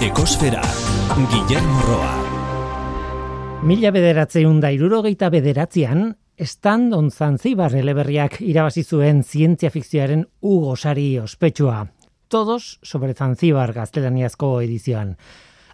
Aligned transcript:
Ekosfera, 0.00 0.62
Guillermo 1.28 1.82
Roa. 1.84 2.12
Mila 3.68 3.90
bederatzeun 3.92 4.56
da 4.62 4.70
irurogeita 4.72 5.28
bederatzean, 5.28 6.14
Standon 6.40 7.10
Zanzibar 7.12 7.74
eleberriak 7.76 8.38
irabazi 8.40 8.80
zuen 8.80 9.20
zientzia 9.20 9.68
fikzioaren 9.68 10.22
Hugo 10.40 10.72
Sari 10.76 11.18
ospetsua. 11.20 11.82
Todos 12.32 12.78
sobre 12.82 13.12
Zanzibar 13.12 13.74
gaztelaniazko 13.76 14.62
edizioan. 14.62 15.18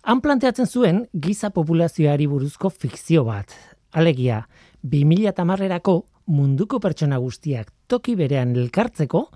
Han 0.03 0.25
planteatzen 0.27 0.67
zuen 0.67 1.05
giza 1.15 1.53
populazioari 1.55 2.27
buruzko 2.27 2.73
fikzio 2.75 3.23
bat. 3.31 3.55
Alegia, 3.95 4.41
2000 4.83 5.37
tamarrerako 5.39 5.97
munduko 6.27 6.83
pertsona 6.83 7.23
guztiak 7.23 7.71
toki 7.87 8.19
berean 8.19 8.57
elkartzeko, 8.59 9.29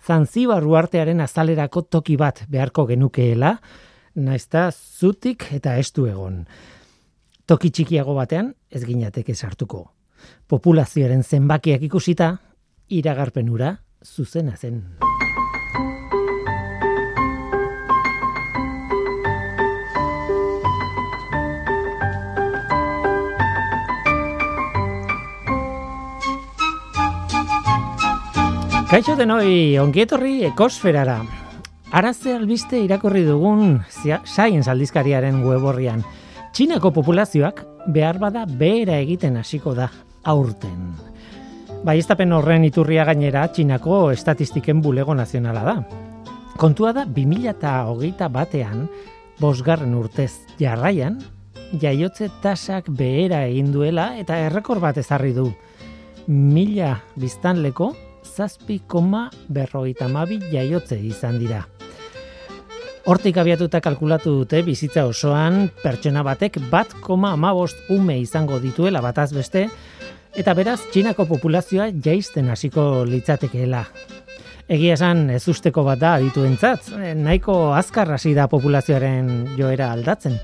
Zanzibar 0.00 0.64
uartearen 0.64 1.20
azalerako 1.20 1.82
toki 1.92 2.16
bat 2.16 2.46
beharko 2.48 2.88
genukeela, 2.88 3.58
naizta 4.14 4.70
zutik 4.72 5.46
eta 5.54 5.76
estu 5.78 6.06
egon. 6.10 6.44
Toki 7.46 7.70
txikiago 7.70 8.14
batean 8.14 8.52
ez 8.70 8.84
ginateke 8.84 9.34
sartuko. 9.34 9.90
Populazioaren 10.46 11.22
zenbakiak 11.24 11.82
ikusita, 11.88 12.34
iragarpenura 12.88 13.76
zuzena 14.04 14.56
zen. 14.56 14.82
Kaixo 28.90 29.14
denoi, 29.14 29.78
ongietorri 29.78 30.40
ekosferara. 30.48 31.20
Araze 31.90 32.36
albiste 32.36 32.78
irakorri 32.78 33.24
dugun 33.26 33.80
Science 33.90 34.70
aldizkariaren 34.70 35.40
web 35.42 35.64
horrian. 35.66 36.04
Txinako 36.54 36.92
populazioak 36.94 37.64
behar 37.90 38.20
bada 38.22 38.44
behera 38.46 39.00
egiten 39.02 39.36
hasiko 39.40 39.72
da 39.74 39.88
aurten. 40.22 40.92
Bai, 41.82 41.98
horren 42.36 42.64
iturria 42.64 43.04
gainera 43.04 43.48
Txinako 43.48 44.12
estatistiken 44.12 44.80
bulego 44.80 45.14
nazionala 45.14 45.64
da. 45.64 45.74
Kontua 46.56 46.92
da 46.92 47.04
2008 47.04 48.28
batean, 48.30 48.88
bosgarren 49.40 49.94
urtez 49.94 50.46
jarraian, 50.60 51.18
jaiotze 51.72 52.30
tasak 52.40 52.88
behera 52.88 53.46
egin 53.46 53.72
duela 53.72 54.16
eta 54.16 54.38
errekor 54.38 54.78
bat 54.78 54.96
ezarri 54.96 55.32
du. 55.32 55.50
Mila 56.28 57.00
biztanleko, 57.16 57.96
zazpi 58.22 58.82
koma 58.86 59.28
berroita 59.48 60.06
mabi 60.06 60.38
jaiotze 60.52 61.00
izan 61.02 61.38
dira. 61.40 61.66
Hortik 63.08 63.38
abiatuta 63.40 63.80
kalkulatu 63.80 64.32
dute 64.42 64.60
bizitza 64.62 65.06
osoan 65.08 65.70
pertsona 65.80 66.20
batek 66.26 66.58
bat 66.70 66.92
koma 67.00 67.32
amabost 67.32 67.88
ume 67.90 68.18
izango 68.20 68.58
dituela 68.60 69.00
bataz 69.00 69.30
beste, 69.32 69.68
eta 70.36 70.54
beraz 70.54 70.80
Txinako 70.92 71.24
populazioa 71.30 71.88
jaisten 72.04 72.50
hasiko 72.52 73.06
litzatekeela. 73.08 73.84
Egia 74.70 74.98
esan 74.98 75.24
ez 75.32 75.42
usteko 75.48 75.82
bat 75.86 75.98
da 75.98 76.12
adituentzat, 76.18 76.92
nahiko 77.16 77.72
azkar 77.74 78.12
hasi 78.14 78.34
da 78.36 78.46
populazioaren 78.52 79.56
joera 79.56 79.90
aldatzen. 79.94 80.36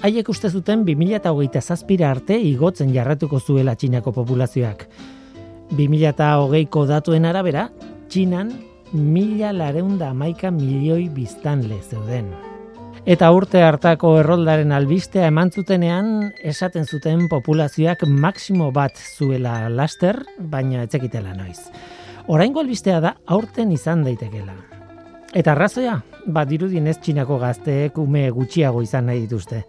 Haiek 0.00 0.32
uste 0.32 0.48
zuten 0.48 0.86
2008 0.88 1.60
zazpira 1.60 2.08
arte 2.10 2.40
igotzen 2.40 2.94
jarratuko 2.96 3.38
zuela 3.38 3.76
Txinako 3.76 4.16
populazioak. 4.16 4.88
2008ko 5.76 6.86
datuen 6.88 7.28
arabera, 7.28 7.68
Txinan 8.08 8.69
mila 8.92 9.52
lareunda 9.52 10.14
maika 10.14 10.50
milioi 10.50 11.08
biztanle 11.14 11.78
zeuden. 11.82 12.30
Eta 13.08 13.30
urte 13.32 13.62
hartako 13.64 14.16
erroldaren 14.20 14.72
albistea 14.76 15.28
eman 15.30 15.50
zutenean, 15.50 16.32
esaten 16.44 16.84
zuten 16.84 17.28
populazioak 17.30 18.04
maksimo 18.04 18.70
bat 18.72 18.98
zuela 19.16 19.70
laster, 19.70 20.20
baina 20.38 20.82
etzekitela 20.84 21.32
noiz. 21.34 21.70
Oraingo 22.28 22.60
albistea 22.60 23.00
da 23.00 23.14
aurten 23.26 23.72
izan 23.72 24.04
daitekela. 24.04 24.54
Eta 25.32 25.54
arrazoia, 25.54 26.00
bat 26.26 26.48
dirudin 26.50 26.90
ez 26.90 26.98
txinako 26.98 27.38
gazteek 27.40 27.98
ume 27.98 28.28
gutxiago 28.34 28.82
izan 28.82 29.06
nahi 29.06 29.24
dituzte. 29.24 29.64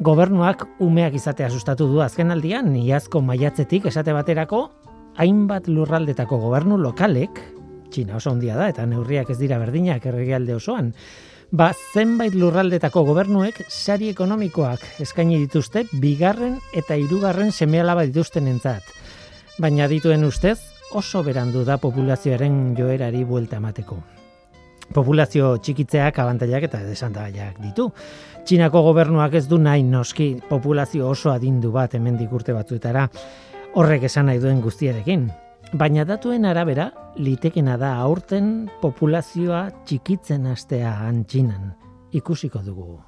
Gobernuak 0.00 0.64
umeak 0.80 1.14
izatea 1.14 1.50
sustatu 1.50 1.86
du 1.90 2.00
azken 2.00 2.30
aldian, 2.30 2.72
iazko 2.76 3.20
maiatzetik 3.20 3.86
esate 3.90 4.14
baterako, 4.16 4.70
hainbat 5.20 5.68
lurraldetako 5.68 6.38
gobernu 6.46 6.78
lokalek 6.80 7.42
Txina 7.92 8.16
oso 8.16 8.32
ondia 8.32 8.56
da 8.56 8.70
eta 8.72 8.86
neurriak 8.88 9.30
ez 9.30 9.38
dira 9.38 9.58
berdinak 9.60 10.06
erregialde 10.08 10.56
osoan. 10.56 10.92
Ba, 11.52 11.68
zenbait 11.92 12.32
lurraldetako 12.32 13.02
gobernuek 13.04 13.58
sari 13.68 14.08
ekonomikoak 14.08 15.02
eskaini 15.04 15.36
dituzte 15.42 15.82
bigarren 16.00 16.56
eta 16.72 16.96
hirugarren 16.96 17.52
semealaba 17.52 18.06
dituzten 18.08 18.48
entzat. 18.48 18.88
Baina 19.60 19.84
dituen 19.90 20.24
ustez 20.24 20.56
oso 20.96 21.20
berandu 21.26 21.66
da 21.68 21.76
populazioaren 21.76 22.72
joerari 22.78 23.20
buelta 23.28 23.60
emateko. 23.60 24.00
Populazio 24.96 25.52
txikitzeak 25.60 26.18
abantailak 26.24 26.70
eta 26.70 26.80
desantagaiak 26.88 27.60
ditu. 27.60 27.90
Txinako 28.48 28.82
gobernuak 28.88 29.36
ez 29.36 29.46
du 29.48 29.60
nahi 29.60 29.84
noski 29.84 30.34
populazio 30.48 31.12
oso 31.12 31.30
adindu 31.36 31.72
bat 31.72 31.94
hemendik 31.94 32.32
urte 32.32 32.56
batzuetara. 32.56 33.06
Horrek 33.76 34.08
esan 34.08 34.32
nahi 34.32 34.40
duen 34.40 34.64
guztiarekin. 34.64 35.28
Baina 35.72 36.02
datuen 36.04 36.44
arabera, 36.44 36.90
litekena 37.16 37.78
da 37.80 37.94
aurten 38.04 38.66
populazioa 38.82 39.62
txikitzen 39.88 40.44
astea 40.50 40.90
antxinan. 41.06 41.70
Ikusiko 42.12 42.60
dugu. 42.60 42.98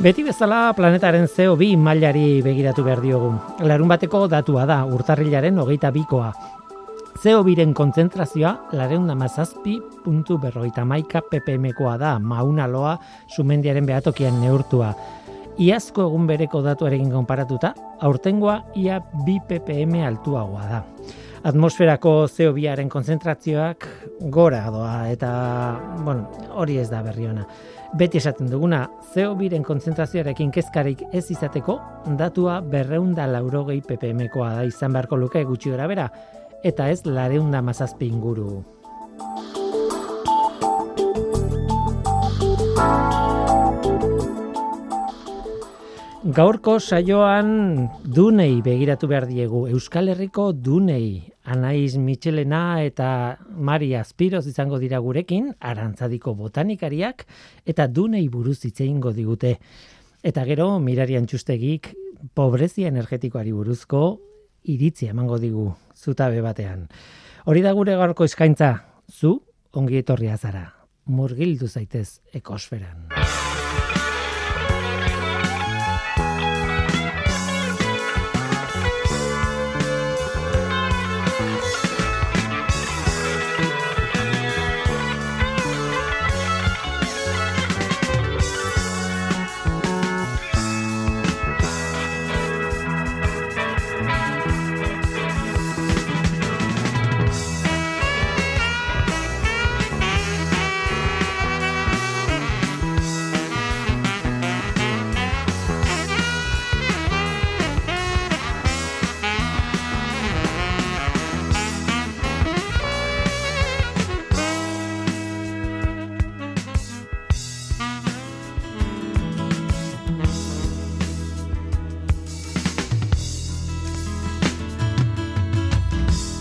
Beti 0.00 0.22
bezala 0.24 0.70
planetaren 0.78 1.26
CO2 1.26 1.74
mailari 1.74 2.38
begiratu 2.46 2.86
behar 2.86 3.02
diogu. 3.02 3.34
Larun 3.66 3.90
bateko 3.90 4.28
datua 4.30 4.62
da, 4.70 4.84
urtarrilaren 4.86 5.58
hogeita 5.58 5.90
bikoa. 5.90 6.30
Zeo 7.20 7.42
biren 7.44 7.74
kontzentrazioa 7.76 8.70
lareunda 8.72 9.12
mazazpi 9.12 9.74
puntu 10.06 10.38
berroita 10.40 10.86
maika 10.88 11.20
ppmkoa 11.20 11.98
da 12.00 12.14
maunaloa 12.16 12.94
sumendiaren 13.28 13.84
behatokian 13.84 14.38
neurtua. 14.40 14.94
Iazko 15.60 16.06
egun 16.08 16.24
bereko 16.30 16.62
datuarekin 16.64 17.10
konparatuta, 17.12 17.74
aurtengoa 18.08 18.54
ia 18.80 19.02
bi 19.26 19.36
ppm 19.50 19.98
altuagoa 20.08 20.70
da. 20.70 20.80
Atmosferako 21.44 22.14
zeo 22.28 22.56
biaren 22.56 22.88
konzentrazioak 22.88 23.84
gora 24.32 24.64
doa 24.72 24.96
eta, 25.12 25.28
bueno, 26.00 26.24
hori 26.56 26.80
ez 26.80 26.88
da 26.88 27.04
berri 27.04 27.28
ona. 27.28 27.44
Beti 28.00 28.16
esaten 28.16 28.48
duguna, 28.48 28.86
zeo 29.12 29.36
biren 29.36 29.64
konzentrazioarekin 29.66 30.56
kezkarik 30.56 31.04
ez 31.12 31.26
izateko, 31.36 31.80
datua 32.16 32.62
berreunda 32.64 33.28
laurogei 33.28 33.82
ppmkoa 33.84 34.54
da 34.56 34.68
izan 34.72 34.96
beharko 34.96 35.20
luke 35.20 35.44
gutxi 35.44 35.76
gora 35.76 35.88
bera, 35.90 36.12
eta 36.62 36.90
ez 36.90 37.04
lareunda 37.06 37.62
mazazpi 37.62 38.06
inguru. 38.06 38.60
Gaurko 46.20 46.76
saioan 46.78 47.88
dunei 48.04 48.60
begiratu 48.62 49.08
behar 49.08 49.26
diegu. 49.26 49.64
Euskal 49.72 50.12
Herriko 50.12 50.52
dunei. 50.52 51.32
Anaiz 51.50 51.96
Michelena 51.96 52.82
eta 52.84 53.38
Maria 53.56 54.02
Aspiroz 54.04 54.44
izango 54.46 54.78
dira 54.78 55.00
gurekin, 55.00 55.54
arantzadiko 55.58 56.36
botanikariak, 56.36 57.24
eta 57.66 57.88
dunei 57.88 58.28
buruz 58.28 58.60
itzeingo 58.68 59.14
digute. 59.16 59.56
Eta 60.22 60.44
gero, 60.44 60.74
mirarian 60.78 61.26
txustegik, 61.26 61.94
pobrezia 62.36 62.92
energetikoari 62.92 63.56
buruzko 63.56 64.20
iritzi 64.68 65.08
emango 65.08 65.40
digu 65.40 65.70
zutabe 66.00 66.40
batean. 66.44 66.88
Hori 67.46 67.62
da 67.64 67.72
gure 67.76 67.96
gaurko 67.96 68.24
eskaintza, 68.28 68.74
zu 69.08 69.38
ongi 69.72 70.00
etorria 70.02 70.36
zara. 70.36 70.66
Murgildu 71.10 71.68
zaitez 71.68 72.20
ekosferan. 72.34 73.19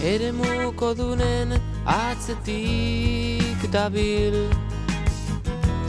Ere 0.09 0.31
muko 0.31 0.93
dunen 0.97 1.53
atzetik 1.85 3.59
dabil. 3.71 4.35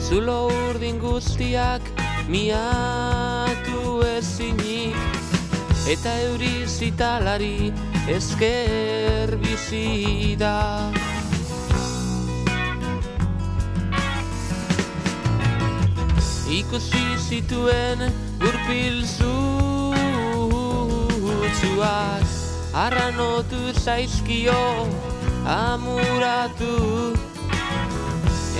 Zulo 0.09 0.39
urdin 0.69 0.99
guztiak 1.01 1.83
miatu 2.29 4.03
ezinik 4.17 4.97
Eta 5.91 6.13
euri 6.23 6.67
zitalari 6.69 7.73
esker 8.07 9.33
bizi 9.43 10.37
da. 10.39 10.93
Ikusi 16.51 17.07
zituen 17.29 17.99
urpil 18.45 19.03
zutzuak 19.17 20.31
Arranotu 22.73 23.73
zaizkio 23.75 24.87
amuratu. 25.45 27.15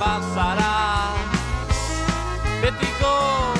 bat 0.00 0.22
zara 0.34 0.74
Betiko 2.62 3.57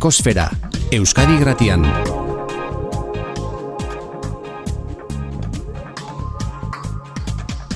Ekosfera, 0.00 0.46
Euskadi 0.96 1.34
Gratian. 1.36 1.82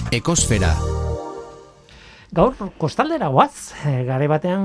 Ekosfera. 0.08 0.70
Gaur, 2.32 2.56
kostaldera 2.80 3.28
guaz, 3.28 3.74
eh, 3.84 4.06
gare 4.08 4.30
batean 4.32 4.64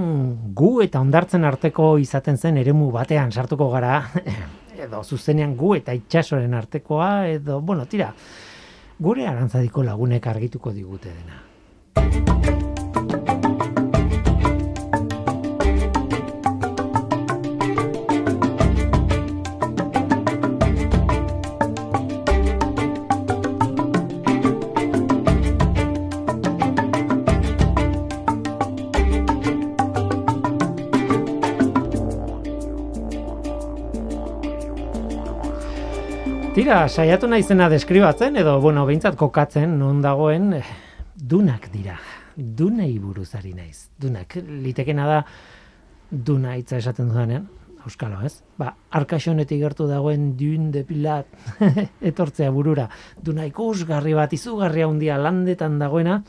gu 0.56 0.72
eta 0.88 1.04
ondartzen 1.04 1.44
arteko 1.44 1.98
izaten 2.00 2.40
zen 2.40 2.64
eremu 2.64 2.94
batean 2.96 3.36
sartuko 3.36 3.68
gara, 3.76 4.06
edo 4.88 5.04
zuzenean 5.04 5.58
gu 5.60 5.76
eta 5.82 5.92
itxasoren 6.00 6.56
artekoa, 6.64 7.28
edo, 7.28 7.60
bueno, 7.60 7.84
tira, 7.92 8.14
gure 8.98 9.28
arantzadiko 9.28 9.84
lagunek 9.84 10.32
argituko 10.32 10.72
digute 10.72 11.12
dena. 11.12 12.39
Tira, 36.50 36.88
saiatu 36.90 37.28
naizena 37.30 37.68
deskribatzen 37.70 38.40
edo, 38.42 38.56
bueno, 38.60 38.82
behintzat 38.88 39.14
kokatzen 39.20 39.76
non 39.78 40.00
dagoen 40.02 40.56
eh, 40.58 40.64
dunak 41.14 41.68
dira. 41.70 41.94
Dunei 42.34 42.96
buruz 42.98 43.28
ari 43.38 43.54
naiz. 43.54 43.92
Dunak, 44.02 44.34
litekena 44.66 45.06
da 45.06 45.20
duna 46.10 46.56
hitza 46.58 46.80
esaten 46.82 47.12
dudanean, 47.12 47.46
auskalo, 47.86 48.24
ez? 48.26 48.40
Ba, 48.58 48.72
arkaxonetik 48.98 49.62
gertu 49.62 49.86
dagoen 49.88 50.32
dun 50.40 50.72
de 50.74 50.82
pilat 50.90 51.30
etortzea 52.12 52.50
burura. 52.56 52.88
Duna 53.22 53.46
ikusgarri 53.46 54.18
bat, 54.18 54.34
izugarria 54.34 54.90
handia 54.90 55.20
landetan 55.22 55.78
dagoena, 55.78 56.24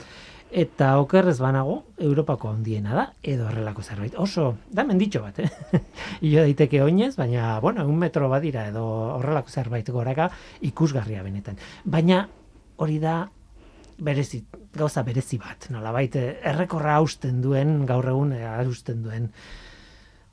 eta 0.51 0.99
okerrez 0.99 1.39
banago 1.39 1.85
Europako 1.99 2.51
handiena 2.51 2.95
da 2.95 3.05
edo 3.23 3.47
horrelako 3.47 3.83
zerbait. 3.83 4.15
Oso, 4.19 4.57
da 4.71 4.85
menditxo 4.85 5.23
bat, 5.23 5.39
eh? 5.39 5.81
Io 6.29 6.43
daiteke 6.43 6.83
oinez, 6.83 7.15
baina, 7.17 7.59
bueno, 7.61 7.87
un 7.87 7.99
metro 7.99 8.29
badira 8.29 8.67
edo 8.69 8.85
horrelako 9.17 9.51
zerbait 9.51 9.89
goraka 9.91 10.31
ikusgarria 10.67 11.23
benetan. 11.23 11.59
Baina 11.85 12.27
hori 12.81 12.99
da 12.99 13.29
berezi, 14.01 14.45
gauza 14.75 15.03
berezi 15.05 15.39
bat, 15.39 15.69
nolabait 15.71 16.15
eh, 16.17 16.31
errekorra 16.51 16.97
hausten 16.99 17.41
duen, 17.45 17.85
gaur 17.87 18.09
egun 18.13 18.33
eh, 18.37 18.45
hausten 18.49 19.03
duen 19.05 19.29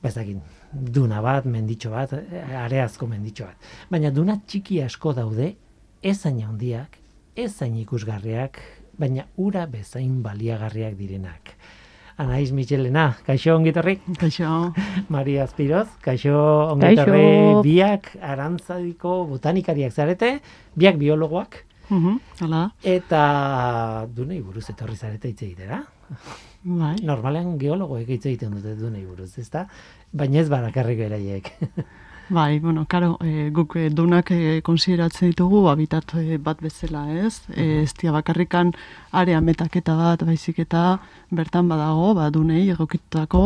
bezakin, 0.02 0.40
duna 0.72 1.20
bat, 1.24 1.46
menditxo 1.46 1.92
bat, 1.92 2.14
eh, 2.16 2.44
areazko 2.64 3.08
menditxo 3.10 3.48
bat. 3.48 3.68
Baina 3.92 4.10
duna 4.14 4.38
txiki 4.46 4.80
asko 4.84 5.12
daude, 5.16 5.52
ez 6.02 6.16
zain 6.16 6.40
handiak, 6.46 6.98
ez 7.36 7.52
zain 7.52 7.76
ikusgarriak, 7.78 8.60
baina 8.98 9.26
ura 9.36 9.66
bezain 9.66 10.22
baliagarriak 10.22 10.96
direnak. 10.98 11.54
Anaiz 12.18 12.50
Michelena, 12.50 13.12
kaixo 13.26 13.54
ongitorri? 13.54 14.00
Kaixo. 14.18 14.72
Maria 15.14 15.44
Azpiroz, 15.46 15.86
kaixo 16.02 16.34
ongitorri 16.72 17.62
biak 17.62 18.10
arantzadiko 18.20 19.20
botanikariak 19.30 19.92
zarete, 19.92 20.40
biak 20.76 20.98
biologoak, 20.98 21.64
Mhm, 21.88 22.18
Hala, 22.44 22.66
eta 22.84 24.04
dunei 24.12 24.42
buruz 24.44 24.66
etorri 24.68 24.92
zarete 24.96 25.30
hitz 25.30 25.40
egitera. 25.46 25.78
bai. 26.64 26.96
Normalean 27.00 27.54
geologoek 27.58 28.08
hitz 28.12 28.26
egiten 28.26 28.50
dute 28.58 28.74
dunei 28.76 29.06
buruz, 29.06 29.30
ezta? 29.40 29.62
Baina 30.12 30.40
ez 30.42 30.50
barakarrik 30.52 30.98
beraiek. 30.98 31.48
Bai, 32.30 32.58
bueno, 32.58 32.84
karo, 32.86 33.16
e, 33.24 33.48
guk 33.50 33.76
e, 33.76 33.88
dunak 33.88 34.30
e, 34.30 34.60
konsideratzen 34.60 35.30
ditugu 35.30 35.62
habitat 35.70 36.12
e, 36.20 36.36
bat 36.36 36.60
bezala, 36.60 37.06
ez? 37.24 37.40
E, 37.56 37.84
ez 37.86 37.94
dia 37.96 38.12
bakarrikan 38.12 38.74
area 39.16 39.40
metaketa 39.40 39.94
bat, 39.96 40.26
baizik 40.28 40.58
eta 40.60 40.98
bertan 41.32 41.70
badago, 41.72 42.12
ba, 42.18 42.28
dunei 42.28 42.66
egokitutako 42.74 43.42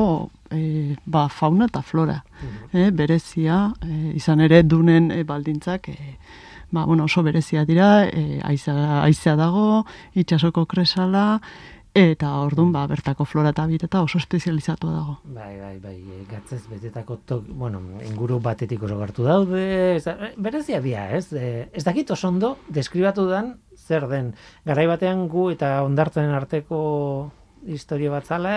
e, 0.50 0.96
ba, 1.06 1.28
fauna 1.30 1.68
eta 1.70 1.82
flora. 1.86 2.24
E, 2.72 2.90
berezia, 2.90 3.68
e, 3.86 4.16
izan 4.18 4.42
ere 4.42 4.64
dunen 4.66 5.12
e, 5.14 5.22
baldintzak, 5.22 5.86
e, 5.88 6.16
ba, 6.72 6.82
bueno, 6.84 7.04
oso 7.04 7.22
berezia 7.22 7.62
dira, 7.64 8.08
e, 8.08 8.40
aizea, 8.42 9.04
aizea 9.04 9.36
dago, 9.38 9.84
itxasoko 10.18 10.66
kresala, 10.66 11.38
eta 11.94 12.30
ordun 12.40 12.70
ba, 12.72 12.86
bertako 12.88 13.26
flora 13.28 13.50
eta 13.52 13.66
habitata 13.66 14.00
oso 14.02 14.16
espezializatua 14.18 14.92
dago. 14.92 15.16
Bai, 15.24 15.58
bai, 15.60 15.76
bai, 15.78 15.96
e, 16.00 16.22
gatzez 16.30 16.62
betetako 16.70 17.18
tok, 17.28 17.50
bueno, 17.52 17.82
inguru 18.08 18.38
batetik 18.40 18.82
oso 18.82 18.96
gertu 19.00 19.26
daude, 19.26 19.96
ez, 19.96 20.04
berezia 20.40 20.80
dira, 20.80 21.10
ez? 21.12 21.26
E, 21.36 21.68
ez 21.72 21.84
dakit 21.84 22.10
oso 22.10 22.28
ondo, 22.32 22.56
deskribatu 22.72 23.26
dan, 23.28 23.58
zer 23.76 24.08
den. 24.08 24.32
Garai 24.64 24.86
batean 24.88 25.26
gu 25.28 25.50
eta 25.52 25.82
ondartzen 25.84 26.32
arteko 26.32 27.30
historia 27.68 28.10
bat 28.10 28.24
zala, 28.24 28.54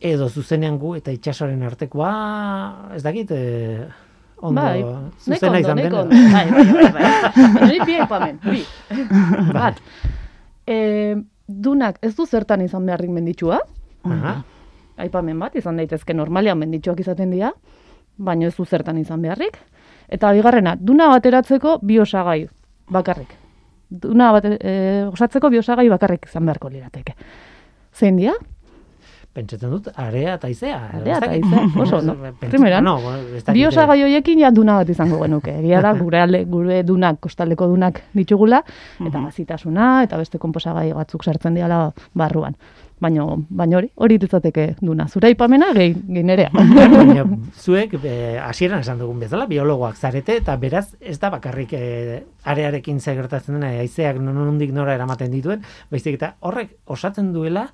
edo 0.00 0.30
zuzenean 0.30 0.78
gu 0.78 0.94
eta 1.00 1.10
itxasoren 1.12 1.66
artekoa, 1.66 2.14
ez 2.94 3.02
dakit, 3.02 3.34
e, 3.34 3.88
ondo, 4.38 4.62
Bai, 4.62 4.78
Neko 4.78 5.10
zuzena 5.18 5.50
ondo, 5.50 5.60
izan 5.66 5.82
neko 5.82 6.06
dena. 6.06 6.30
Bai, 6.38 6.46
bai, 6.54 6.64
bai, 6.70 6.92
bai. 6.94 7.80
Bi 8.46 8.62
bi. 8.62 8.64
Bat. 9.52 9.82
E, 10.70 10.78
dunak 11.50 11.98
ez 12.02 12.14
du 12.16 12.26
zertan 12.26 12.62
izan 12.64 12.86
beharrik 12.86 13.10
menditsua, 13.10 13.60
Aha. 14.04 14.34
aipamen 15.00 15.38
bat, 15.38 15.56
izan 15.56 15.76
daitezke 15.80 16.14
normalean 16.14 16.58
menditsuak 16.58 17.00
izaten 17.00 17.30
dira, 17.34 17.52
baina 18.16 18.46
ez 18.46 18.54
du 18.56 18.64
zertan 18.64 18.98
izan 18.98 19.22
beharrik. 19.22 19.58
Eta 20.10 20.32
bigarrena, 20.34 20.76
duna 20.76 21.08
bateratzeko 21.12 21.78
bi 21.82 21.98
osagai 22.02 22.40
bakarrik. 22.90 23.34
Duna 23.90 24.30
bat, 24.32 24.46
e, 24.46 24.72
osatzeko 25.10 25.50
bi 25.50 25.58
osagai 25.58 25.88
bakarrik 25.90 26.26
izan 26.26 26.46
beharko 26.46 26.70
lirateke. 26.70 27.14
Zein 27.94 28.18
dira? 28.18 28.34
Pentsatzen 29.32 29.70
dut, 29.70 29.86
area 29.94 30.32
eta 30.34 30.48
izea. 30.50 30.78
Area 30.98 31.18
eta 31.20 31.28
haizea, 31.30 31.60
oso. 31.84 32.00
Pentsatzen- 32.02 32.50
Primeran, 32.50 32.82
no, 32.84 32.96
Bi 33.54 33.62
eh, 33.62 33.68
osagai 33.68 34.00
horiekin 34.02 34.40
ja 34.42 34.50
duna 34.50 34.80
bat 34.80 34.88
izango 34.90 35.20
genuke. 35.22 35.52
Egia 35.62 35.80
da, 35.84 35.92
gure, 35.94 36.18
alde, 36.24 36.44
gure 36.50 36.82
dunak, 36.82 37.20
kostaldeko 37.22 37.68
dunak 37.70 38.02
ditugula, 38.12 38.62
eta 38.98 39.18
Mhm. 39.18 39.24
gazitasuna, 39.30 40.02
eta 40.02 40.16
beste 40.18 40.38
konposagai 40.42 40.92
batzuk 40.92 41.22
sartzen 41.24 41.54
diala 41.54 41.92
barruan. 42.14 42.56
Baina, 43.00 43.22
baina 43.48 43.78
hori, 43.78 43.88
hori 43.96 44.18
litzateke 44.18 44.74
duna. 44.82 45.06
Zure 45.08 45.28
aipamena 45.30 45.70
gehi, 45.72 45.94
gehi 45.94 46.22
nerea. 46.26 46.50
Baina 46.98 47.22
zuek 47.56 47.94
eh, 48.02 48.36
hasieran 48.44 48.80
esan 48.84 48.98
dugun 48.98 49.20
bezala 49.22 49.46
biologoak 49.46 49.96
zarete 49.96 50.36
eta 50.36 50.56
beraz 50.60 50.96
ez 51.00 51.16
da 51.18 51.30
bakarrik 51.32 51.72
eh, 51.78 52.18
arearekin 52.44 53.00
zer 53.00 53.14
gertatzen 53.22 53.54
dena 53.56 53.70
haizeak 53.78 54.18
nondik 54.20 54.74
nora 54.76 54.92
eramaten 54.98 55.30
dituen, 55.32 55.62
baizik 55.90 56.18
eta 56.18 56.34
horrek 56.40 56.76
osatzen 56.92 57.32
duela 57.32 57.68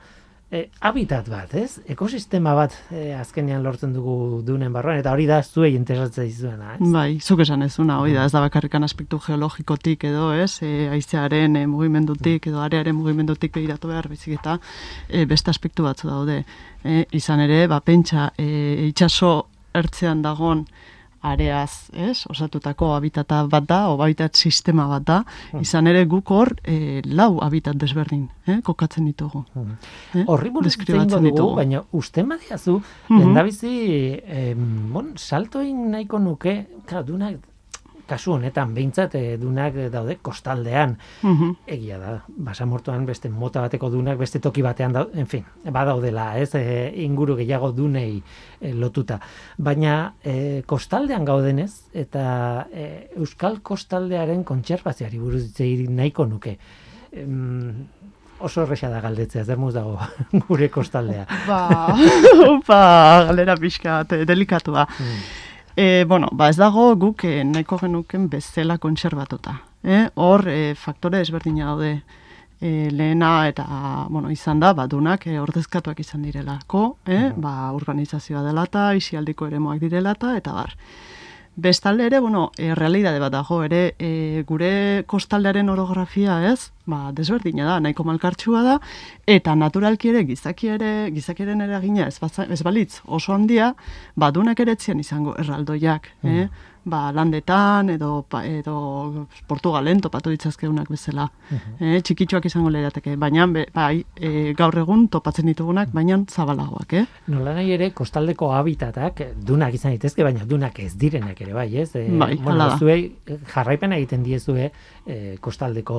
eh, 0.50 0.68
habitat 0.80 1.28
bat, 1.30 1.52
ez? 1.58 1.80
Ekosistema 1.90 2.54
bat 2.56 2.74
eh, 2.94 3.12
azkenean 3.18 3.64
lortzen 3.64 3.92
dugu 3.94 4.42
dunen 4.46 4.72
barruan 4.74 5.00
eta 5.00 5.12
hori 5.14 5.26
da 5.26 5.40
zuei 5.42 5.72
interesatzen 5.74 6.28
dizuena, 6.28 6.76
ez? 6.76 6.90
Bai, 6.92 7.18
zuk 7.20 7.42
esan 7.42 7.66
ezuna, 7.66 7.98
hori 8.02 8.14
da, 8.14 8.26
ez 8.26 8.34
da 8.34 8.42
bakarrikan 8.44 8.86
aspektu 8.86 9.18
geologikotik 9.26 10.06
edo, 10.10 10.30
ez, 10.32 10.60
e, 10.62 10.88
aizearen 10.94 11.58
e, 11.58 11.66
mugimendutik 11.70 12.46
edo 12.52 12.62
arearen 12.62 12.96
mugimendutik 12.96 13.54
begiratu 13.56 13.90
behar, 13.90 14.08
baizik 14.12 14.38
eta 14.38 14.58
e, 15.08 15.26
beste 15.26 15.50
aspektu 15.50 15.86
batzu 15.86 16.10
daude. 16.10 16.42
E, 16.84 17.04
izan 17.18 17.42
ere, 17.42 17.64
ba, 17.70 17.80
pentsa, 17.82 18.30
e, 18.38 18.86
itxaso 18.90 19.36
ertzean 19.76 20.22
dagon 20.24 20.64
areaz, 21.26 21.88
ez, 21.92 22.24
osatutako 22.30 22.92
habitata 22.94 23.42
bat 23.50 23.64
da, 23.68 23.80
o 23.90 23.96
habitat 24.02 24.36
sistema 24.36 24.86
bat 24.90 25.04
da, 25.08 25.18
izan 25.60 25.86
ere 25.90 26.04
guk 26.06 26.30
hor 26.30 26.54
e, 26.64 27.00
lau 27.04 27.38
habitat 27.44 27.76
desberdin, 27.80 28.28
eh, 28.46 28.60
kokatzen 28.62 29.06
ditugu. 29.10 29.44
Eh? 30.14 30.24
Horri 30.26 30.50
buruz 30.50 30.76
dugu, 30.76 31.54
baina 31.56 31.82
usten 31.92 32.28
badiazu, 32.28 32.80
Mhm. 33.08 33.18
lehendabizi, 33.18 33.74
em, 34.26 34.92
bon, 34.92 35.12
salto 35.16 35.60
egin 35.60 35.90
nahiko 35.90 36.18
nuke, 36.18 36.66
claro, 36.86 37.04
dunak, 37.04 37.36
kasu 38.06 38.32
honetan, 38.36 38.72
behintzat 38.74 39.14
eh, 39.18 39.36
dunak 39.40 39.74
daude 39.92 40.16
kostaldean, 40.22 40.96
Mhm. 41.22 41.56
egia 41.66 41.98
da, 41.98 42.12
basamortuan 42.28 43.04
beste 43.06 43.28
mota 43.28 43.60
bateko 43.60 43.90
dunak, 43.90 44.18
beste 44.18 44.38
toki 44.40 44.62
batean 44.62 44.92
da, 44.92 45.06
en 45.14 45.26
fin, 45.26 45.44
badaudela, 45.64 46.38
ez, 46.38 46.54
e, 46.54 46.92
inguru 47.04 47.36
gehiago 47.36 47.72
dunei 47.72 48.22
e, 48.60 48.72
lotuta. 48.74 49.20
Baina 49.58 50.14
e, 50.24 50.62
kostaldean 50.66 51.24
gaudenez, 51.24 51.72
eta 51.94 52.66
e, 52.72 53.10
Euskal 53.16 53.60
kostaldearen 53.62 54.44
kontserbazioari 54.44 55.18
buruz 55.18 55.42
hitz 55.58 55.88
nahiko 55.90 56.26
nuke. 56.26 56.58
Em, 57.12 57.86
oso 58.38 58.62
erresa 58.66 58.90
da 58.92 59.00
galdetzea, 59.00 59.44
zer 59.48 59.56
muz 59.56 59.72
dago 59.74 59.98
gure 60.48 60.68
kostaldea. 60.70 61.24
Ba, 61.46 61.94
upa, 62.50 62.80
galera 63.30 63.56
pixka, 63.56 64.02
eh, 64.10 64.24
delikatua. 64.28 64.86
E, 65.76 66.04
bueno, 66.08 66.30
ba 66.32 66.48
ez 66.48 66.56
dago 66.56 66.94
guk 66.96 67.26
eh, 67.28 67.42
nahiko 67.44 67.76
genuken 67.76 68.30
bezala 68.32 68.78
kontserbatuta. 68.80 69.58
Eh? 69.84 70.06
Hor, 70.14 70.48
eh, 70.48 70.74
faktore 70.74 71.20
ezberdina 71.20 71.66
daude. 71.66 72.00
E, 72.56 72.88
lehena 72.88 73.46
eta 73.50 73.66
bueno, 74.08 74.30
izan 74.32 74.62
da, 74.62 74.70
badunak 74.72 75.26
e, 75.28 75.34
ordezkatuak 75.36 76.00
izan 76.00 76.22
direlako, 76.24 76.86
eh? 77.04 77.28
ba, 77.36 77.68
urbanizazioa 77.76 78.40
dela 78.46 78.64
eta 78.64 78.86
isialdiko 78.96 79.50
eremuak 79.50 79.82
direla 79.82 80.14
eta, 80.16 80.32
eta 80.40 80.54
bar. 80.56 80.72
Bestalde 81.58 82.04
ere, 82.04 82.18
bueno, 82.20 82.50
e, 82.58 82.74
realidade 82.74 83.18
bat 83.18 83.32
dago 83.32 83.62
ere, 83.64 83.94
e, 83.98 84.42
gure 84.44 85.04
kostaldearen 85.08 85.70
orografia, 85.72 86.36
ez? 86.50 86.70
Ba, 86.84 87.14
desberdina 87.16 87.64
da, 87.64 87.78
nahiko 87.80 88.04
malkartsua 88.04 88.60
da, 88.62 88.74
eta 89.24 89.54
naturalki 89.56 90.12
ere, 90.12 90.26
gizaki 90.28 90.68
ere, 90.74 90.90
gizakiaren 91.16 91.64
eragina 91.64 92.10
ez, 92.10 92.20
ez 92.20 92.60
balitz 92.62 93.00
oso 93.06 93.32
handia, 93.32 93.70
badunak 94.14 94.60
ere 94.60 94.76
etzian 94.76 95.00
izango 95.00 95.32
erraldoiak, 95.40 96.12
eh? 96.28 96.48
Ba, 96.86 97.10
landetan, 97.10 97.88
edo, 97.90 98.20
pa, 98.30 98.44
edo 98.46 99.26
Portugalen 99.50 99.98
topatu 100.00 100.30
ditzazkeunak 100.30 100.86
bezala. 100.88 101.24
eh? 101.80 101.98
Txikitxoak 102.00 102.46
izango 102.46 102.70
lirateke, 102.70 103.16
baina 103.18 103.46
be, 103.50 103.64
bai, 103.74 104.04
e, 104.14 104.52
gaur 104.54 104.78
egun 104.78 105.08
topatzen 105.10 105.50
ditugunak, 105.50 105.90
baina 105.92 106.20
zabalagoak, 106.30 106.94
eh? 107.00 107.04
Nola 107.34 107.56
nahi 107.58 107.72
ere, 107.74 107.90
kostaldeko 107.90 108.52
habitatak, 108.54 109.20
eh, 109.20 109.32
dunak 109.50 109.74
izan 109.74 109.96
daitezke, 109.96 110.22
baina 110.22 110.46
dunak 110.46 110.78
ez 110.78 110.92
direnak 110.96 111.40
ere, 111.42 111.52
bai, 111.58 111.66
ez? 111.82 111.90
E, 111.98 112.06
Bai, 112.22 112.36
bueno, 112.36 112.70
zuei 112.78 113.00
eh, 113.26 113.40
jarraipena 113.52 113.98
egiten 113.98 114.22
diezue 114.22 114.70
e, 115.06 115.36
kostaldeko 115.42 115.98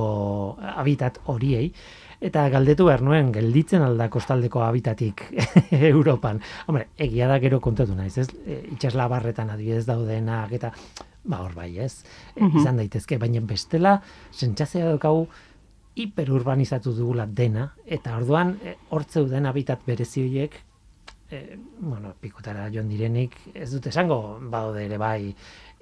habitat 0.77 1.20
horiei, 1.25 1.74
eta 2.21 2.47
galdetu 2.50 2.88
behar 2.88 3.03
nuen, 3.05 3.31
gelditzen 3.36 3.83
alda 3.86 4.09
kostaldeko 4.13 4.63
habitatik 4.65 5.24
Europan. 5.91 6.41
Hombre, 6.67 6.88
egia 6.97 7.27
da 7.29 7.39
gero 7.43 7.59
kontatu 7.62 7.95
naiz, 7.95 8.17
ez? 8.17 8.29
E, 8.45 8.62
itxaslabarretan 8.75 9.51
adibidez 9.53 9.86
daudenak, 9.86 10.53
eta 10.57 10.74
ba 11.27 11.41
hor 11.43 11.53
bai, 11.57 11.71
ez? 11.83 12.03
E, 12.36 12.47
izan 12.47 12.79
daitezke, 12.81 13.19
baina 13.21 13.43
bestela 13.45 14.00
sentsazioa 14.31 14.93
daukagu 14.95 15.27
hiperurbanizatu 15.97 16.93
dugula 16.93 17.25
dena 17.25 17.71
eta 17.86 18.15
orduan 18.17 18.57
e, 18.62 18.77
hor 18.93 19.05
zeuden 19.09 19.50
habitat 19.50 19.86
berezi 19.86 20.25
horiek 20.25 20.59
e, 21.29 21.57
bueno, 21.79 22.13
pikutara 22.21 22.69
joan 22.74 22.89
direnik, 22.89 23.36
ez 23.53 23.71
dute 23.71 23.89
esango, 23.89 24.38
badaude 24.41 24.86
ere 24.86 25.00
bai, 25.01 25.33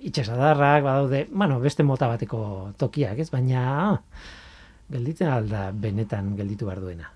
itxasadarrak, 0.10 0.84
badaude, 0.84 1.25
bueno, 1.32 1.60
beste 1.63 1.84
mota 1.84 2.10
bateko 2.12 2.72
tokiak, 2.80 3.20
ez? 3.22 3.30
Baina, 3.34 4.01
gelditzen 4.92 5.30
alda 5.32 5.70
benetan 5.72 6.36
gelditu 6.38 6.70
behar 6.70 6.82
duena. 6.82 7.12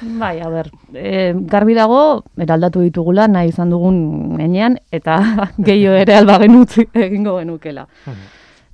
Bai, 0.00 0.40
a 0.40 0.48
ber, 0.48 0.70
e, 0.94 1.34
garbi 1.34 1.74
dago, 1.76 2.24
eraldatu 2.40 2.80
ditugula, 2.80 3.26
nahi 3.28 3.50
izan 3.50 3.72
dugun 3.74 4.40
enean, 4.40 4.78
eta 4.94 5.18
gehiago 5.66 5.96
ere 5.98 6.14
alba 6.16 6.38
genutzi 6.40 6.86
egingo 6.94 7.36
genukela. 7.40 7.86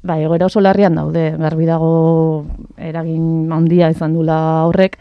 Bai, 0.06 0.20
egoera 0.22 0.46
oso 0.46 0.62
larrian 0.62 0.94
daude, 0.94 1.32
garbi 1.40 1.66
dago 1.66 2.44
eragin 2.78 3.50
handia 3.52 3.90
izan 3.90 4.14
dula 4.14 4.38
horrek, 4.68 5.00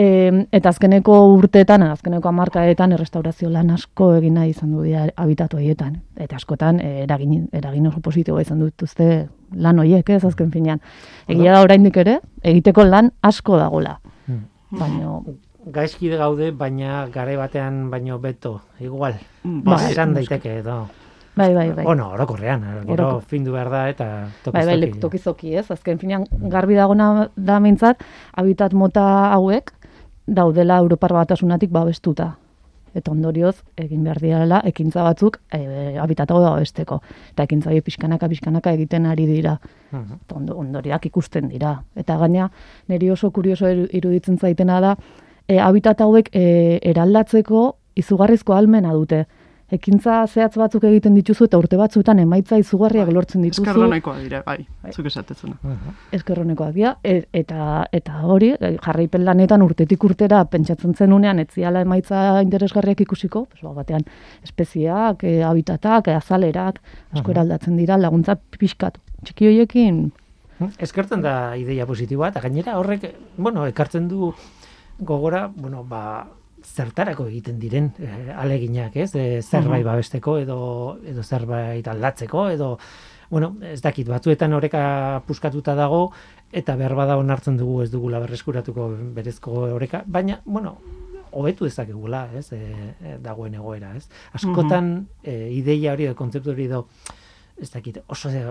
e, 0.00 0.46
eta 0.56 0.70
azkeneko 0.72 1.16
urteetan, 1.34 1.82
azkeneko 1.92 2.30
amarkaetan, 2.30 2.94
errestaurazio 2.96 3.50
lan 3.52 3.70
asko 3.74 4.14
egin 4.16 4.38
nahi 4.38 4.54
izan 4.54 4.72
du 4.72 4.84
dira 4.86 5.06
habitatu 5.20 5.58
horietan. 5.60 5.98
Eta 6.16 6.38
askotan, 6.40 6.80
e, 6.80 7.02
eragin, 7.04 7.48
eragin 7.52 7.86
oso 7.90 8.00
positiboa 8.04 8.42
izan 8.46 8.62
dituzte 8.64 9.10
lan 9.52 9.78
horiek, 9.82 10.08
ez 10.16 10.24
azken 10.24 10.50
finean. 10.54 10.80
Egia 11.28 11.52
da 11.52 11.60
oraindik 11.66 11.96
ere, 12.00 12.20
egiteko 12.42 12.84
lan 12.88 13.12
asko 13.22 13.58
dagola. 13.60 13.98
Baina, 14.70 15.18
Gaizki 15.70 16.08
gaude, 16.16 16.52
baina 16.56 17.02
gare 17.12 17.34
batean 17.36 17.90
baino 17.90 18.18
beto, 18.18 18.60
igual. 18.80 19.18
Bai, 19.44 19.62
Ba, 19.74 19.90
esan 19.90 20.14
daiteke 20.14 20.54
edo. 20.62 20.86
bai, 21.36 21.52
bai, 21.54 21.66
bai. 21.72 21.84
Bueno, 21.84 22.10
orokorrean, 22.14 22.62
gero 22.86 22.94
Oroko- 22.94 23.20
findu 23.26 23.52
behar 23.52 23.68
da 23.70 23.82
eta 23.90 24.06
tokiz 24.44 24.64
Bai, 24.66 24.78
bai, 24.80 24.90
tokizoki, 25.00 25.54
ez? 25.56 25.70
Azken 25.70 25.98
finean, 25.98 26.24
garbi 26.54 26.74
dagona 26.74 27.28
da 27.36 27.58
mintzat, 27.60 28.02
habitat 28.36 28.72
mota 28.72 29.04
hauek 29.34 29.72
daudela 30.30 30.78
Europar 30.78 31.12
batasunatik 31.12 31.70
babestuta. 31.74 32.36
Eta 32.94 33.12
ondorioz, 33.12 33.60
egin 33.78 34.02
behar 34.02 34.18
direla, 34.18 34.60
ekintza 34.66 35.04
batzuk 35.06 35.36
e, 35.54 35.60
habitatago 36.02 36.40
babesteko. 36.42 37.00
Eta 37.30 37.44
ekintza 37.46 37.70
hori 37.70 37.82
pixkanaka, 37.86 38.28
pixkanaka 38.32 38.72
egiten 38.74 39.06
ari 39.06 39.26
dira. 39.28 39.56
Mhm. 39.92 40.16
Eta 40.24 40.38
ondo, 40.40 40.56
ondoriak 40.58 41.06
ikusten 41.06 41.48
dira. 41.52 41.76
Eta 41.94 42.16
gaina, 42.18 42.48
niri 42.88 43.10
oso 43.10 43.30
kurioso 43.30 43.70
iru- 43.70 43.88
iruditzen 43.94 44.38
zaitena 44.38 44.80
da, 44.82 44.96
e, 45.46 45.58
habitat 45.58 46.00
hauek 46.00 46.30
e, 46.32 46.80
eraldatzeko 46.82 47.76
izugarrizko 47.94 48.54
almena 48.54 48.92
dute. 48.92 49.26
Ekintza 49.70 50.24
zehatz 50.26 50.56
batzuk 50.58 50.84
egiten 50.88 51.14
dituzu 51.14 51.46
eta 51.46 51.58
urte 51.60 51.78
batzuetan 51.78 52.18
emaitza 52.18 52.58
izugarriak 52.58 53.10
lortzen 53.14 53.44
dituzu. 53.46 53.62
Eskardo 53.62 53.86
nahikoa 53.92 54.16
dira, 54.18 54.40
bai, 54.46 54.64
Bai. 54.82 54.92
zuk 54.92 55.06
esatezuna. 55.06 55.58
Eskerronekoak 56.16 56.72
dira, 56.74 56.96
e, 57.04 57.20
eta, 57.32 57.84
eta 57.94 58.22
hori, 58.26 58.50
e, 58.58 58.72
jarraipen 58.82 59.24
lanetan 59.24 59.62
urtetik 59.62 60.04
urtera 60.08 60.42
pentsatzen 60.50 60.96
zenunean 60.98 61.38
ez 61.38 61.48
ziala 61.54 61.84
emaitza 61.86 62.40
interesgarriak 62.42 63.04
ikusiko, 63.06 63.44
pues, 63.52 63.62
ba, 63.62 63.74
batean 63.78 64.06
espezieak, 64.42 65.22
e, 65.22 65.42
habitatak, 65.46 66.08
e, 66.08 66.16
azalerak, 66.18 66.82
asko 67.12 67.30
eraldatzen 67.30 67.78
dira, 67.78 68.00
laguntza 68.00 68.36
pixkat. 68.58 68.98
Txiki 69.24 69.52
horiekin, 69.52 70.08
Eskertzen 70.76 71.22
da 71.24 71.56
ideia 71.56 71.86
positiboa, 71.88 72.28
eta 72.28 72.40
gainera 72.44 72.74
horrek, 72.76 73.06
bueno, 73.38 73.64
ekartzen 73.70 74.08
du 74.10 74.34
gogora, 74.98 75.46
bueno, 75.56 75.84
ba, 75.88 76.26
zertarako 76.64 77.26
egiten 77.28 77.58
diren 77.60 77.90
eh, 77.98 78.34
aleginak, 78.36 78.96
ez? 78.96 79.10
E, 79.14 79.42
zerbait 79.42 79.84
babesteko 79.84 80.38
edo 80.38 80.60
edo 81.06 81.22
zerbait 81.22 81.86
aldatzeko 81.88 82.48
edo 82.50 82.76
bueno, 83.30 83.54
ez 83.62 83.80
dakit 83.80 84.08
batzuetan 84.10 84.52
oreka 84.52 85.22
puskatuta 85.26 85.76
dago 85.78 86.10
eta 86.52 86.74
behar 86.76 86.96
bada 86.98 87.16
onartzen 87.16 87.56
dugu 87.56 87.84
ez 87.84 87.90
dugula 87.92 88.18
berreskuratuko 88.18 88.88
berezko 89.14 89.68
oreka, 89.76 90.02
baina 90.06 90.40
bueno, 90.44 90.76
hobetu 91.30 91.64
dezakegula, 91.68 92.24
ez? 92.34 92.50
E, 92.52 92.58
e, 92.58 93.16
dagoen 93.22 93.54
egoera, 93.54 93.94
ez? 93.96 94.08
Askotan 94.34 94.92
e, 95.22 95.52
ideia 95.54 95.94
hori 95.94 96.08
edo 96.08 96.16
kontzeptu 96.18 96.50
hori 96.54 96.66
edo 96.66 96.86
ez 97.60 97.68
dakit, 97.70 98.00
oso 98.08 98.30
e, 98.32 98.42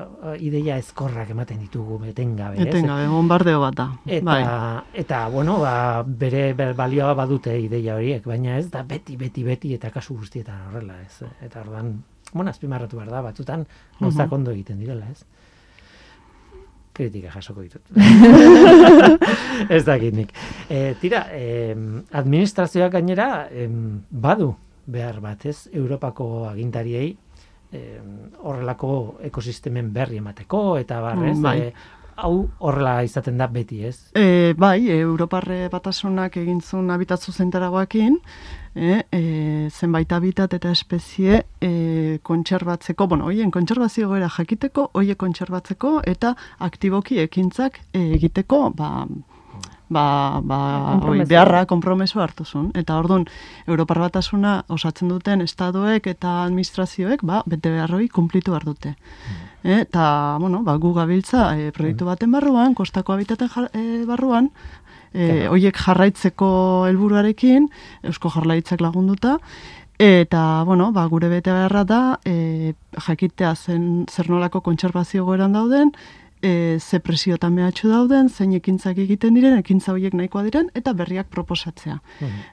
ideia 0.46 0.78
ezkorrak 0.78 1.32
ematen 1.34 1.60
ditugu 1.64 1.98
etengabe, 2.12 2.60
ez? 2.60 2.68
Etengabe, 2.68 3.08
bombardeo 3.10 3.60
bat 3.64 3.76
da. 3.76 3.88
Eta, 4.06 4.26
bai. 4.26 4.44
eta 5.02 5.24
bueno, 5.34 5.58
ba, 5.64 6.04
bere, 6.04 6.54
balioa 6.78 7.16
badute 7.18 7.56
ideia 7.60 7.98
horiek, 7.98 8.24
baina 8.30 8.60
ez 8.60 8.70
da 8.70 8.84
beti, 8.88 9.18
beti, 9.18 9.44
beti, 9.48 9.74
eta 9.74 9.90
kasu 9.94 10.18
guztietan 10.20 10.70
horrela, 10.70 11.00
ez. 11.02 11.28
Eta 11.46 11.64
ordan, 11.66 11.96
bueno, 12.32 12.54
azpimarratu 12.54 13.00
behar 13.00 13.12
da, 13.16 13.24
batzutan 13.26 13.66
gauzak 14.00 14.32
ondo 14.38 14.54
egiten 14.54 14.80
direla, 14.82 15.10
ez. 15.10 15.26
Kritika 17.00 17.32
jasoko 17.34 17.64
ditut. 17.64 17.82
ez 19.76 19.84
dakit 19.88 20.14
nik. 20.14 20.36
E, 20.70 20.94
tira, 21.02 21.26
e, 21.34 21.74
administrazioak 22.22 22.94
gainera 23.00 23.48
em, 23.50 24.04
badu 24.12 24.54
behar 24.90 25.18
bat, 25.24 25.46
ez, 25.50 25.70
Europako 25.74 26.46
agintariei 26.50 27.16
em, 27.72 28.32
horrelako 28.44 29.18
ekosistemen 29.24 29.94
berri 29.94 30.18
emateko, 30.18 30.78
eta 30.78 31.02
bar, 31.02 31.18
ez, 31.26 31.38
Mm, 31.38 31.42
bai. 31.44 31.60
e, 31.60 31.74
hau 32.20 32.50
horrela 32.60 33.04
izaten 33.04 33.38
da 33.38 33.48
beti, 33.48 33.84
ez? 33.86 34.12
E, 34.14 34.54
bai, 34.58 34.90
Europarre 34.92 35.70
batasunak 35.72 36.36
egin 36.38 36.60
zuen 36.62 36.90
habitat 36.92 37.22
zuzentaragoakin, 37.22 38.18
e, 38.76 39.04
e, 39.12 39.70
zenbait 39.72 40.12
habitat 40.12 40.54
eta 40.54 40.70
espezie 40.72 41.46
e, 41.62 42.20
kontserbatzeko, 42.24 43.08
bueno, 43.08 43.26
hoien 43.26 43.52
kontserbazio 43.52 44.10
goera 44.10 44.28
jakiteko, 44.30 44.90
hoie 44.94 45.16
kontserbatzeko 45.16 46.02
eta 46.06 46.36
aktiboki 46.60 47.20
ekintzak 47.20 47.80
e, 47.94 48.04
egiteko, 48.18 48.70
ba, 48.76 49.06
ba, 49.90 50.40
ba, 50.46 50.60
oi, 51.10 51.24
beharra, 51.28 51.66
konpromeso 51.70 52.22
hartu 52.22 52.46
zuen. 52.46 52.70
Eta 52.78 52.98
orduan, 53.02 53.26
Europar 53.68 54.00
batasuna 54.06 54.60
osatzen 54.70 55.10
duten 55.12 55.42
estadoek 55.46 56.08
eta 56.08 56.44
administrazioek, 56.46 57.26
ba, 57.26 57.42
bete 57.50 57.74
beharroi 57.74 58.08
kumplitu 58.14 58.54
behar 58.54 58.68
dute. 58.70 58.94
E, 59.64 59.82
eta, 59.82 60.38
bueno, 60.40 60.62
ba, 60.64 60.78
gu 60.78 60.94
gabiltza 60.94 61.50
e, 61.58 61.72
proiektu 61.76 62.08
baten 62.08 62.32
barruan, 62.32 62.78
kostako 62.78 63.18
habitaten 63.18 63.50
jar, 63.50 63.70
e, 63.74 64.06
barruan, 64.08 64.52
e, 65.14 65.48
hoiek 65.50 65.78
jarraitzeko 65.78 66.86
helburuarekin, 66.88 67.68
Eusko 68.08 68.32
Jarlaitzak 68.34 68.82
lagunduta, 68.86 69.38
eta, 70.00 70.64
bueno, 70.70 70.94
ba, 70.96 71.06
gure 71.12 71.28
bete 71.34 71.52
beharra 71.52 71.84
da, 71.84 72.02
e, 72.24 72.74
jakitea 73.10 73.56
zen 73.56 74.06
zer 74.08 74.30
nolako 74.30 74.62
kontserbazio 74.62 75.26
goeran 75.28 75.58
dauden, 75.58 75.92
e, 76.42 76.78
ze 76.80 77.00
presiotan 77.00 77.54
mehatxu 77.54 77.90
dauden, 77.90 78.30
zein 78.30 78.54
ekintzak 78.58 78.98
egiten 78.98 79.36
diren, 79.38 79.58
ekintza 79.60 79.94
horiek 79.94 80.14
nahikoa 80.14 80.44
diren, 80.48 80.70
eta 80.76 80.94
berriak 80.94 81.28
proposatzea. 81.34 82.00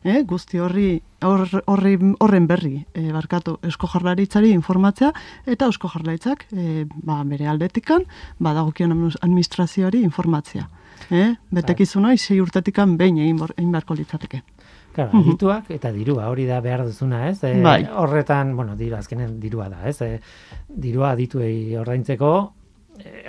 E, 0.05 0.23
guzti 0.29 0.59
horri, 0.63 1.03
hor, 1.23 1.47
horri, 1.67 1.97
horren 2.21 2.47
berri, 2.47 2.85
e, 2.95 3.07
barkatu, 3.15 3.59
Eusko 3.63 3.91
Jarlaritzari 3.93 4.51
informatzea, 4.57 5.13
eta 5.47 5.69
Eusko 5.71 5.91
Jarlaritzak 5.93 6.47
e, 6.53 6.87
ba, 7.03 7.23
bere 7.25 7.49
aldetikan, 7.53 8.05
badagokion 8.39 8.97
admi- 8.97 9.21
administrazioari 9.21 10.03
informatzea. 10.03 10.69
E, 11.11 11.37
betekizun 11.55 12.07
hori 12.09 12.19
sei 12.19 12.41
urtetikan 12.41 12.97
behin 12.97 13.19
egin, 13.23 13.39
beharko 13.71 13.95
litzateke. 13.95 14.43
Claro, 14.97 15.21
adituak 15.21 15.69
eta 15.75 15.91
dirua, 15.93 16.31
hori 16.33 16.47
da 16.49 16.59
behar 16.65 16.87
duzuna, 16.87 17.27
ez? 17.29 17.43
E, 17.45 17.53
Bai. 17.61 17.83
Horretan, 17.85 18.55
bueno, 18.57 18.77
diru 18.77 18.97
azkenen 18.97 19.39
dirua 19.41 19.69
da, 19.69 19.83
ez? 19.89 20.01
E, 20.01 20.23
dirua 20.69 21.11
adituei 21.13 21.77
ordaintzeko, 21.77 22.31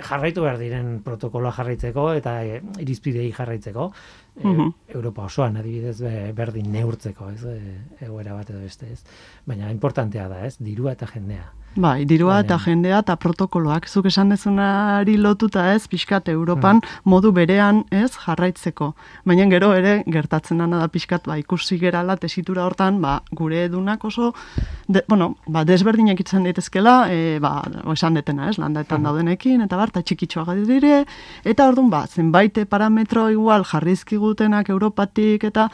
jarraitu 0.08 0.42
behar 0.42 0.58
diren 0.58 1.00
protokoloa 1.04 1.52
jarraitzeko 1.52 2.12
eta 2.18 2.44
e, 2.44 2.62
irizpidei 2.80 3.30
jarraitzeko. 3.32 3.90
E, 4.36 4.46
Mhm. 4.46 4.68
Europa 4.94 5.24
osoan 5.24 5.56
adibidez 5.56 6.00
be, 6.00 6.32
berdin 6.32 6.70
neurtzeko, 6.72 7.30
ez? 7.30 7.42
E, 7.44 8.04
egoera 8.06 8.34
bat 8.34 8.50
edo 8.50 8.60
beste, 8.60 8.86
ez? 8.92 9.02
Baina 9.46 9.70
importantea 9.72 10.28
da, 10.28 10.44
ez? 10.46 10.56
Dirua 10.58 10.92
eta 10.92 11.06
jendea. 11.06 11.52
Bai, 11.78 12.04
dirua 12.10 12.40
eta 12.40 12.56
Baina- 12.56 12.64
jendea 12.64 12.98
eta 12.98 13.14
protokoloak. 13.16 13.86
Zuk 13.86 14.06
esan 14.06 14.30
dezunari 14.30 15.16
lotuta 15.16 15.74
ez, 15.74 15.86
pixkat 15.86 16.28
Europan 16.28 16.80
modu 17.04 17.30
berean 17.32 17.84
ez 17.92 18.10
jarraitzeko. 18.16 18.94
Baina 19.24 19.46
gero 19.46 19.72
ere 19.74 20.02
gertatzen 20.10 20.58
dana 20.58 20.78
da 20.78 20.88
pixkat 20.88 21.26
ba, 21.26 21.36
ikusi 21.38 21.78
gerala 21.78 22.16
tesitura 22.16 22.64
hortan 22.66 23.00
ba, 23.00 23.22
gure 23.30 23.62
edunak 23.64 24.04
oso 24.04 24.34
de, 24.88 25.04
bueno, 25.06 25.36
ba, 25.46 25.62
desberdinak 25.64 26.18
itzen 26.18 26.42
daitezkela, 26.42 27.12
e, 27.12 27.38
ba, 27.38 27.62
esan 27.92 28.14
detena 28.14 28.48
ez, 28.50 28.58
landaetan 28.58 29.04
daudenekin, 29.04 29.60
eta 29.60 29.76
bar, 29.76 29.90
eta 29.90 30.02
txikitxoak 30.02 30.48
dire, 30.66 31.04
eta 31.44 31.68
orduan 31.68 31.90
ba, 31.90 32.06
zenbait 32.08 32.58
parametro 32.68 33.30
igual 33.30 33.62
jarrizkigutenak 33.64 34.68
Europatik 34.68 35.44
eta 35.44 35.68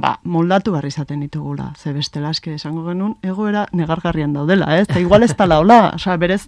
ba, 0.00 0.18
moldatu 0.24 0.72
behar 0.72 0.86
izaten 0.86 1.20
ditugula. 1.20 1.72
Ze 1.76 1.92
bestela 1.92 2.32
esango 2.34 2.84
genuen 2.88 3.14
egoera 3.22 3.68
negargarrian 3.72 4.32
daudela, 4.32 4.80
ez? 4.80 4.88
Eta 4.88 4.98
igual 4.98 5.22
ez 5.22 5.34
tala 5.44 5.60
hola, 5.60 5.92
osea, 5.94 6.16
berez, 6.16 6.46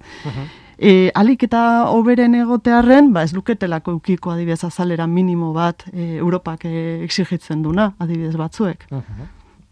e, 0.78 1.10
alik 1.14 1.44
eta 1.46 1.62
oberen 1.92 2.34
egotearren, 2.38 3.12
ba, 3.12 3.26
ez 3.26 3.34
luketelako 3.36 3.98
eukiko 3.98 4.32
adibidez 4.32 4.62
azalera 4.64 5.06
minimo 5.06 5.52
bat 5.52 5.84
e, 5.92 6.16
Europak 6.16 6.64
e, 6.68 7.02
exigitzen 7.04 7.64
duna, 7.64 7.90
adibidez 8.00 8.36
batzuek. 8.40 8.86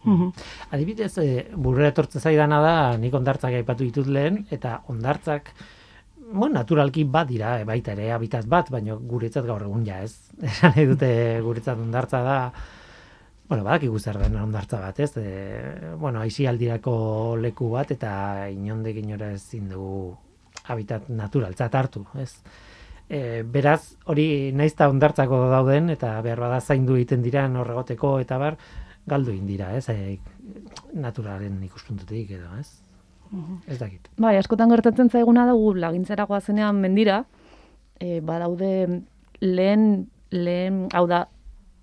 Mhm. 0.05 0.29
Adibidez, 0.77 1.15
e, 1.23 1.47
burrera 1.57 1.95
etortzen 1.95 2.21
zaidana 2.21 2.61
da, 2.61 2.75
nik 3.01 3.17
ondartzak 3.17 3.57
aipatu 3.57 3.89
ditut 3.89 4.13
lehen, 4.13 4.45
eta 4.53 4.83
ondartzak 4.93 5.55
bueno, 6.35 6.55
naturalki 6.59 7.05
bat 7.09 7.29
dira, 7.29 7.57
e, 7.61 7.65
baita 7.69 7.95
ere, 7.97 8.11
habitat 8.13 8.49
bat, 8.51 8.69
baina 8.73 8.97
guretzat 8.97 9.47
gaur 9.49 9.65
egun 9.65 9.87
ja, 9.89 10.03
ez? 10.05 10.19
Esan 10.53 10.77
dute 10.93 11.11
guretzat 11.45 11.81
ondartza 11.81 12.21
da, 12.27 12.39
bueno, 13.49 13.65
badakigu 13.65 13.99
zer 13.99 14.19
den 14.19 14.37
ondartza 14.41 14.81
bat, 14.81 15.01
ez? 15.01 15.13
E, 15.21 15.95
bueno, 16.01 16.21
aisialdirako 16.25 17.37
leku 17.41 17.69
bat, 17.75 17.91
eta 17.93 18.49
inondek 18.53 19.03
inora 19.03 19.33
ezin 19.37 19.69
dugu 19.69 20.15
habitat 20.71 21.11
naturaltzat 21.13 21.75
hartu, 21.75 22.05
ez? 22.21 22.31
E, 23.09 23.43
beraz, 23.45 23.97
hori 24.09 24.53
naizta 24.57 24.89
ondartzako 24.89 25.43
dauden, 25.53 25.91
eta 25.93 26.17
behar 26.25 26.41
bada 26.47 26.61
zaindu 26.61 26.97
egiten 26.97 27.23
dira 27.23 27.45
horregoteko, 27.49 28.17
eta 28.25 28.39
bar, 28.41 28.57
galdu 29.07 29.35
egin 29.35 29.47
dira, 29.47 29.75
ez? 29.77 29.89
E, 29.93 30.17
naturalen 30.95 31.61
ikuspuntutik 31.69 32.33
edo, 32.39 32.49
ez? 32.61 32.81
Ez 33.69 33.79
dakit. 33.81 34.09
Bai, 34.21 34.37
askotan 34.39 34.71
gertatzen 34.71 35.11
zaiguna 35.11 35.47
dugu 35.49 35.75
lagintzera 35.83 36.25
goazenean 36.31 36.81
mendira, 36.81 37.25
e, 38.01 38.21
badaude 38.25 39.03
lehen, 39.41 40.07
lehen, 40.31 40.85
hau 40.95 41.07
da, 41.11 41.27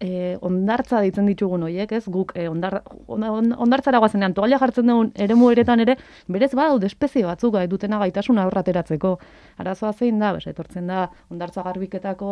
e, 0.02 0.38
ondartza 0.42 1.02
ditzen 1.06 1.28
ditugun 1.30 1.64
hoiek, 1.68 1.92
ez? 1.94 2.04
Guk 2.12 2.34
e, 2.36 2.48
ondar, 2.50 2.80
on, 3.06 3.24
on, 3.28 3.52
ondartzara 3.66 4.02
goazenean 4.02 4.34
toalla 4.38 4.60
jartzen 4.62 4.90
dugun 4.90 5.12
eremu 5.26 5.52
eretan 5.54 5.84
ere, 5.84 5.96
berez 6.32 6.52
badaude 6.58 6.90
espezie 6.90 7.24
batzuk 7.28 7.54
gai 7.56 7.68
dutena 7.72 8.00
gaitasuna 8.02 8.46
aurrateratzeko. 8.48 9.14
Arazoa 9.62 9.94
zein 9.94 10.20
da, 10.22 10.34
bes, 10.36 10.48
etortzen 10.50 10.90
da 10.90 11.06
ondartza 11.30 11.64
garbiketako 11.68 12.32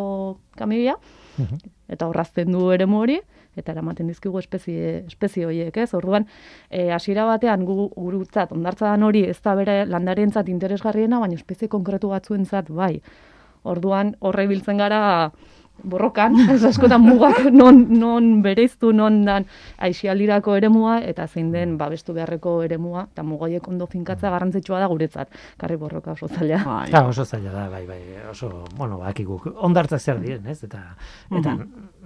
kamioia, 0.58 0.98
eta 1.90 2.10
horrazten 2.10 2.52
du 2.52 2.70
eremu 2.74 3.04
hori, 3.04 3.20
eta 3.58 3.74
eramaten 3.76 4.10
dizkigu 4.10 4.40
espezie, 4.42 5.04
espezie 5.08 5.46
horiek, 5.46 5.78
ez? 5.78 5.94
Orduan, 5.98 6.26
e, 6.70 6.90
hasiera 6.96 7.26
batean 7.30 7.66
gu, 7.68 7.90
gurutzat 7.96 8.54
ondartza 8.56 8.90
dan 8.90 9.06
hori 9.08 9.26
ez 9.30 9.40
da 9.46 9.56
bere 9.60 9.84
landarentzat 9.86 10.50
interesgarriena, 10.50 11.22
baina 11.22 11.38
espezie 11.38 11.70
konkretu 11.70 12.12
batzuentzat 12.14 12.74
bai. 12.74 12.96
Orduan, 13.68 14.14
horre 14.24 14.46
biltzen 14.48 14.80
gara 14.80 15.02
borrokan, 15.84 16.38
ez 16.54 16.64
askotan 16.64 17.02
mugak 17.04 17.46
non, 17.52 17.86
non 18.00 18.30
bereiztu, 18.46 18.92
non 18.96 19.24
dan 19.26 19.48
aixialdirako 19.78 20.56
eremua, 20.60 21.00
eta 21.06 21.28
zein 21.28 21.52
den 21.52 21.78
babestu 21.78 22.14
beharreko 22.14 22.60
eremua, 22.64 23.08
eta 23.12 23.24
mugoiek 23.24 23.68
ondo 23.68 23.88
finkatza 23.88 24.30
garrantzitsua 24.30 24.80
da 24.80 24.88
guretzat. 24.92 25.34
Karri 25.58 25.78
borroka 25.78 26.14
oso 26.18 26.28
zaila. 26.28 26.64
Bai. 26.66 26.90
Ja, 26.92 27.06
oso 27.08 27.26
zaila 27.26 27.52
da, 27.52 27.68
bai, 27.70 27.86
bai, 27.88 28.02
oso, 28.32 28.66
bueno, 28.78 29.00
bakikuk, 29.04 29.50
ondartza 29.56 30.00
zer 30.00 30.22
diren, 30.24 30.48
ez? 30.48 30.64
Eta, 30.64 30.84
eta, 31.32 31.56
eta 31.56 31.99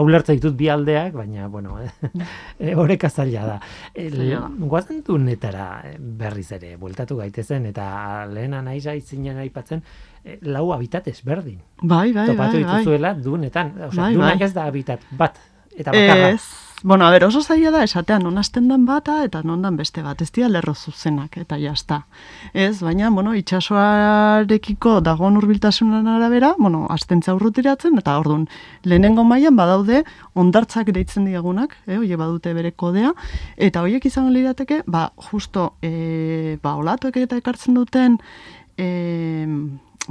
ulertza 0.00 0.32
ditut 0.32 0.54
bi 0.56 0.68
aldeak, 0.72 1.12
baina, 1.14 1.48
bueno, 1.48 1.76
eh, 2.58 2.74
horeka 2.74 3.10
zaila 3.10 3.44
da. 3.46 3.58
Da. 3.92 4.40
guazen 4.58 5.02
du 5.06 5.18
netara 5.18 5.82
eh, 5.84 5.96
berriz 5.98 6.50
ere, 6.52 6.76
bueltatu 6.80 7.16
gaitezen, 7.20 7.66
eta 7.66 8.26
lehena 8.32 8.62
nahi 8.62 9.00
zinen 9.00 9.38
aipatzen, 9.44 9.82
eh, 10.24 10.38
lau 10.42 10.72
habitat 10.72 11.08
ezberdin. 11.08 11.60
Bai, 11.82 12.12
bai, 12.12 12.26
Topatu 12.30 12.58
bai, 12.58 12.64
bai. 12.64 12.78
dituzuela 12.78 13.14
dunetan, 13.14 13.72
osea, 13.88 14.02
Bai, 14.02 14.14
dunak 14.14 14.38
bai. 14.38 14.46
ez 14.46 14.54
da 14.54 14.66
habitat 14.66 15.00
bat, 15.10 15.38
eta 15.76 15.90
bakarra. 15.90 16.28
Ez, 16.30 16.42
bueno, 16.82 17.06
a 17.06 17.10
ber, 17.10 17.24
oso 17.24 17.42
zaila 17.42 17.70
da 17.70 17.82
esatean 17.84 18.22
non 18.22 18.38
hasten 18.38 18.68
dan 18.68 18.86
bata 18.86 19.22
eta 19.24 19.42
non 19.42 19.62
dan 19.62 19.76
beste 19.76 20.02
bat. 20.02 20.20
Ez 20.22 20.30
dira 20.32 20.48
lerro 20.48 20.74
zuzenak 20.74 21.36
eta 21.38 21.58
jazta. 21.58 22.06
Ez, 22.52 22.80
baina, 22.82 23.10
bueno, 23.10 23.34
itxasoarekiko 23.38 25.00
dagoen 25.00 25.36
hurbiltasunen 25.36 26.08
arabera, 26.08 26.54
bueno, 26.58 26.86
astentza 26.90 27.34
urrutiratzen, 27.34 27.98
eta 27.98 28.18
orduan, 28.18 28.48
lehenengo 28.82 29.24
mailan 29.24 29.56
badaude 29.56 30.02
ondartzak 30.34 30.90
deitzen 30.92 31.24
diagunak, 31.30 31.76
eh, 31.86 31.98
oie 31.98 32.16
badute 32.16 32.54
bere 32.54 32.72
kodea, 32.72 33.14
eta 33.56 33.82
horiek 33.82 34.04
izango 34.06 34.30
lirateke, 34.34 34.82
ba, 34.86 35.12
justo, 35.30 35.74
e, 35.82 36.58
ba, 36.62 36.74
olatuek 36.76 37.16
eta 37.16 37.38
ekartzen 37.38 37.78
duten, 37.78 38.18
e, 38.76 38.88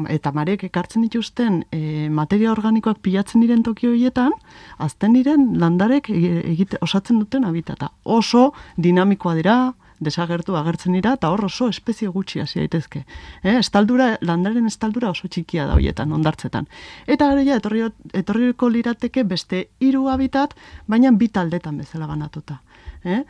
eta 0.09 0.31
marek 0.31 0.63
ekartzen 0.69 1.03
dituzten 1.03 1.61
e, 1.71 2.07
materia 2.09 2.51
organikoak 2.51 3.01
pilatzen 3.03 3.43
diren 3.43 3.63
toki 3.63 3.89
horietan, 3.89 4.31
azten 4.79 5.13
diren 5.17 5.51
landarek 5.59 6.09
e- 6.09 6.41
egite, 6.53 6.79
osatzen 6.81 7.19
duten 7.19 7.45
habitata. 7.45 7.91
Oso 8.03 8.51
dinamikoa 8.77 9.35
dira, 9.35 9.57
desagertu 10.01 10.55
agertzen 10.57 10.95
dira, 10.97 11.13
eta 11.19 11.29
hor 11.29 11.45
oso 11.45 11.67
espezie 11.69 12.09
gutxi 12.09 12.41
hasi 12.41 12.59
daitezke. 12.59 13.03
Eh, 13.43 13.57
estaldura, 13.59 14.15
landaren 14.25 14.65
estaldura 14.65 15.11
oso 15.11 15.29
txikia 15.29 15.67
da 15.69 15.75
horietan, 15.77 16.13
ondartzetan. 16.17 16.67
Eta 17.05 17.29
gero 17.29 17.45
ja, 17.45 17.59
etorri, 17.61 17.85
etorriko 18.23 18.69
lirateke 18.69 19.23
beste 19.27 19.67
hiru 19.79 20.07
habitat, 20.09 20.55
baina 20.87 21.11
bi 21.11 21.29
taldetan 21.29 21.77
bezala 21.83 22.09
banatuta. 22.09 22.61
Eh? 23.03 23.21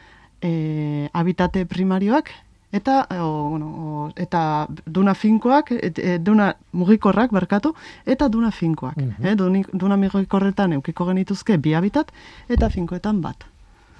E, 0.41 1.09
habitate 1.13 1.65
primarioak, 1.69 2.31
eta 2.71 3.07
o, 3.21 3.49
bueno, 3.49 4.11
eta 4.15 4.67
duna 4.85 5.13
finkoak, 5.13 5.71
et, 5.71 5.99
e, 5.99 6.17
duna 6.19 6.55
mugikorrak 6.71 7.31
barkatu, 7.31 7.73
eta 8.05 8.27
duna 8.29 8.51
finkoak. 8.51 8.97
Mhm. 8.97 9.25
eh, 9.25 9.35
duni- 9.35 9.65
duna 9.73 9.97
mugikorretan 9.97 10.73
eukiko 10.73 11.05
genituzke 11.05 11.57
bi 11.57 11.73
habitat, 11.73 12.11
eta 12.49 12.69
finkoetan 12.69 13.21
bat. 13.21 13.43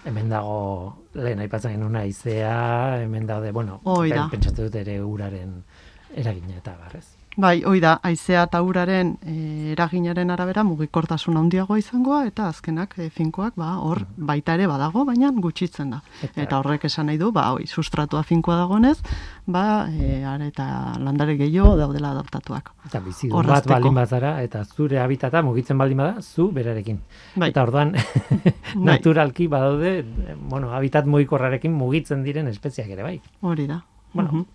Hemen 0.05 0.29
dago, 0.29 0.95
lehen 1.13 1.39
aipatzen 1.39 1.71
genuen 1.75 2.07
izea, 2.07 3.01
hemen 3.03 3.27
daude, 3.27 3.51
bueno, 3.51 3.81
Hoi 3.83 4.09
da. 4.09 4.15
pen- 4.29 4.39
pentsatu 4.39 4.63
dut 4.63 4.75
ere 4.75 5.01
uraren 5.03 5.63
eragina 6.15 6.57
eta 6.57 6.75
barrez. 6.79 7.05
Bai, 7.37 7.61
hoi 7.63 7.79
da, 7.79 7.93
haizea 8.03 8.41
eta 8.43 8.59
uraren 8.61 9.13
e, 9.23 9.33
eraginaren 9.71 10.29
arabera 10.33 10.65
mugikortasun 10.67 11.37
handiagoa 11.39 11.77
izangoa, 11.79 12.25
eta 12.27 12.49
azkenak 12.51 12.97
e, 12.99 13.05
finkoak, 13.09 13.53
ba, 13.55 13.77
hor 13.79 14.01
baita 14.17 14.57
ere 14.57 14.65
badago, 14.67 15.05
baina 15.07 15.29
gutxitzen 15.31 15.93
da. 15.95 16.01
Eta- 16.27 16.41
Eta 16.43 16.57
horrek 16.59 16.83
esan 16.89 17.07
nahi 17.07 17.17
du, 17.21 17.29
ba, 17.31 17.45
hoi, 17.53 17.63
sustratua 17.71 18.23
finkoa 18.27 18.57
dagoenez, 18.59 18.97
ba, 19.47 19.87
e, 19.87 20.25
are 20.27 20.49
eta 20.51 20.65
landare 20.99 21.37
gehiago 21.39 21.77
daudela 21.79 22.11
adaptatuak. 22.11 22.73
Eta 22.89 22.99
bizidun 23.05 23.47
bat 23.47 23.65
baldin 23.65 23.95
bazara, 23.95 24.33
eta 24.43 24.65
zure 24.65 24.99
habitata 24.99 25.41
mugitzen 25.41 25.77
baldin 25.79 25.97
bada, 26.03 26.21
zu 26.21 26.49
berarekin. 26.51 26.99
Bai. 27.37 27.49
Eta 27.53 27.63
orduan, 27.63 27.95
Bai. 28.75 28.83
naturalki 28.91 29.47
badaude, 29.47 29.99
eh, 29.99 30.35
bueno, 30.49 30.73
habitat 30.75 31.05
mugikorrarekin 31.07 31.71
mugitzen 31.71 32.23
diren 32.27 32.47
espeziak 32.51 32.89
ere, 32.89 33.03
bai. 33.07 33.21
Hori 33.39 33.67
da. 33.71 33.79
Bueno, 34.13 34.31
Mhm. 34.31 34.45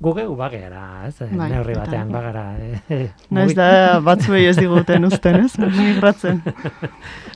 gu 0.00 0.12
geu 0.14 0.34
bagera, 0.36 1.06
ez? 1.06 1.18
Bai, 1.30 1.50
Neurri 1.50 1.72
eta- 1.72 1.84
batean 1.84 2.10
bagara. 2.12 2.56
Eh, 2.58 3.10
Naiz 3.30 3.52
mugi- 3.52 3.54
da 3.56 4.00
batzuei 4.08 4.46
ez 4.46 4.56
diguten 4.56 5.04
uzten, 5.04 5.44
ez? 5.44 5.58
Migratzen. 5.78 6.42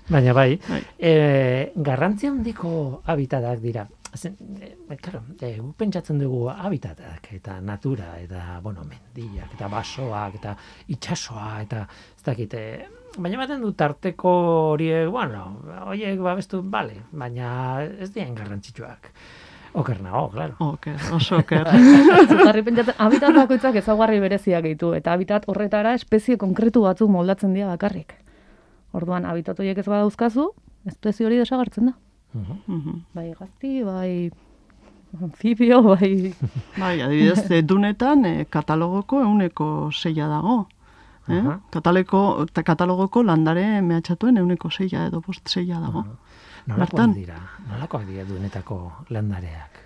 Baina 0.09 0.33
bai, 0.33 0.59
Bai. 0.69 0.83
e, 0.99 1.73
garrantzi 1.77 2.27
handiko 2.27 3.03
habitatak 3.07 3.61
dira. 3.61 3.87
Zen, 4.17 4.37
e, 4.61 4.97
claro, 4.97 5.21
e, 5.41 5.61
pentsatzen 5.77 6.19
dugu 6.19 6.49
habitatak 6.49 7.29
eta 7.37 7.61
natura 7.61 8.15
eta, 8.19 8.59
bueno, 8.63 8.83
mendiak 8.89 9.53
eta 9.55 9.69
basoak 9.69 10.35
eta 10.41 10.57
itsasoa 10.89 11.61
eta 11.63 11.83
ez 12.17 12.23
dakit, 12.25 12.55
e, 12.55 12.87
baina 13.19 13.37
baten 13.39 13.61
du 13.61 13.73
tarteko 13.73 14.33
horiek, 14.73 15.11
bueno, 15.13 15.61
horiek 15.87 16.19
babestu, 16.25 16.63
bale, 16.65 17.03
baina 17.13 17.83
ez 17.85 18.11
dien 18.15 18.35
garrantzitsuak. 18.35 19.13
Oker 19.75 20.01
nago, 20.03 20.31
claro. 20.31 20.55
Oker, 20.59 20.97
oso 21.13 21.39
oker. 21.43 21.69
Zutarri 22.31 22.63
pentsatzen, 22.65 22.95
habitat 23.05 23.35
bakoitzak 23.37 23.77
ezaugarri 23.83 24.21
bereziak 24.21 24.65
ditu, 24.65 24.95
eta 24.97 25.13
habitat 25.13 25.45
horretara 25.49 25.95
espezie 25.99 26.39
konkretu 26.41 26.83
batzuk 26.87 27.11
moldatzen 27.13 27.53
dira 27.55 27.69
bakarrik. 27.75 28.15
Orduan, 28.97 29.27
habitat 29.29 29.59
horiek 29.61 29.79
ez 29.79 29.87
badauzkazu, 29.87 30.49
espezie 30.89 31.27
hori 31.29 31.37
desagartzen 31.43 31.91
da. 31.93 31.97
Mhm. 32.35 33.01
Bai 33.15 33.33
gazti, 33.39 33.83
bai 33.85 34.31
anfibio, 35.23 35.83
bai... 35.83 36.33
Bai, 36.83 37.01
adibidez, 37.03 37.63
dunetan 37.65 38.25
e, 38.29 38.45
katalogoko 38.51 39.23
euneko 39.25 39.91
seia 39.93 40.27
dago. 40.29 40.67
Eh? 41.29 41.43
Kataleko, 41.73 42.47
ta- 42.53 42.63
katalogoko 42.65 43.23
landare 43.23 43.83
mehatxatuen 43.85 44.39
euneko 44.41 44.71
seia 44.73 45.07
edo 45.09 45.21
bost 45.21 45.49
seia 45.49 45.81
dago. 45.81 46.05
Nolakoak 46.67 47.15
dira, 47.15 47.37
nolakoak 47.71 48.07
dira 48.07 48.25
duenetako 48.25 48.93
landareak. 49.11 49.85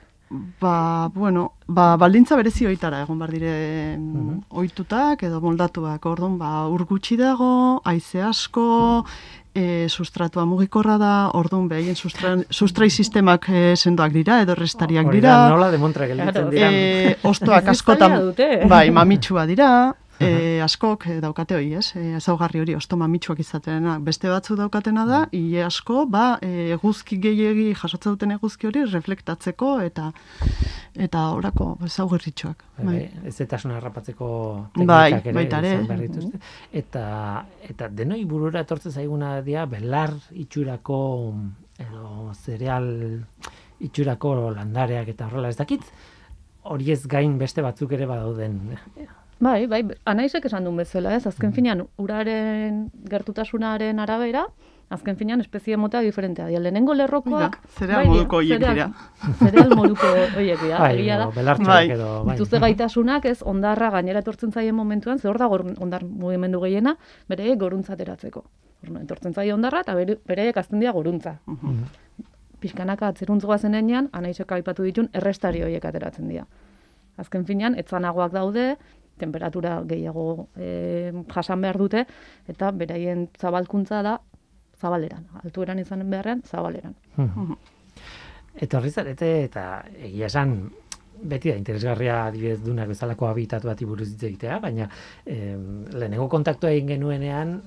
Ba, 0.61 1.11
bueno, 1.13 1.53
ba, 1.69 1.95
baldintza 2.01 2.37
berezi 2.37 2.65
oitara 2.67 3.03
egon 3.03 3.19
bar 3.19 3.31
dire 3.31 3.99
Mhm. 3.99 4.39
ohitutak 4.49 5.23
edo 5.25 5.41
moldatuak. 5.43 6.07
Orduan, 6.07 6.39
ba, 6.39 6.67
ur 6.69 6.87
gutxi 6.87 7.19
dago, 7.19 7.83
haize 7.85 8.23
asko, 8.23 9.05
e, 9.55 9.87
sustratua 9.91 10.47
mugikorra 10.47 10.97
da, 10.97 11.31
orduan 11.35 11.69
behaien 11.69 11.95
sustra, 11.95 12.39
sustrai 12.49 12.89
sistemak 12.89 13.47
e, 13.51 13.77
sendoak 13.77 14.11
dira, 14.13 14.41
edo 14.41 14.55
restariak 14.55 15.07
Hori 15.07 15.21
dira. 15.21 15.37
da, 15.37 15.49
nola 15.51 15.71
demontra 15.71 16.07
gelditzen 16.07 16.49
dira. 16.49 16.71
E, 16.73 17.19
ostoak 17.23 17.69
askotan, 17.69 18.33
bai, 18.69 18.91
mamitsua 18.91 19.45
dira, 19.47 19.95
e, 20.23 20.61
askok 20.65 21.07
e, 21.07 21.17
daukate 21.21 21.57
hori, 21.57 21.73
ez? 21.79 21.93
E, 21.99 22.17
ezaugarri 22.19 22.61
hori, 22.63 22.75
osto 22.79 22.97
mamitsuak 23.01 23.41
izatena. 23.43 23.99
Beste 24.01 24.29
batzu 24.31 24.57
daukatena 24.57 25.05
da, 25.09 25.21
ile 25.33 25.65
asko, 25.67 26.07
ba, 26.07 26.39
eguzki 26.43 27.19
gehiegi 27.23 27.73
jasotzen 27.75 28.17
duten 28.17 28.35
eguzki 28.39 28.71
hori 28.71 28.85
reflektatzeko 28.93 29.81
eta 29.87 30.11
eta 31.03 31.23
orako 31.33 31.79
ezaugarritxoak. 31.87 32.65
Bai, 32.79 32.85
Bai. 32.85 32.95
bai, 33.17 33.29
ez 33.31 33.41
etasuna 33.41 33.79
harrapatzeko 33.79 34.29
Bai, 34.77 35.13
teknikak 35.13 35.27
ere 35.27 35.35
baita 35.39 35.59
ere. 35.63 35.99
dituzte. 36.03 36.41
Eta, 36.83 37.05
eta 37.69 37.89
denoi 37.89 38.25
burura 38.29 38.61
etortzen 38.61 38.93
zaiguna 38.93 39.41
dira 39.47 39.65
belar 39.67 40.13
itxurako 40.33 40.99
edo 41.81 42.33
zereal 42.35 42.91
itxurako 43.81 44.35
landareak 44.55 45.09
eta 45.09 45.27
horrela 45.27 45.49
ez 45.49 45.57
dakit 45.57 45.83
hori 46.63 46.93
ez 46.93 47.01
gain 47.11 47.39
beste 47.41 47.63
batzuk 47.65 47.93
ere 47.97 48.07
badauden 48.07 48.61
Bai, 49.43 49.67
bai, 49.67 49.81
anaizek 50.07 50.45
esan 50.47 50.63
duen 50.69 50.77
bezala, 50.79 51.17
ez? 51.17 51.25
Azken 51.27 51.51
finean, 51.57 51.81
uraren 51.99 52.85
gertutasunaren 53.11 53.99
arabera, 53.99 54.45
azken 54.95 55.17
finean 55.19 55.41
espezie 55.43 55.75
mota 55.81 55.99
diferentea 56.05 56.47
dira. 56.47 56.61
Lehenengo 56.63 56.95
lerrokoak... 56.95 57.57
Mira, 57.57 57.75
zereal 57.79 57.99
bai, 58.05 58.07
moduko 58.13 58.43
zereal- 58.45 58.77
dira. 58.77 58.87
Zereal 59.41 59.75
moduko 59.75 60.07
horiek 60.37 60.63
dira, 60.63 60.79
Bai, 60.85 60.93
egia 61.01 61.17
da. 61.19 61.25
edo 61.27 61.35
belartxoak 61.41 61.73
Bai. 61.75 61.91
edo, 61.97 62.11
bai. 62.29 62.37
Dituzte 62.37 62.61
gaitasunak, 62.63 63.27
ez, 63.33 63.39
ondarra 63.43 63.91
gainera 63.97 64.23
etortzen 64.23 64.53
zaien 64.55 64.77
momentuan, 64.79 65.19
ze 65.19 65.27
hor 65.29 65.39
da 65.43 65.49
gor- 65.51 65.67
ondar 65.83 66.05
mugimendu 66.07 66.61
gehiena, 66.63 66.95
bereiek 67.29 67.59
goruntza 67.59 67.97
ateratzeko. 67.99 68.45
Etortzen 69.03 69.35
zaie 69.35 69.53
ondarra 69.55 69.81
eta 69.83 69.95
bere- 69.99 70.53
azten 70.55 70.79
dira 70.79 70.93
goruntza. 70.95 71.39
Pixkanaka 72.63 73.09
atzeruntz 73.11 73.43
goazen 73.45 73.75
enean, 73.75 74.09
anaizek 74.13 74.53
aipatu 74.55 74.85
ditun, 74.87 75.09
errestari 75.13 75.63
horiek 75.67 75.85
ateratzen 75.85 76.29
dira. 76.31 76.47
Azken 77.19 77.43
finean, 77.45 77.75
etzanagoak 77.79 78.31
daude, 78.33 78.77
temperatura 79.19 79.81
gehiago 79.89 80.49
e, 80.57 81.13
jasan 81.35 81.61
behar 81.63 81.79
dute, 81.79 82.05
eta 82.49 82.71
beraien 82.73 83.29
zabalkuntza 83.39 84.03
da 84.03 84.19
zabaleran. 84.81 85.27
Altueran 85.45 85.79
izanen 85.79 86.11
beharrean, 86.11 86.43
zabaleran. 86.49 86.97
Etorri 88.63 88.91
zarete 88.91 89.33
eta 89.45 89.67
egia 89.97 90.27
esan 90.27 90.57
beti 91.23 91.53
da 91.53 91.59
interesgarria 91.61 92.17
adibidez 92.27 92.59
dunak 92.65 92.91
bezalako 92.91 93.29
habitatu 93.29 93.71
bati 93.71 93.87
buruz 93.87 94.09
hitz 94.11 94.25
egitea, 94.27 94.59
baina 94.63 94.89
em, 95.25 95.85
lehenengo 95.93 96.27
kontaktua 96.33 96.73
egin 96.75 96.91
genuenean 96.97 97.61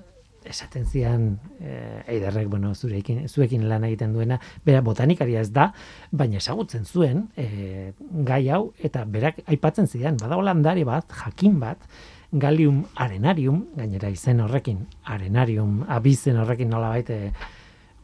esaten 0.46 0.86
zian 0.86 1.28
eh, 1.60 2.04
eiderrek, 2.08 2.48
bueno, 2.50 2.74
zurekin, 2.76 3.28
zuekin 3.28 3.68
lan 3.70 3.84
egiten 3.88 4.14
duena, 4.14 4.40
bera 4.66 4.82
botanikaria 4.86 5.42
ez 5.42 5.52
da, 5.52 5.72
baina 6.12 6.38
ezagutzen 6.38 6.86
zuen 6.86 7.28
eh, 7.38 7.94
gai 8.28 8.44
hau, 8.50 8.74
eta 8.78 9.06
berak 9.06 9.42
aipatzen 9.46 9.88
zidan, 9.88 10.20
badago 10.22 10.46
landare 10.46 10.86
bat, 10.88 11.10
jakin 11.26 11.60
bat, 11.60 11.90
Galium 12.36 12.82
arenarium, 13.00 13.62
gainera 13.78 14.10
izen 14.12 14.42
horrekin, 14.44 14.82
arenarium, 15.08 15.86
abizen 15.88 16.36
horrekin 16.42 16.68
nola 16.74 16.90
baite, 16.92 17.32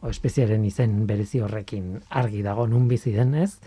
o 0.00 0.08
espeziaren 0.08 0.64
izen 0.64 1.02
berezi 1.06 1.42
horrekin 1.44 1.98
argi 2.08 2.40
dago 2.46 2.64
nun 2.70 2.86
bizi 2.88 3.12
den, 3.12 3.34
ez? 3.34 3.58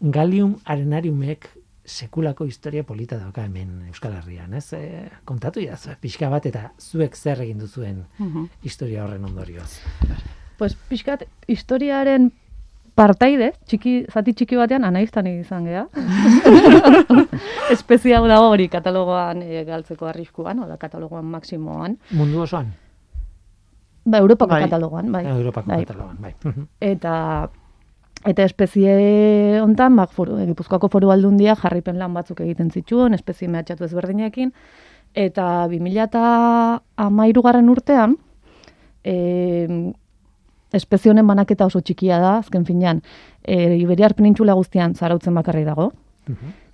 Galium 0.00 0.56
arenariumek 0.64 1.48
sekulako 1.88 2.44
historia 2.44 2.84
polita 2.84 3.16
dauka 3.18 3.44
hemen 3.48 3.86
Euskal 3.88 4.12
Herrian, 4.18 4.54
ez? 4.54 4.72
E, 4.76 5.08
kontatu 5.24 5.60
idazu, 5.62 5.94
pixka 6.00 6.28
bat 6.28 6.46
eta 6.46 6.68
zuek 6.78 7.16
zer 7.16 7.40
egin 7.46 7.58
duzuen 7.62 8.04
historia 8.62 9.04
horren 9.06 9.24
ondorioz. 9.24 9.70
Pues 10.58 10.74
pixkat, 10.90 11.24
historiaren 11.48 12.30
partaide, 12.98 13.52
txiki, 13.70 13.94
zati 14.10 14.34
txiki 14.34 14.58
batean 14.58 14.84
anaiztan 14.84 15.26
izan 15.30 15.68
gea. 15.70 15.86
Espezia 17.74 18.18
hau 18.18 18.26
dago 18.28 18.50
hori 18.50 18.66
katalogoan 18.68 19.42
e, 19.46 19.62
galtzeko 19.64 20.10
arriskuan, 20.10 20.60
oda 20.66 20.76
katalogoan 20.76 21.24
maksimoan. 21.30 21.96
Mundu 22.18 22.42
osoan, 22.44 22.74
Ba, 24.08 24.18
Europako 24.22 24.54
Bai. 24.54 24.62
katalogoan, 24.64 25.12
bai. 25.12 25.24
Europako 25.28 25.68
Bai. 25.68 25.84
katalogan, 25.84 26.16
bai. 26.22 26.34
Eta 26.80 27.14
eta 28.26 28.44
espezie 28.44 29.60
hontan, 29.62 29.96
ba, 29.96 30.06
foru, 30.10 30.38
Gipuzkoako 30.50 30.88
foru 30.90 31.12
aldundia 31.14 31.54
jarripen 31.58 31.98
lan 31.98 32.14
batzuk 32.16 32.40
egiten 32.42 32.70
zituen, 32.70 33.14
espezie 33.14 33.48
mehatxatu 33.48 33.86
ezberdinekin, 33.86 34.52
eta 35.14 35.68
2013 35.70 37.42
garren 37.44 37.70
urtean, 37.70 38.16
e, 39.04 39.92
espezie 40.74 41.12
honen 41.12 41.26
banaketa 41.26 41.66
oso 41.66 41.80
txikia 41.80 42.18
da, 42.20 42.36
azken 42.42 42.66
finean, 42.68 43.02
e, 43.42 43.78
Iberiar 43.78 44.14
penintxula 44.18 44.56
guztian 44.58 44.94
zarautzen 44.94 45.34
bakarri 45.38 45.64
dago, 45.64 45.92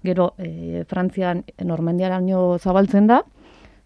gero 0.02 0.32
e, 0.38 0.82
Frantzian 0.90 1.44
Normandiaraino 1.62 2.58
zabaltzen 2.58 3.06
da, 3.06 3.22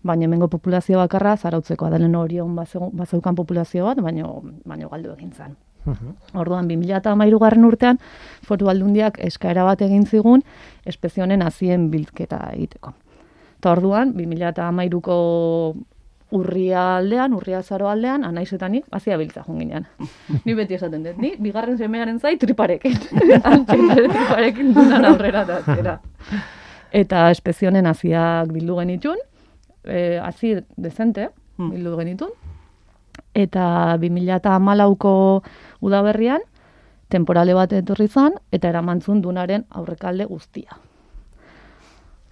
baina 0.02 0.24
hemengo 0.24 0.48
populazio 0.48 0.98
bakarra 1.02 1.36
zarautzekoa 1.36 1.90
da 1.90 1.98
lehen 1.98 2.14
orion 2.16 2.54
bazeu- 2.56 2.92
bazeukan 2.92 3.34
populazio 3.34 3.84
bat, 3.84 4.00
baino, 4.00 4.42
baino 4.64 4.88
galdu 4.88 5.12
egin 5.12 5.32
zen. 5.32 5.56
Orduan, 6.34 6.68
2013 6.68 7.38
garren 7.40 7.64
urtean, 7.64 7.98
foru 8.46 8.68
aldundiak 8.68 9.18
eskaera 9.24 9.64
bat 9.64 9.82
egin 9.82 10.06
zigun, 10.06 10.42
espezie 10.86 11.22
honen 11.22 11.42
hazien 11.42 11.90
bilketa 11.90 12.50
egiteko. 12.54 12.92
Eta 13.58 13.72
orduan, 13.72 14.12
2013ko 14.14 15.16
urria 16.38 16.82
aldean, 16.98 17.32
urria 17.32 17.62
zaro 17.62 17.88
aldean, 17.88 18.24
anaizetan 18.24 18.72
ni, 18.72 18.82
hazia 18.92 19.16
biltza 19.16 19.42
joan 19.46 19.58
ginean. 19.62 19.86
ni 20.44 20.54
beti 20.54 20.76
esaten 20.76 21.02
dut, 21.06 21.16
ni 21.18 21.34
bigarren 21.40 21.78
semearen 21.78 22.20
zai 22.20 22.36
triparekin. 22.38 22.94
Triparekin 23.72 24.74
dunan 24.76 25.08
aurrera 25.08 25.46
eta 25.46 25.58
atzera. 25.62 25.98
Eta 26.92 27.30
espezie 27.32 27.68
honen 27.68 27.86
haziak 27.86 28.52
bildu 28.52 28.76
genitun, 28.78 29.18
eh, 29.84 30.18
hazi 30.22 30.56
dezente, 30.76 31.30
Hmm. 31.58 31.72
bildu 31.74 31.96
genitun, 31.98 32.30
eta 33.38 33.96
2014ko 34.02 35.14
udaberrian 35.86 36.42
temporale 37.08 37.54
bat 37.56 37.72
etorri 37.72 38.08
zan 38.08 38.36
eta 38.52 38.68
eramantzun 38.68 39.22
dunaren 39.24 39.64
aurrekalde 39.70 40.26
guztia. 40.28 40.76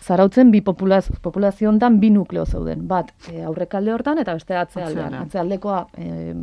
Zarautzen 0.07 0.53
bi 0.53 0.61
populaz, 0.63 1.09
populazio 1.23 1.71
hontan 1.71 1.99
bi 1.99 2.13
nukleo 2.15 2.45
zeuden. 2.47 2.85
Bat 2.87 3.11
e, 3.33 3.41
aurrekalde 3.43 3.91
hortan 3.95 4.21
eta 4.23 4.37
beste 4.37 4.55
atzealdean. 4.55 5.17
Atzealdekoa 5.25 5.81
e, 5.99 6.35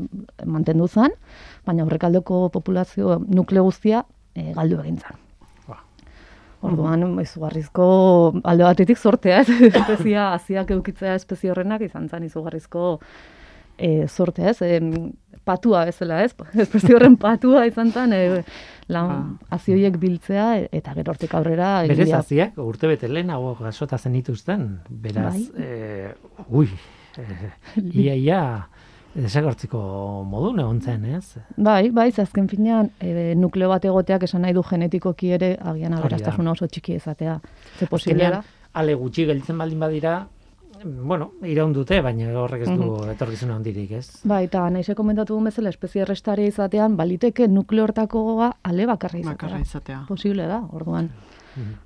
mantendu 0.50 0.88
zan, 0.88 1.14
baina 1.66 1.86
aurrekaldeko 1.86 2.48
populazio 2.52 3.22
nukleo 3.28 3.64
guztia 3.70 4.04
e, 4.36 4.52
galdu 4.58 4.82
egin 4.82 4.98
zan. 4.98 5.22
Ba. 5.70 5.80
Orduan, 6.68 7.06
izugarrizko 7.24 7.86
alde 8.44 8.68
batetik 8.68 9.00
sortea, 9.00 9.44
ez? 9.46 9.62
Espezia, 9.70 10.34
haziak 10.34 10.74
eukitzea 10.76 11.16
espezie 11.22 11.54
horrenak 11.54 11.86
izan 11.88 12.10
zen 12.10 12.28
izugarrizko 12.28 12.98
e, 13.78 14.08
sortea, 14.08 14.50
ez? 14.52 14.62
Em, 14.62 15.12
patua 15.44 15.86
bezala, 15.86 16.22
ez? 16.24 16.34
Espezie 16.66 16.96
horren 16.96 17.18
patua 17.20 17.66
izan 17.68 17.92
zen, 17.92 18.14
e, 18.14 18.44
lan, 18.94 19.38
hazi 19.52 19.74
horiek 19.76 19.98
biltzea, 20.00 20.48
e- 20.62 20.70
eta 20.80 20.94
gero 20.98 21.12
hortik 21.14 21.34
aurrera... 21.36 21.82
Berez 21.88 22.08
egia- 22.08 22.20
haziak 22.22 22.58
urte 22.64 22.88
bete 22.88 23.10
lehenago 23.12 23.56
gasota 23.60 23.98
zenituzten, 23.98 24.80
beraz, 24.90 25.34
Bai. 25.36 25.66
eh, 25.66 26.14
ui, 26.50 26.70
eh, 27.18 27.52
ia, 28.06 28.16
ia, 28.16 28.42
desagertzeko 29.14 29.80
modun 30.26 30.60
egon 30.64 30.80
zen, 30.82 31.06
ez? 31.18 31.38
Bai, 31.58 31.90
bai, 31.94 32.08
azken 32.18 32.48
finean, 32.50 32.90
e, 33.00 33.34
nukleo 33.38 33.70
bat 33.70 33.86
egoteak 33.86 34.24
esan 34.26 34.42
nahi 34.42 34.56
du 34.58 34.64
genetikoki 34.66 35.34
ere 35.36 35.54
agian 35.62 35.94
aberastasuna 35.94 36.56
oso 36.56 36.68
txiki 36.68 36.96
izatea. 36.98 37.40
Ze 37.78 38.14
da. 38.18 38.44
ale 38.74 38.96
gutxi 38.98 39.26
gelditzen 39.26 39.58
baldin 39.58 39.80
badira, 39.80 40.28
bueno, 40.84 41.32
iraun 41.48 41.74
dute, 41.74 42.00
baina 42.02 42.32
horrek 42.42 42.66
ez 42.68 42.78
du 42.78 42.90
etorkizuna 43.14 43.58
handirik, 43.58 43.92
ez? 44.00 44.08
Bai, 44.28 44.44
eta 44.48 44.66
nahize 44.74 44.96
komentatu 44.96 45.36
duen 45.36 45.50
bezala, 45.50 45.74
espezie 45.74 46.04
errestare 46.06 46.48
izatean, 46.48 46.98
baliteke 47.00 47.48
nukleo 47.48 47.88
hortakoa 47.88 48.54
ale 48.64 48.88
bakarra 48.90 49.20
izatea. 49.20 49.38
Bakarra 49.38 49.62
izatea. 49.64 50.04
Posible 50.10 50.48
da, 50.50 50.64
orduan. 50.72 51.12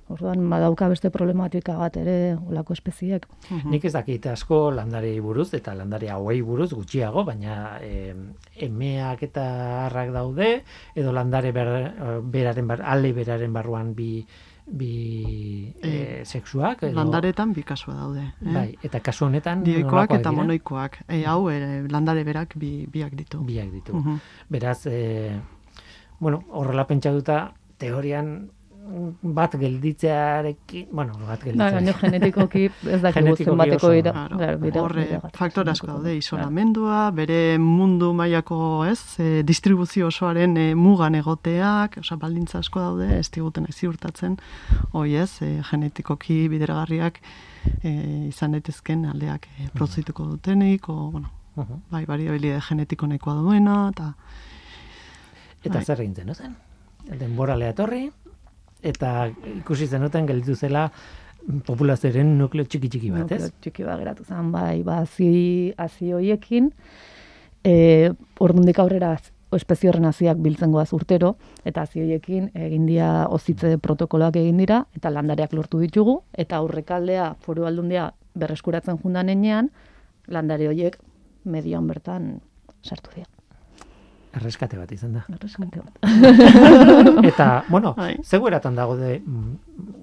Orduan, 0.08 0.46
badauka 0.48 0.86
beste 0.88 1.10
problematika 1.12 1.74
bat 1.76 1.98
ere, 2.00 2.38
olako 2.48 2.72
espeziek. 2.72 3.26
Nik 3.68 3.84
ez 3.84 3.92
dakit 3.92 4.24
asko 4.32 4.70
landarei 4.72 5.18
buruz 5.20 5.50
eta 5.58 5.74
landare 5.76 6.08
hauei 6.14 6.40
buruz 6.42 6.70
gutxiago, 6.72 7.24
baina 7.28 7.76
e, 7.84 8.14
emeak 8.64 9.26
eta 9.28 9.44
harrak 9.84 10.14
daude, 10.14 10.48
edo 10.96 11.12
landare 11.12 11.52
ber, 11.52 11.72
beraren, 12.32 12.70
bar, 12.70 12.84
ale 12.94 13.12
beraren 13.16 13.52
barruan 13.52 13.92
bi, 13.98 14.24
bi 14.70 15.72
e, 15.82 16.24
sexuak. 16.24 16.82
Edo, 16.82 16.94
Landaretan 16.96 17.52
bi 17.56 17.62
kasua 17.62 17.94
daude. 17.94 18.24
Eh? 18.44 18.52
Bai, 18.52 18.68
eta 18.82 19.00
kasu 19.00 19.26
honetan 19.26 19.64
Dioikoak 19.64 20.12
eta 20.18 20.32
monoikoak. 20.32 21.00
E, 21.08 21.22
hau, 21.24 21.48
e, 21.50 21.86
landare 21.90 22.24
berak 22.24 22.56
bi, 22.56 22.86
biak 22.90 23.16
ditu. 23.16 23.42
biak 23.44 23.72
ditu. 23.72 23.94
Mhm. 23.96 24.20
Beraz, 24.48 24.86
e, 24.86 25.40
bueno, 26.20 26.44
horrela 26.50 26.86
pentsatuta, 26.86 27.54
teorian 27.78 28.50
bat 29.22 29.52
gelditzearekin, 29.60 30.86
bueno, 30.92 31.12
bat 31.26 31.40
Da, 31.40 31.44
gelditzearekin. 31.44 32.00
genetikoki 32.00 32.62
ez 32.66 33.00
dakigu 33.02 33.12
Genetikoki 33.18 33.44
zenbateko 33.50 33.86
oso. 33.86 33.92
ira. 33.94 34.12
Claro, 34.12 34.58
bira- 34.62 34.82
Horre, 34.82 35.20
faktore 35.36 35.70
asko 35.70 35.86
daude, 35.86 36.14
isolamendua, 36.16 37.10
bere 37.12 37.58
mundu 37.58 38.12
mailako, 38.14 38.84
ez, 38.86 39.00
e, 39.20 39.42
distribuzio 39.44 40.06
osoaren 40.08 40.56
e, 40.56 40.74
mugan 40.74 41.14
egoteak, 41.14 41.98
osea, 42.00 42.16
baldintza 42.16 42.58
asko 42.62 42.80
daude, 42.80 43.18
ez 43.18 43.30
diguten 43.30 43.66
ez 43.68 43.74
ziurtatzen, 43.76 44.38
hoi 44.92 45.14
ez, 45.16 45.42
e, 45.42 45.60
genetikoki 45.70 46.48
bideragarriak 46.48 47.20
e, 47.82 47.92
izan 48.28 48.52
daitezken 48.56 49.04
aldeak 49.12 49.46
e, 49.58 49.68
prozituko 49.74 50.24
dutenik, 50.36 50.88
o, 50.88 51.10
bueno, 51.10 51.30
Mhm. 51.58 51.80
bai, 51.90 52.04
variabilide 52.06 52.60
genetiko 52.68 53.06
nahikoa 53.06 53.34
duena, 53.42 53.88
eta 53.92 54.14
Eta 55.64 55.74
Bai. 55.74 55.84
zer 55.84 56.00
egin 56.00 56.14
zenuten? 56.14 56.54
Denbora 57.18 57.56
etorri 57.68 58.12
eta 58.82 59.30
ikusi 59.58 59.86
zenuten 59.86 60.26
gelditu 60.26 60.54
zela 60.56 60.88
populazioaren 61.66 62.36
nukleo 62.38 62.66
txiki 62.68 62.90
txiki 62.92 63.10
bat, 63.14 63.32
ez? 63.32 63.40
Nukleo 63.42 63.62
Txiki 63.64 63.86
bat 63.86 63.98
geratu 64.02 64.24
zen, 64.26 64.52
bai, 64.52 64.82
ba, 64.86 65.00
hazi, 65.04 65.72
hazi 65.80 66.12
hoiekin, 66.12 66.70
e, 67.64 67.74
ordundik 68.44 68.78
aurrera 68.82 69.14
espezio 69.56 69.88
horren 69.88 70.04
haziak 70.04 70.40
biltzen 70.44 70.74
goaz 70.74 70.90
urtero, 70.92 71.36
eta 71.64 71.86
hazi 71.86 72.02
horiekin 72.02 72.50
egin 72.52 72.84
dira 72.88 73.28
ozitze 73.32 73.76
protokoloak 73.80 74.36
egin 74.36 74.60
dira, 74.60 74.82
eta 74.98 75.12
landareak 75.14 75.56
lortu 75.56 75.80
ditugu, 75.80 76.18
eta 76.36 76.60
aurrekaldea 76.60 77.30
foru 77.44 77.64
aldundia 77.68 78.10
berreskuratzen 78.38 79.00
jundan 79.00 79.32
enean, 79.32 79.72
landare 80.28 80.68
horiek 80.68 81.00
medioan 81.48 81.88
bertan 81.88 82.34
sartu 82.84 83.16
dira. 83.16 83.37
Erreskate 84.36 84.76
bat 84.78 84.90
izan 84.92 85.14
da. 85.14 85.24
Erreskate 85.32 85.80
bat. 85.80 87.24
Eta, 87.24 87.64
bueno, 87.68 87.94
Bai. 87.96 88.16
zegoeratan 88.24 88.74
dago 88.76 88.96
de, 88.96 89.20
mm, 89.24 89.54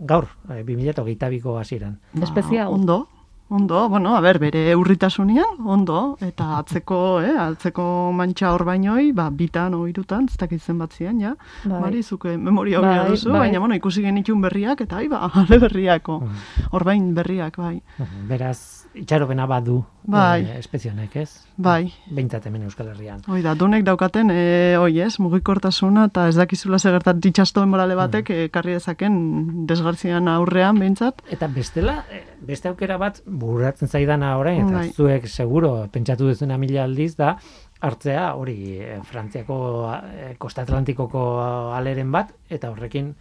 gaur, 0.05 0.27
eh, 0.49 0.63
2008ko 0.65 1.57
hasieran. 1.59 1.99
Espezia 2.21 2.65
hau. 2.65 2.71
Ba, 2.71 2.75
Ondo, 2.75 3.07
ondo, 3.47 3.87
bueno, 3.89 4.15
a 4.17 4.21
ber, 4.21 4.39
bere 4.39 4.75
urritasunian, 4.75 5.59
ondo, 5.63 6.17
eta 6.19 6.57
atzeko, 6.57 7.21
eh, 7.21 7.35
atzeko 7.37 8.11
mantxa 8.11 8.51
hor 8.51 8.63
bainoi, 8.65 9.11
ba, 9.13 9.29
bitan 9.29 9.75
o 9.75 9.87
irutan, 9.87 10.25
ez 10.27 10.35
dakit 10.37 10.59
zenbat 10.61 10.91
zian, 10.93 11.19
ja, 11.21 11.35
Bai. 11.63 11.79
Mari, 11.79 12.01
zuke 12.03 12.35
memoria 12.37 12.79
hori 12.79 12.87
Bai, 12.89 13.09
duzu, 13.11 13.29
bai. 13.29 13.39
baina, 13.45 13.59
bueno, 13.59 13.75
ikusi 13.75 14.01
genitun 14.01 14.41
berriak, 14.41 14.81
eta, 14.81 14.97
ai, 14.97 15.07
ba, 15.07 15.29
ale 15.35 15.59
berriako, 15.59 16.23
orbain 16.71 17.13
berriak, 17.13 17.57
bai, 17.57 17.81
Beraz, 18.27 18.74
itxaropena 18.95 19.45
badu 19.45 19.83
Bai. 20.03 20.41
eh, 20.45 20.57
espezionek, 20.59 21.15
ez? 21.15 21.45
bai. 21.57 21.91
Behintzat 22.09 22.45
hemen 22.45 22.63
Euskal 22.63 22.87
Herrian. 22.93 23.21
Hoi 23.27 23.41
da, 23.41 23.53
dunek 23.55 23.83
daukaten, 23.83 24.29
e, 24.31 24.77
oi 24.79 24.99
ez, 25.01 25.19
mugikortasuna, 25.19 26.05
eta 26.11 26.27
ez 26.29 26.35
dakizula 26.35 26.79
segertat 26.79 27.17
ditxasto 27.19 27.65
morale 27.67 27.95
batek, 27.95 28.29
Mm. 28.29 28.47
ekarri 28.49 28.73
dezaken 28.73 29.65
desgartzian 29.67 30.27
aurrean, 30.27 30.79
behintzat, 30.79 31.21
Eta 31.31 31.47
bestela, 31.47 32.05
eh, 32.11 32.23
beste 32.41 32.69
aukera 32.69 32.97
bat 32.97 33.21
bururatzen 33.25 33.87
zaidana 33.87 34.37
orain, 34.37 34.67
eta 34.67 34.77
Bai. 34.79 34.89
zuek 34.91 35.27
seguro 35.27 35.87
pentsatu 35.91 36.27
duzuna 36.27 36.57
mila 36.57 36.83
aldiz 36.83 37.15
da, 37.15 37.37
hartzea 37.81 38.33
hori 38.35 38.77
eh, 38.79 38.99
Frantziako 39.03 39.91
eh, 40.13 40.35
Kosta 40.37 40.61
Atlantikoko 40.61 41.41
aleren 41.75 42.11
bat, 42.11 42.31
eta 42.49 42.69
horrekin 42.71 43.15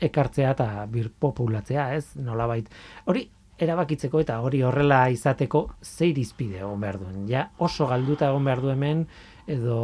ekartzea 0.00 0.50
eta 0.54 0.86
birpopulatzea, 0.86 1.94
ez? 1.96 2.12
Nolabait. 2.16 2.68
Hori 3.06 3.28
erabakitzeko 3.58 4.22
eta 4.22 4.38
hori 4.44 4.62
horrela 4.62 5.02
izateko 5.10 5.64
ze 5.82 6.08
irizpide 6.12 6.60
egon 6.62 6.80
behar 6.80 6.98
duen. 7.02 7.26
Ja, 7.30 7.48
oso 7.58 7.86
galduta 7.90 8.30
egon 8.30 8.44
behar 8.46 8.62
du 8.62 8.70
hemen, 8.70 9.06
edo, 9.46 9.78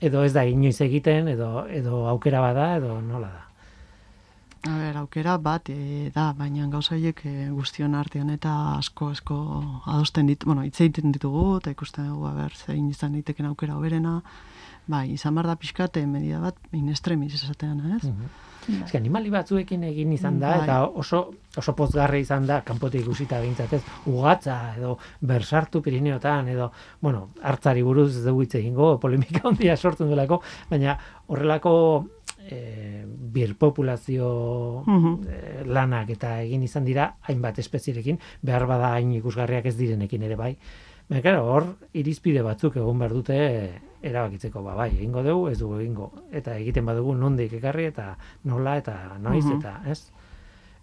edo 0.00 0.24
ez 0.24 0.32
da 0.32 0.44
inoiz 0.48 0.78
egiten, 0.84 1.28
edo, 1.28 1.66
edo 1.68 2.06
aukera 2.08 2.40
bada, 2.44 2.76
edo 2.78 3.00
nola 3.02 3.32
da. 3.32 3.42
A 4.64 4.78
ber, 4.80 4.96
aukera 4.96 5.36
bat 5.36 5.68
e, 5.68 6.08
da, 6.14 6.30
baina 6.38 6.64
gauza 6.72 6.94
horiek 6.94 7.20
e, 7.28 7.34
guztion 7.52 7.94
artean 7.98 8.30
eta 8.32 8.52
asko 8.78 9.10
asko 9.12 9.36
adosten 9.84 10.30
dit, 10.30 10.46
bueno, 10.48 10.64
hitz 10.64 10.78
egiten 10.80 11.12
ditugu 11.12 11.58
eta 11.58 11.74
ikusten 11.74 12.08
dugu, 12.08 12.30
a 12.30 12.32
ber, 12.38 12.56
zein 12.56 12.88
izan 12.88 13.12
daiteken 13.18 13.50
aukera 13.50 13.76
hoberena, 13.76 14.22
bai, 14.88 15.10
izan 15.12 15.36
bar 15.36 15.50
da 15.50 15.58
pixkate 15.60 16.06
medida 16.08 16.40
bat 16.40 16.56
in 16.72 16.88
extremis 16.88 17.36
esatean, 17.36 17.84
ez? 17.98 18.08
Ez 18.08 18.14
que 18.90 18.96
animali 18.98 19.30
batzuekin 19.30 19.82
egin 19.84 20.12
izan 20.12 20.38
da, 20.40 20.50
Bai. 20.56 20.64
eta 20.64 20.78
oso, 20.86 21.30
oso 21.56 21.74
pozgarri 21.76 22.20
izan 22.20 22.46
da, 22.46 22.60
kanpotik 22.62 23.02
ikusita 23.02 23.40
behintzat 23.40 23.72
ez, 23.72 23.82
ugatza, 24.06 24.74
edo 24.78 24.96
bersartu 25.20 25.82
Pirineotan, 25.82 26.48
edo, 26.48 26.70
bueno, 27.00 27.28
hartzari 27.42 27.82
buruz 27.82 28.10
ez 28.16 28.24
dugu 28.24 28.42
hitz 28.42 28.54
egingo, 28.54 28.98
polemika 29.00 29.40
handia 29.48 29.76
sortzen 29.76 30.08
duelako, 30.08 30.40
baina 30.70 30.98
horrelako 31.28 31.74
e, 32.48 33.04
birpopulazio 33.34 34.82
Mhm. 34.86 35.12
eh, 35.28 35.62
lanak 35.66 36.10
eta 36.10 36.40
egin 36.42 36.62
izan 36.62 36.84
dira 36.84 37.14
hainbat 37.22 37.58
espezierekin, 37.58 38.18
behar 38.42 38.66
bada 38.66 38.92
hain 38.94 39.12
ikusgarriak 39.12 39.66
ez 39.66 39.76
direnekin 39.76 40.22
ere 40.22 40.36
bai. 40.36 40.56
Baina, 41.08 41.40
hor 41.42 41.66
irizpide 41.92 42.42
batzuk 42.42 42.76
egon 42.76 42.98
behar 42.98 43.12
dute 43.12 43.36
erabakitzeko, 44.10 44.62
ba, 44.62 44.74
bai, 44.74 44.90
egingo 44.96 45.22
dugu, 45.22 45.48
ez 45.48 45.58
dugu 45.58 45.78
egingo. 45.80 46.10
Eta 46.32 46.56
egiten 46.60 46.84
badugu 46.86 47.14
nondik 47.14 47.52
ekarri 47.60 47.86
eta 47.90 48.16
nola 48.44 48.76
eta 48.82 48.98
noiz 49.18 49.44
Mhm. 49.44 49.58
eta, 49.58 49.80
ez? 49.86 50.10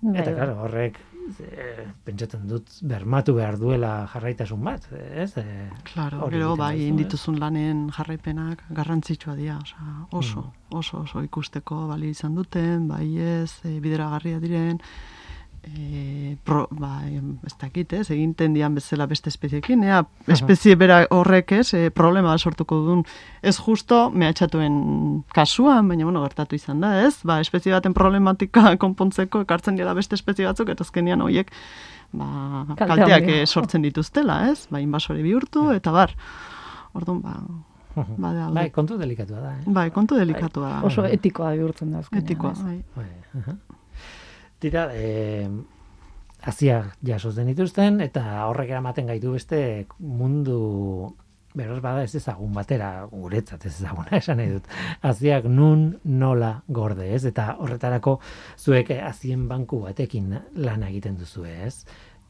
Bai, 0.02 0.16
Eta, 0.18 0.32
bai. 0.32 0.34
claro, 0.40 0.56
horrek 0.64 0.96
e, 1.40 1.86
pentsatzen 2.04 2.48
dut 2.50 2.68
bermatu 2.82 3.36
behar 3.38 3.60
duela 3.62 4.08
jarraitasun 4.12 4.64
bat, 4.66 4.88
ez? 5.14 5.36
E, 5.38 5.70
Claro, 5.94 6.28
gero 6.32 6.56
bai, 6.56 6.72
baduzu, 6.74 6.82
egin 6.82 6.96
ez? 7.00 7.06
dituzun 7.06 7.40
lanen 7.40 7.84
jarraipenak 7.94 8.64
garrantzitsua 8.72 9.36
dira, 9.36 9.60
osea, 9.62 10.08
oso, 10.12 10.42
Mm. 10.42 10.78
oso, 10.80 11.02
oso 11.02 11.22
ikusteko 11.24 11.88
bali 11.88 12.10
izan 12.10 12.34
duten, 12.34 12.88
bai 12.88 13.16
ez, 13.20 13.60
e, 13.64 13.80
bideragarria 13.80 14.40
diren, 14.40 14.82
e, 15.64 16.38
pro, 16.44 16.68
ba, 16.72 17.04
ez 17.46 17.54
dakit, 17.62 17.94
ez, 17.94 18.10
eginten 18.12 18.54
dian 18.56 18.74
bezala 18.76 19.06
beste 19.08 19.30
espeziekin, 19.30 19.84
ea, 19.86 20.02
espezie 20.34 20.76
bera 20.76 21.04
horrek 21.14 21.52
ez, 21.60 21.74
e, 21.78 21.90
problema 21.94 22.34
sortuko 22.38 22.80
duen, 22.86 23.04
ez 23.42 23.58
justo 23.62 24.10
mehatxatuen 24.10 25.24
kasuan, 25.36 25.88
baina, 25.88 26.06
bueno, 26.08 26.24
gertatu 26.26 26.56
izan 26.58 26.82
da, 26.82 26.96
ez, 27.06 27.20
ba, 27.24 27.40
espezie 27.44 27.74
baten 27.76 27.94
problematika 27.94 28.74
konpontzeko 28.84 29.44
ekartzen 29.46 29.78
dira 29.78 29.94
beste 29.98 30.16
espezie 30.18 30.48
batzuk, 30.50 30.70
eta 30.74 30.84
azkenean 30.88 31.22
horiek, 31.22 31.52
ba, 32.12 32.66
Kalte 32.76 32.88
kalteak 32.96 33.30
eh, 33.30 33.44
sortzen 33.46 33.86
dituztela, 33.86 34.48
ez, 34.52 34.66
ba, 34.72 34.82
inbasore 34.82 35.22
bihurtu, 35.24 35.70
eta 35.78 35.94
bar, 35.96 36.16
orduan, 36.94 37.22
ba, 37.22 37.36
Mhm. 37.92 38.16
ba, 38.24 38.30
de 38.32 38.40
alde. 38.40 38.56
Bai, 38.56 38.70
kontu 38.72 38.96
delikatua 38.98 39.40
da, 39.44 39.50
eh? 39.58 39.64
Bai, 39.68 39.90
kontu 39.92 40.16
delikatua 40.16 40.70
da. 40.70 40.78
Oso 40.88 41.04
etikoa 41.04 41.50
bihurtzen 41.58 41.92
da 41.92 42.00
azkenean. 42.00 42.24
etikoa, 42.24 42.54
bai. 42.64 42.78
Bai, 42.96 43.56
aha. 44.62 44.68
Tira, 44.68 44.90
eh, 44.94 45.50
haziak 46.42 46.96
jasotzen 47.06 47.48
dituzten, 47.48 48.02
eta 48.02 48.46
horrek 48.48 48.70
eramaten 48.70 49.08
gaitu 49.08 49.34
beste 49.34 49.88
mundu 50.00 51.16
beros 51.54 51.82
bada 51.84 52.04
ez 52.04 52.16
ezagun 52.16 52.54
batera, 52.56 53.08
guretzat 53.12 53.66
ez 53.66 53.74
ezaguna 53.82 54.18
esan 54.22 54.38
nahi 54.38 54.54
dut. 54.54 54.70
Haziak 55.02 55.46
nun 55.50 56.00
nola 56.06 56.62
gorde, 56.68 57.10
ez? 57.14 57.26
Eta 57.26 57.58
horretarako 57.60 58.20
zuek 58.58 58.92
eh, 58.96 59.02
hazien 59.04 59.48
banku 59.50 59.82
batekin 59.84 60.32
lana 60.56 60.90
egiten 60.90 61.18
duzu, 61.20 61.46
ez? 61.46 61.86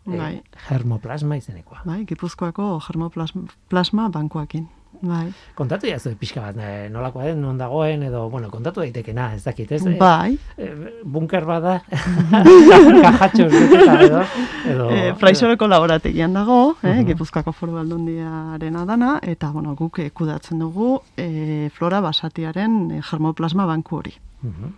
Eh, 0.10 0.18
Bai. 0.18 0.42
germoplasma 0.68 1.38
izenekoa. 1.38 1.84
Bai, 1.86 2.06
Gipuzkoako 2.10 2.80
germoplasma 2.88 3.46
plasma 3.70 4.10
bankuakin. 4.10 4.68
Bai. 5.02 5.32
Kontatu 5.58 5.88
jazu 5.90 6.12
pixka 6.20 6.42
bat, 6.42 6.58
eh, 6.62 6.88
nolakoa 6.94 7.24
den, 7.26 7.42
non 7.42 7.58
dagoen, 7.58 8.04
edo, 8.04 8.30
bueno, 8.30 8.50
kontatu 8.52 8.82
daitekena, 8.84 9.34
ez 9.34 9.44
dakit, 9.44 9.72
ez? 9.72 9.86
Eh, 9.86 9.96
Bai, 9.98 10.38
eh, 10.58 11.02
bunker 11.04 11.46
bada, 11.46 11.80
kajatxos 11.90 13.50
beteta 13.56 13.96
edo, 14.06 14.22
edo 14.70 14.90
e, 14.92 15.14
Fraisoreko 15.18 15.68
laborategian 15.68 16.34
dago, 16.34 16.76
eh, 16.84 16.92
Mhm. 17.02 17.08
Gipuzkoako 17.08 17.52
foru 17.52 17.78
aldundiaren 17.78 18.78
dana, 18.88 19.20
eta, 19.24 19.50
bueno, 19.52 19.76
guk 19.76 20.00
eh, 20.00 20.12
kudatzen 20.12 20.60
dugu 20.60 21.02
e, 21.18 21.70
flora 21.74 22.02
basatiaren 22.02 22.92
eh, 22.92 23.02
germoplasma 23.02 23.66
banku 23.66 23.98
hori. 23.98 24.14
Mhm. 24.44 24.74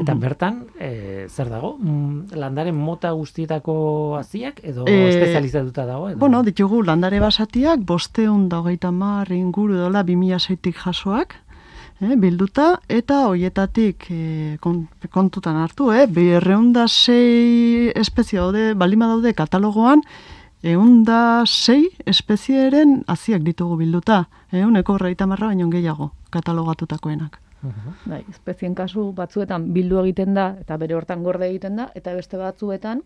Eta 0.00 0.14
bertan, 0.18 0.64
eh, 0.80 1.26
zer 1.30 1.48
dago? 1.48 1.76
Mm, 1.78 2.34
landaren 2.34 2.74
mota 2.74 3.12
guztietako 3.14 4.16
haziak 4.18 4.58
edo 4.64 4.84
Eh, 4.88 5.08
espezializatuta 5.08 5.84
dago? 5.86 6.08
Edo? 6.10 6.18
Bueno, 6.18 6.42
ditugu 6.42 6.82
landare 6.82 7.20
basatiak, 7.20 7.78
bosteun 7.86 8.48
da 8.48 8.58
hogeita 8.58 8.90
mar 8.90 9.30
inguru 9.32 9.76
dola 9.76 10.02
2006tik 10.02 10.74
jasoak, 10.84 11.36
eh, 12.00 12.16
bilduta, 12.16 12.80
eta 12.88 13.28
hoietatik 13.28 14.06
eh, 14.10 14.56
kon- 14.60 14.88
kontutan 15.10 15.56
hartu, 15.56 15.92
eh, 15.92 16.06
berreunda 16.08 16.88
sei 16.88 17.92
espezie 17.94 18.38
daude, 18.40 18.74
balima 18.74 19.06
daude 19.06 19.32
katalogoan, 19.32 20.02
eunda 20.62 21.44
sei 21.46 21.90
espezieren 22.04 23.04
haziak 23.06 23.42
ditugu 23.42 23.76
bilduta, 23.76 24.24
euneko 24.50 24.94
horreita 24.94 25.26
marra 25.26 25.46
baino 25.52 25.68
gehiago 25.70 26.10
katalogatutakoenak. 26.30 27.38
Mhm. 27.64 27.94
Bai, 28.10 28.22
espezien 28.30 28.74
kasu 28.76 29.12
batzuetan 29.16 29.72
bildu 29.72 29.98
egiten 30.04 30.34
da 30.36 30.50
eta 30.60 30.76
bere 30.76 30.94
hortan 30.94 31.22
gorde 31.24 31.48
egiten 31.48 31.76
da 31.80 31.88
eta 31.94 32.12
beste 32.14 32.36
batzuetan 32.36 33.00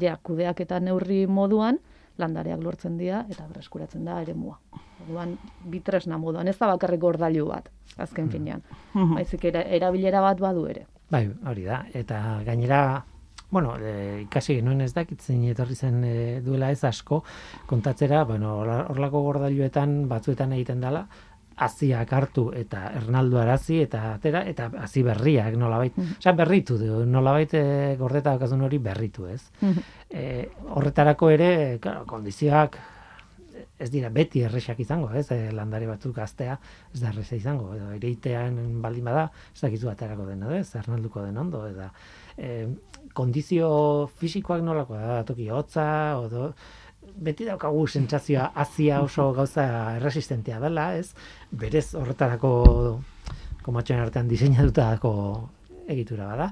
ja 0.00 0.16
kudeak 0.22 0.60
eta 0.60 0.78
neurri 0.80 1.26
moduan 1.26 1.78
landareak 2.18 2.62
lortzen 2.62 2.96
dira 2.98 3.24
eta 3.28 3.46
berreskuratzen 3.50 4.04
da 4.04 4.20
eremua. 4.22 4.58
Orduan 5.04 5.36
bi 5.64 5.80
tresna 5.80 6.16
moduan, 6.18 6.48
ez 6.48 6.56
da 6.58 6.66
bakarrik 6.70 7.00
gordailu 7.00 7.46
bat 7.50 7.68
azken 7.98 8.30
finean. 8.30 8.62
Mhm. 8.94 9.14
Baizik 9.18 9.44
era, 9.44 9.60
erabilera 9.62 10.20
bat 10.20 10.40
badu 10.40 10.66
ere. 10.66 10.86
Bai, 11.10 11.26
hori 11.46 11.64
da. 11.64 11.84
Eta 11.94 12.40
gainera, 12.44 13.04
bueno, 13.50 13.76
e, 13.78 14.22
ikasi 14.22 14.56
genuen 14.56 14.80
ez 14.80 14.92
dakit 14.94 15.20
zein 15.22 15.44
etorri 15.44 15.74
zen 15.74 16.02
e, 16.04 16.40
duela 16.40 16.70
ez 16.70 16.82
asko, 16.84 17.22
kontatzera, 17.66 18.24
bueno, 18.24 18.56
horla- 18.62 18.86
horlako 18.90 19.22
gordailuetan 19.22 20.08
batzuetan 20.08 20.52
egiten 20.52 20.80
dela, 20.80 21.06
haziak 21.56 22.12
hartu 22.12 22.50
eta 22.54 22.82
ernaldu 22.98 23.38
arazi 23.40 23.80
eta 23.80 24.02
atera 24.14 24.42
eta 24.48 24.68
hazi 24.82 25.02
berriak 25.06 25.54
nolabait. 25.56 25.96
Mhm. 25.96 26.18
Osea, 26.20 26.32
berritu 26.36 26.76
du, 26.78 27.04
nolabait 27.06 27.54
e, 27.54 27.96
gordeta 27.98 28.34
daukazun 28.34 28.66
hori 28.66 28.78
berritu, 28.78 29.26
ez? 29.26 29.40
e, 30.10 30.48
horretarako 30.68 31.30
ere, 31.30 31.78
claro, 31.80 32.04
kondizioak 32.06 32.78
ez 33.78 33.90
dira 33.92 34.08
beti 34.12 34.40
erresak 34.46 34.80
izango, 34.80 35.10
ez? 35.16 35.26
E, 35.32 35.50
landare 35.52 35.88
batzuk 35.88 36.14
gaztea 36.16 36.56
ez 36.92 37.00
da 37.00 37.10
erresa 37.10 37.36
izango, 37.36 37.72
edo 37.76 37.90
ereitean 37.96 38.80
baldin 38.82 39.04
bada, 39.04 39.26
ez 39.52 39.60
dakizu 39.60 39.90
aterako 39.92 40.26
den, 40.30 40.44
edo 40.46 40.56
ez? 40.56 40.68
Ernalduko 40.80 41.24
den 41.24 41.36
ondo, 41.40 41.66
eta 41.68 41.90
e, 42.36 42.66
kondizio 43.16 43.70
fisikoak 44.20 44.64
nolako 44.64 44.96
da, 45.00 45.22
toki 45.28 45.48
hotza, 45.52 45.86
odo, 46.20 46.50
beti 47.14 47.46
daukagu 47.48 47.86
sentsazioa 47.86 48.50
azia 48.54 49.00
oso 49.02 49.30
gauza 49.36 49.66
erresistentea 49.96 50.60
dela, 50.60 50.90
ez? 50.96 51.12
Berez 51.50 51.94
horretarako 51.94 52.50
komatxoen 53.66 54.00
artean 54.00 54.28
diseinatutako 54.28 55.12
egitura 55.88 56.26
bada, 56.32 56.50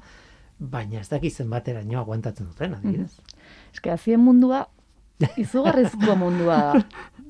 baina 0.59 1.01
ez 1.01 1.09
dakit 1.11 1.35
zenbateraino 1.35 1.99
aguantatzen 2.01 2.47
duten, 2.51 2.77
adibidez. 2.79 3.19
Eske 3.75 3.93
azien 3.95 4.23
mundua 4.23 4.65
izugarrizko 5.41 6.17
mundua 6.19 6.57
da. 6.71 6.81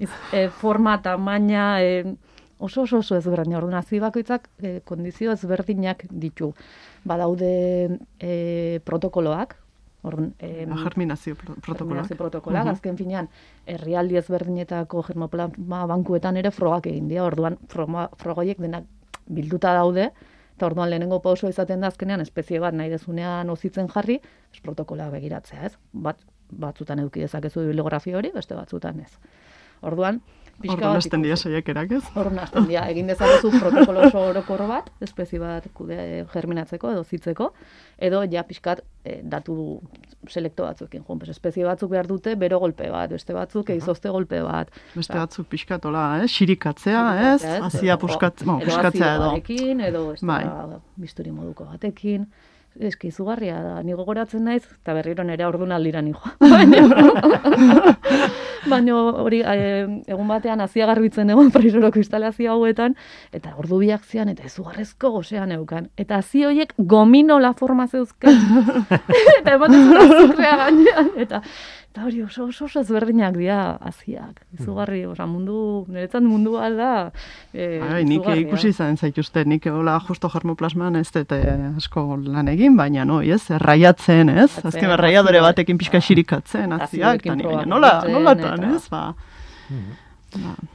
Iz, 0.01 0.11
e, 0.33 0.49
forma, 0.49 0.97
tamaina, 1.03 1.81
e, 1.83 2.17
oso 2.59 2.83
oso 2.83 2.99
oso 2.99 3.17
ezberdina. 3.17 3.59
Orduan, 3.61 3.79
hazi 3.79 4.01
bakoitzak 4.03 4.49
e, 4.59 4.79
kondizio 4.89 5.33
ezberdinak 5.33 6.07
ditu. 6.11 6.53
Badaude 7.05 7.53
e, 8.19 8.81
protokoloak, 8.85 9.57
Orduan, 10.05 10.35
Ba, 10.39 10.77
germinazio 10.85 11.35
pro- 11.35 11.55
protokoloak. 11.55 11.79
germinazio 11.79 12.17
protokoloak, 12.17 12.65
Mhm. 12.65 12.73
azken 12.75 12.97
finean, 12.99 13.29
herrialdi 13.67 14.17
ezberdinetako 14.21 15.03
germoplasma 15.07 15.87
bankuetan 15.87 16.37
ere 16.37 16.51
frogak 16.51 16.87
egin 16.87 17.09
dira, 17.09 17.25
orduan 17.25 17.57
frogoiek 17.69 18.59
denak 18.61 18.85
bilduta 19.27 19.73
daude, 19.75 20.11
eta 20.57 20.67
orduan 20.67 20.91
lehenengo 20.91 21.23
pausoa 21.23 21.49
izaten 21.51 21.81
da 21.81 21.87
azkenean 21.89 22.21
espezie 22.21 22.61
bat 22.61 22.75
nahi 22.75 22.91
dezunean 22.91 23.49
ozitzen 23.51 23.89
jarri, 23.89 24.21
ez 24.53 24.61
protokoloa 24.61 25.09
begiratzea, 25.11 25.65
ez? 25.65 25.79
Bat, 25.93 26.19
batzutan 26.51 26.99
eduki 26.99 27.21
dezakezu 27.21 27.61
bibliografia 27.61 28.17
hori, 28.19 28.31
beste 28.35 28.55
batzutan 28.55 29.01
ez. 29.01 29.19
Orduan, 29.83 30.21
Orduan 30.65 30.97
hasten 30.97 31.23
dira 31.23 31.37
saiakerak, 31.37 31.91
ez? 31.99 32.03
Orduan 32.17 32.39
hasten 32.45 32.67
dira, 32.71 32.85
egin 32.93 33.07
dezakezu 33.11 33.51
protokolo 33.59 34.07
oso 34.07 34.21
orokor 34.31 34.63
bat, 34.69 34.91
espezie 35.05 35.39
bat 35.43 35.67
kude 35.75 35.97
germinatzeko 36.33 36.93
edo 36.95 37.03
zitzeko, 37.05 37.51
edo 37.99 38.23
ja 38.33 38.45
pixkat 38.49 38.81
eh, 39.05 39.19
datu 39.23 39.81
selekto 40.31 40.65
batzuekin 40.65 41.03
joan. 41.05 41.21
Espezie 41.29 41.65
batzuk 41.67 41.91
behar 41.91 42.07
dute 42.09 42.35
bero 42.41 42.59
golpe 42.63 42.89
bat, 42.91 43.11
beste 43.11 43.35
batzuk 43.37 43.69
izozte 43.75 44.09
golpe 44.15 44.41
bat. 44.47 44.71
Beste 44.95 45.13
Ba, 45.13 45.27
batzuk 45.27 45.47
pixkatola, 45.53 46.07
eh? 46.23 46.29
Xirikatzea, 46.31 47.05
ez? 47.35 47.45
ez? 47.45 47.61
Hazia 47.61 47.95
Edo- 47.99 48.01
puskatzea 48.07 48.47
edo. 48.47 48.61
azidoarekin, 48.89 49.81
edo 49.81 50.13
ez 50.15 50.21
Bai. 50.23 50.45
bisturi 50.97 51.31
moduko 51.31 51.65
batekin. 51.67 52.27
Eski 52.81 53.07
izugarria 53.13 53.61
da, 53.63 53.83
ni 53.87 53.93
gogoratzen 53.95 54.43
naiz, 54.49 54.65
eta 54.81 54.95
berriro 54.97 55.23
nere 55.23 55.45
ordunaldira 55.47 56.01
ni 56.03 56.11
joa. 56.11 56.33
Baina 58.71 58.97
hori, 59.25 59.41
eh, 59.45 59.85
egun 60.07 60.29
batean 60.29 60.61
hazia 60.65 60.87
garbitzen 60.91 61.31
egon 61.31 61.51
prisoroko 61.55 62.01
instalazio 62.01 62.53
hauetan, 62.55 62.97
eta 63.33 63.55
ordu 63.59 63.79
biak 63.83 64.05
zian, 64.05 64.29
eta 64.33 64.47
izugarrezko 64.49 65.11
gozean 65.19 65.53
eukan. 65.53 65.89
Eta 65.97 66.21
hazi 66.23 66.45
horiek 66.49 66.75
gominola 66.79 67.53
forma 67.59 67.87
zeuzken. 67.87 68.41
eta 69.39 69.57
ematen 69.57 69.89
zuen 69.89 70.03
azukrea 70.05 70.57
gainean, 70.65 71.11
eta 71.27 71.43
eta 71.95 72.09
hori 72.09 72.25
oso 72.25 72.49
oso 72.51 72.65
oso 72.67 72.81
ezberdinak 72.83 73.37
dira 73.39 73.77
haziak. 73.87 74.41
Izugarri, 74.59 75.05
osea, 75.07 75.29
mundu, 75.31 75.85
niretzat 75.95 76.27
mundu 76.27 76.57
bat 76.57 76.75
da, 76.75 76.89
eh, 77.55 77.79
Bai, 77.79 78.01
nik 78.09 78.27
ikusi 78.41 78.73
izan 78.75 78.99
zaituzte, 78.99 79.45
nik 79.47 79.69
hola 79.71 80.01
justo 80.09 80.29
germoplasman 80.33 80.99
ez 80.99 81.07
dut 81.15 81.31
eh, 81.39 81.71
asko 81.79 82.17
lan 82.27 82.51
egin, 82.51 82.75
baina 82.77 83.07
no, 83.07 83.21
ez, 83.23 83.45
erraiatzen, 83.55 84.29
ez? 84.29 84.51
Azken 84.67 84.91
erraiadore 84.91 85.41
batekin 85.47 85.79
pixka 85.79 86.03
xirikatzen, 86.03 86.75
Azioekin 86.75 87.39
aziak, 87.39 87.55
eta 87.55 87.67
nola, 87.71 87.95
nolatan, 88.11 88.65
eta- 88.65 88.75
ez? 88.75 88.89
Ba, 88.91 89.05
ba, 90.35 90.57
Eh, 90.59 90.74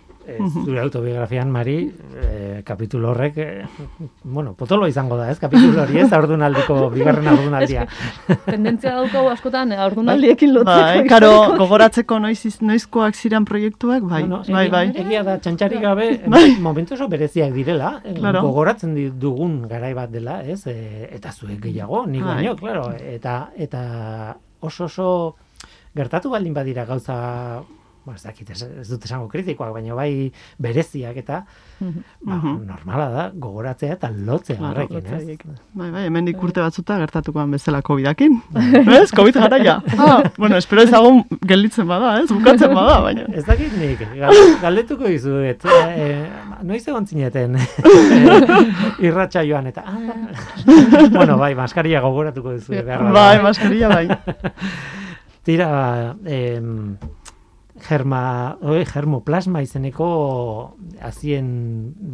zure 0.66 0.80
autobiografian, 0.82 1.50
Mari, 1.52 1.92
eh, 2.22 2.62
kapitulo 2.66 3.10
horrek, 3.12 3.38
eh, 3.38 3.66
bueno, 4.24 4.54
potolo 4.54 4.88
izango 4.88 5.18
da, 5.18 5.30
ez? 5.32 5.40
Kapitulo 5.40 5.82
hori 5.84 6.00
ez, 6.00 6.12
aurdunaldiko, 6.14 6.90
bigarren 6.94 7.28
aurdunaldia. 7.34 7.88
Tendentzia 8.46 8.94
daukagu 8.96 9.30
askotan, 9.30 9.72
eh, 9.72 9.78
haurdunaldiekin 9.78 10.54
lotzeko. 10.54 10.78
bai, 10.80 11.08
karo, 11.08 11.32
gogoratzeko 11.58 12.20
noiz, 12.20 12.46
iz- 12.46 12.62
noizkoak 12.62 13.16
ziren 13.16 13.46
proiektuak, 13.46 14.04
bai, 14.04 14.22
Bueno, 14.24 14.44
bai, 14.48 14.68
egia- 14.68 14.72
bai. 14.72 14.92
Egia 15.06 15.24
da, 15.24 15.38
txantxarik 15.40 15.82
gabe, 15.82 16.10
Bai. 16.28 16.56
momentu 16.60 16.94
oso 16.94 17.08
bereziak 17.08 17.54
direla, 17.54 18.02
Claro. 18.16 18.42
gogoratzen 18.42 18.96
dugun 19.20 19.68
garai 19.68 19.94
bat 19.94 20.10
dela, 20.12 20.44
ez? 20.44 20.66
E, 20.68 21.10
eta 21.12 21.32
zuek 21.32 21.60
gehiago, 21.62 22.06
nik 22.06 22.24
Bai. 22.24 22.36
baino, 22.36 22.56
claro, 22.56 22.92
eta, 22.94 23.50
eta 23.58 24.38
oso 24.62 24.86
oso 24.86 25.36
gertatu 25.96 26.30
baldin 26.30 26.54
badira 26.54 26.86
gauza, 26.86 27.62
bueno, 28.10 28.18
ez 28.18 28.24
dakit, 28.26 28.50
ez, 28.50 28.64
ez 28.82 28.88
dut 28.90 29.04
esango 29.06 29.28
kritikoak, 29.30 29.70
baina 29.76 29.94
bai 29.94 30.32
bereziak 30.58 31.18
eta, 31.22 31.44
ba, 31.80 32.36
Mhm. 32.36 32.66
normala 32.66 33.06
da, 33.14 33.24
gogoratzea 33.34 33.94
eta 33.94 34.10
lotzea 34.10 34.58
Claro, 34.58 34.88
ez? 34.98 35.38
Bai, 35.78 35.92
bai, 35.94 36.06
hemen 36.10 36.28
urte 36.42 36.60
batzuta 36.64 36.98
gertatukoan 36.98 37.52
bezala 37.54 37.82
COVID-akin. 37.86 38.40
ez, 38.98 39.12
COVID 39.14 39.36
garaia. 39.38 39.78
Ah, 40.00 40.24
bueno, 40.38 40.58
espero 40.58 40.82
ezagun 40.82 41.24
gelditzen 41.46 41.86
bada, 41.88 42.16
ez, 42.24 42.30
bukatzen 42.34 42.74
bada, 42.74 43.00
baina. 43.06 43.28
Ez 43.34 43.46
dakit 43.46 43.78
nik, 43.78 44.00
gal- 44.18 44.56
galdetuko 44.62 45.06
dizuet, 45.12 45.64
e, 45.66 46.08
noiz 46.64 46.82
egon 46.88 47.06
zineten 47.08 47.56
e, 47.60 47.68
irratxa 49.08 49.44
joan, 49.46 49.68
eta, 49.70 49.84
ah, 49.86 50.00
bueno, 51.18 51.38
bai, 51.38 51.54
maskaria 51.56 52.02
gogoratuko 52.02 52.54
dizuet. 52.58 52.86
behar. 52.86 53.06
Bai, 53.14 53.42
maskarilla 53.44 53.88
bai. 53.94 54.08
Tira, 55.44 56.16
em, 56.26 56.98
germa, 57.88 58.58
oi, 58.62 58.84
germoplasma 58.86 59.62
izeneko 59.62 60.08
azien 61.02 61.50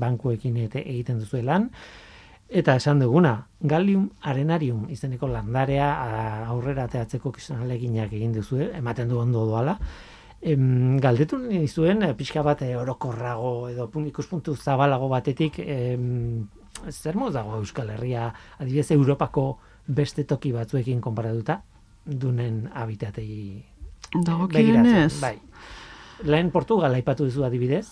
bankuekin 0.02 0.58
ete, 0.66 0.82
egiten 0.82 1.20
duzu 1.20 1.42
lan, 1.44 1.70
eta 2.50 2.76
esan 2.78 3.00
duguna, 3.02 3.48
gallium 3.62 4.10
arenarium 4.22 4.86
izeneko 4.94 5.28
landarea 5.28 5.88
aurrera 6.48 6.86
ateatzeko 6.86 7.32
kisonaleginak 7.32 8.14
egin 8.14 8.34
duzu, 8.38 8.60
ematen 8.78 9.10
du 9.10 9.20
ondo 9.20 9.46
doala. 9.50 9.78
Em, 10.46 11.00
galdetu 11.02 11.40
nizuen, 11.42 12.04
eh, 12.04 12.14
pixka 12.14 12.44
bat 12.46 12.62
eh, 12.62 12.76
orokorrago 12.78 13.70
edo 13.70 13.88
pun- 13.90 14.06
ikuspuntu 14.08 14.56
zabalago 14.56 15.08
batetik, 15.10 15.58
em, 15.60 16.48
zer 16.92 17.16
moz 17.16 17.34
dago 17.34 17.56
Euskal 17.58 17.90
Herria, 17.90 18.28
adibidez 18.60 18.92
Europako 18.92 19.58
beste 19.88 20.24
toki 20.24 20.52
batzuekin 20.52 21.02
konparatuta, 21.02 21.64
dunen 22.06 22.70
habitatei 22.74 23.64
Dagokienez. 24.14 25.20
Bai. 25.22 25.40
Lehen 26.24 26.52
Portugal 26.52 26.94
aipatu 26.94 27.26
duzu 27.26 27.44
adibidez. 27.44 27.88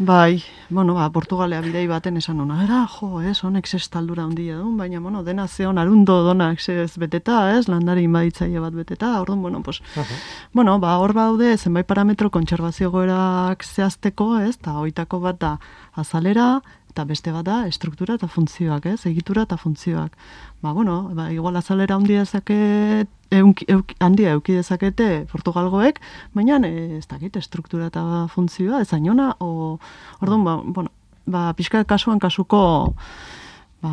Bai, 0.00 0.44
bueno, 0.70 0.94
ba, 0.94 1.10
Portugalea 1.10 1.58
bidei 1.58 1.88
baten 1.90 2.20
esan 2.20 2.38
ona, 2.38 2.60
era, 2.62 2.84
jo, 2.86 3.18
ez, 3.18 3.40
honek 3.42 3.66
zestaldura 3.66 4.22
handia 4.22 4.54
duen, 4.54 4.76
baina, 4.78 5.00
bueno, 5.02 5.24
dena 5.26 5.48
zeon 5.48 5.78
arundo 5.82 6.20
donak 6.22 6.62
ez 6.70 6.92
beteta, 7.02 7.40
ez, 7.58 7.66
landari 7.66 8.04
inbaditzaile 8.06 8.62
bat 8.62 8.76
beteta, 8.78 9.10
orduan, 9.20 9.42
bueno, 9.42 9.60
pues, 9.60 9.82
bueno, 10.54 10.78
ba, 10.78 10.94
hor 11.02 11.16
baude 11.18 11.56
zenbait 11.58 11.86
parametro 11.86 12.30
kontserbazio 12.30 12.92
goerak 12.92 13.64
zehazteko, 13.66 14.38
ez, 14.38 14.54
eta 14.54 14.78
hoitako 14.78 15.18
bat 15.18 15.40
da 15.40 15.52
azalera, 15.98 16.60
eta 16.92 17.02
beste 17.04 17.34
bat 17.34 17.50
da 17.50 17.66
estruktura 17.66 18.14
eta 18.14 18.30
funtzioak, 18.30 18.86
ez, 18.86 19.00
egitura 19.10 19.48
eta 19.50 19.58
funtzioak. 19.58 20.14
Ba, 20.62 20.72
bueno, 20.78 21.08
ba, 21.10 21.32
igual 21.34 21.58
azalera 21.58 21.98
handia 21.98 22.22
dezaket, 22.22 23.10
eunki, 23.30 23.66
euki, 23.68 23.96
handia 24.00 24.32
euki 24.36 24.56
dezakete 24.56 25.26
Portugalgoek, 25.32 26.00
baina 26.36 26.60
eh, 26.66 26.98
ez 26.98 27.06
dakit 27.10 27.36
estruktura 27.40 27.88
eta 27.92 28.26
funtzioa, 28.32 28.82
ez 28.82 28.92
ainona, 28.96 29.34
o, 29.40 29.78
orduan, 30.22 30.44
ba, 30.46 30.56
bueno, 30.64 30.92
ba, 31.26 31.52
pixka 31.58 31.84
kasuan 31.88 32.20
kasuko 32.22 32.94
ba, 33.82 33.90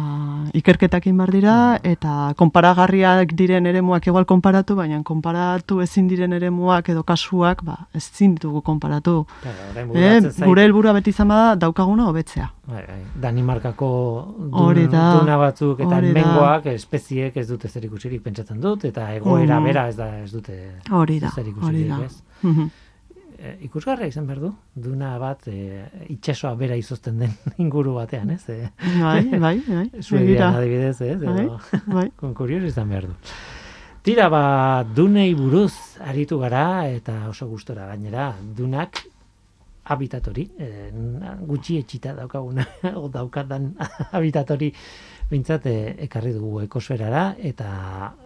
ikerketak 0.54 1.06
egin 1.06 1.20
dira, 1.32 1.80
eta 1.84 2.34
konparagarriak 2.38 3.34
diren 3.38 3.66
eremuak 3.70 4.08
igual 4.08 4.26
konparatu, 4.26 4.76
baina 4.76 5.02
konparatu 5.04 5.82
ezin 5.82 6.08
diren 6.08 6.34
eremuak 6.34 6.90
edo 6.90 7.04
kasuak, 7.04 7.64
ba, 7.64 7.88
ezin 7.94 8.36
ditugu 8.36 8.62
konparatu. 8.62 9.26
Claro, 9.42 9.58
orain 9.72 9.92
Eh, 9.96 10.46
gure 10.46 10.64
helburua 10.64 10.94
beti 10.94 11.10
izan 11.12 11.28
bada 11.28 11.56
daukaguna 11.56 12.08
hobetzea. 12.10 12.50
Bai, 12.68 12.82
bai. 12.88 13.02
Danimarkako 13.22 13.90
dun, 14.40 14.54
Hori 14.54 14.88
da, 14.88 15.20
duna 15.20 15.38
batzuk 15.38 15.80
eta 15.80 15.98
hori 15.98 16.14
mengoak 16.14 16.66
espeziek 16.66 17.38
ez 17.38 17.48
dute 17.48 17.68
zer 17.70 17.86
pentsatzen 18.24 18.60
dut 18.60 18.86
eta 18.86 19.14
egoera 19.14 19.60
Mhm. 19.60 19.64
bera 19.66 19.88
ez 19.90 19.96
da 19.96 20.08
ez 20.24 20.32
dute 20.32 20.82
Hori 20.90 21.20
da, 21.20 21.30
zer 21.30 21.44
hori 21.44 21.52
ikusirik, 21.52 21.90
da. 21.90 22.06
ez? 22.06 22.22
E, 23.46 23.52
ikusgarria 23.68 24.10
izan 24.10 24.26
behar 24.26 24.40
du, 24.42 24.50
duna 24.88 25.12
bat 25.22 25.44
e, 25.52 25.84
itxasoa 26.16 26.56
bera 26.58 26.78
izozten 26.80 27.20
den 27.22 27.34
inguru 27.64 27.94
batean, 28.00 28.32
ez? 28.34 28.44
E, 28.50 28.72
Bai, 29.04 29.24
bai, 29.40 29.58
bai. 29.68 29.86
Suedian 30.02 30.58
adibidez, 30.58 30.96
ez? 31.02 31.20
Bai, 31.22 31.44
Edo, 31.46 31.60
bai. 31.86 32.08
kon 32.22 32.34
kurioso 32.38 32.72
izan 32.72 32.90
behar 32.90 33.10
du. 33.12 33.18
Tira, 34.06 34.30
ba, 34.30 34.46
dunei 34.98 35.32
buruz 35.38 35.74
aritu 36.06 36.40
gara 36.42 36.86
eta 36.90 37.24
oso 37.30 37.48
gustora 37.50 37.88
gainera, 37.90 38.32
dunak 38.58 39.02
habitat 39.86 40.28
hori, 40.32 40.48
e, 40.58 40.70
gutxi 41.46 41.80
etxita 41.82 42.16
daukaguna, 42.18 42.66
o 43.02 43.10
daukadan 43.12 43.74
habitat 44.18 44.56
hori 44.56 44.72
bintzat 45.30 45.66
ekarri 46.06 46.36
dugu 46.36 46.60
ekosferara, 46.66 47.24
eta, 47.42 47.68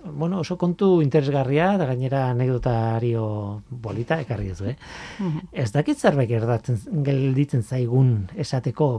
bueno, 0.04 0.42
oso 0.44 0.58
kontu 0.60 0.90
interesgarria, 1.00 1.70
da 1.80 1.86
gainera 1.88 2.26
anekdotario 2.34 3.24
bolita 3.70 4.18
ekarri 4.20 4.50
duzu, 4.52 4.68
eh? 4.74 4.76
Ez 5.64 5.70
dakit 5.72 6.00
zerbait 6.00 6.28
gertatzen 6.30 7.04
gelditzen 7.06 7.64
zaigun 7.64 8.12
esateko, 8.36 8.90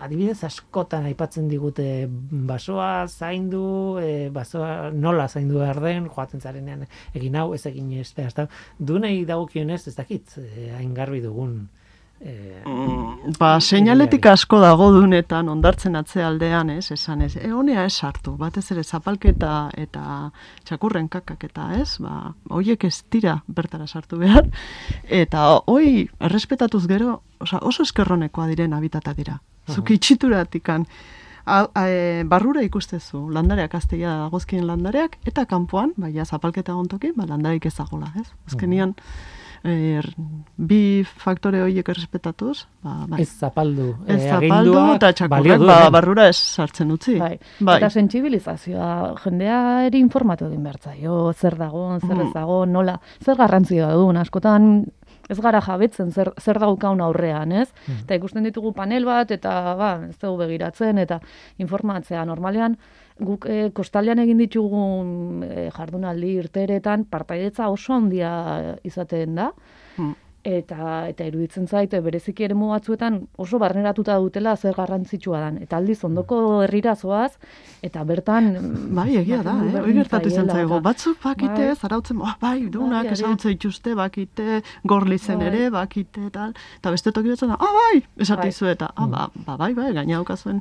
adibidez 0.00 0.38
askotan 0.48 1.08
aipatzen 1.10 1.50
digute 1.52 2.06
basoa 2.08 3.06
zaindu, 3.08 3.98
e, 4.00 4.30
basoa 4.32 4.88
nola 4.94 5.28
zaindu 5.28 5.60
behar 5.60 5.82
den, 5.84 6.08
joaten 6.08 6.40
zarenean 6.40 6.86
egin 7.12 7.36
hau, 7.36 7.50
ez 7.52 7.66
egin 7.68 7.92
ez, 8.00 8.08
ez 8.16 8.32
da, 8.36 8.48
dunei 8.78 9.26
dagokionez 9.28 9.82
ez 9.86 9.96
dakit, 10.00 10.38
e, 10.40 10.70
hain 10.78 10.96
garbi 10.96 11.20
dugun 11.20 11.60
e, 12.20 12.50
Mm, 12.70 13.32
ba, 13.38 13.58
seinaletik 13.60 14.26
asko 14.30 14.60
dago 14.60 14.90
dunetan 14.92 15.48
ondartzen 15.48 15.96
atzealdean, 15.98 16.70
ez, 16.70 16.90
esan 16.92 17.22
ez, 17.24 17.32
e, 17.36 17.50
honea 17.52 17.84
ez 17.88 17.94
sartu, 17.94 18.34
batez 18.38 18.66
ere 18.74 18.84
zapalketa 18.84 19.70
eta 19.80 20.02
txakurren 20.68 21.08
kakak 21.08 21.44
eta 21.48 21.70
ez, 21.78 21.96
ba, 22.04 22.34
hoiek 22.50 22.84
ez 22.84 22.94
dira 23.12 23.38
bertara 23.48 23.86
sartu 23.86 24.20
behar, 24.20 24.48
eta 25.08 25.46
hoi, 25.66 26.08
errespetatuz 26.20 26.84
gero, 26.90 27.20
osa, 27.40 27.62
oso 27.62 27.86
eskerronekoa 27.88 28.46
diren 28.52 28.76
habitata 28.76 29.14
dira. 29.16 29.40
Zuk 29.70 29.92
itxituratikan, 29.94 30.86
a, 31.46 31.64
a, 31.64 31.84
e, 31.88 32.22
barrura 32.28 32.62
ikustezu, 32.66 33.26
landareak 33.34 33.74
azteia 33.78 34.16
dagozkien 34.26 34.66
landareak, 34.66 35.18
eta 35.26 35.46
kanpoan, 35.50 35.94
baina 35.96 36.26
zapalketa 36.26 36.76
gontoki, 36.76 37.14
ba, 37.16 37.28
landareik 37.30 37.70
ezagola, 37.70 38.12
ez? 38.20 38.28
Azkenian, 38.50 38.96
er, 39.64 40.06
bi 40.56 41.04
faktore 41.04 41.60
horiek 41.62 41.88
errespetatuz, 41.92 42.66
ba, 42.82 43.06
bai. 43.10 43.20
ez 43.22 43.28
zapaldu. 43.28 43.90
Ez 44.06 44.20
e, 44.22 44.28
zapaldu 44.28 44.76
eta 44.94 45.12
txakurrak 45.12 45.64
ba, 45.66 45.78
barrura 45.92 46.28
ez 46.28 46.36
sartzen 46.36 46.90
utzi. 46.94 47.18
Bai. 47.20 47.34
bai. 47.60 47.76
Eta 47.76 47.90
sentsibilizazioa, 47.90 49.16
jendea 49.24 49.60
ere 49.88 50.00
informatu 50.00 50.48
egin 50.48 50.62
behar 50.64 50.78
zaio, 50.80 51.32
zer 51.34 51.58
dago, 51.60 51.98
zer 52.00 52.16
ez 52.16 52.30
Mm. 52.30 52.32
dago, 52.32 52.64
nola, 52.66 53.00
zer 53.24 53.36
garrantzioa 53.36 53.92
duen, 53.94 54.16
askotan 54.16 54.86
ez 55.30 55.38
gara 55.40 55.60
jabetzen 55.62 56.10
zer, 56.10 56.32
zer 56.40 56.58
daukaun 56.58 57.00
aurrean, 57.00 57.52
ez? 57.52 57.68
Mm. 57.86 58.02
Eta 58.04 58.18
ikusten 58.18 58.44
ditugu 58.48 58.72
panel 58.72 59.04
bat, 59.04 59.30
eta 59.30 59.74
ba, 59.78 59.92
ez 60.08 60.18
dugu 60.18 60.38
begiratzen, 60.42 60.98
eta 60.98 61.20
informatzea. 61.58 62.24
Normalean, 62.24 62.76
guk 63.20 63.46
e, 63.46 63.70
kostaldean 63.76 64.18
egin 64.24 64.38
ditugun 64.40 65.44
e, 65.44 65.68
jardunaldi 65.76 66.34
irteretan, 66.40 67.04
partaidetza 67.04 67.68
oso 67.68 67.94
handia 67.94 68.32
izaten 68.84 69.34
da, 69.34 69.52
Mm. 69.98 70.14
Eta 70.44 71.08
eta 71.10 71.24
iruditzen 71.28 71.66
zait 71.68 71.90
bereziki 72.02 72.44
eremu 72.46 72.70
batzuetan 72.70 73.26
oso 73.36 73.58
barneratuta 73.58 74.14
dutela 74.16 74.56
zer 74.56 74.74
garrantzitsua 74.74 75.40
dan 75.40 75.58
eta 75.62 75.76
aldiz 75.76 75.98
ondoko 76.04 76.62
herrira 76.62 76.94
zoaz 76.96 77.32
eta 77.82 78.04
bertan 78.04 78.50
Bai, 78.96 79.16
egia 79.20 79.42
da, 79.42 79.52
eh? 79.66 79.72
Berdin 79.72 79.96
gertatu 80.00 80.28
izan 80.28 80.48
eta- 80.48 80.80
Batzuk 80.80 81.18
bakite, 81.22 81.66
Bai. 81.66 81.76
zarautzen, 81.76 82.20
oh, 82.20 82.32
bai, 82.40 82.68
dunak, 82.72 83.04
Bai, 83.04 83.12
ezautze 83.12 83.48
dituzte, 83.52 83.94
bakite, 83.94 84.62
gorlizen 84.84 85.38
Bai. 85.38 85.46
ere, 85.48 85.70
bakite, 85.70 86.30
tal. 86.30 86.52
Eta 86.78 86.90
beste 86.90 87.12
toki 87.12 87.28
batzen 87.28 87.48
da, 87.52 87.56
ah, 87.60 87.72
bai, 87.76 88.02
esatizu 88.18 88.64
Bai. 88.64 88.72
eta, 88.72 88.90
ah, 88.96 89.06
ba, 89.06 89.28
ba, 89.46 89.56
bai, 89.56 89.72
bai, 89.74 89.92
gaina 89.92 90.16
daukazuen. 90.16 90.60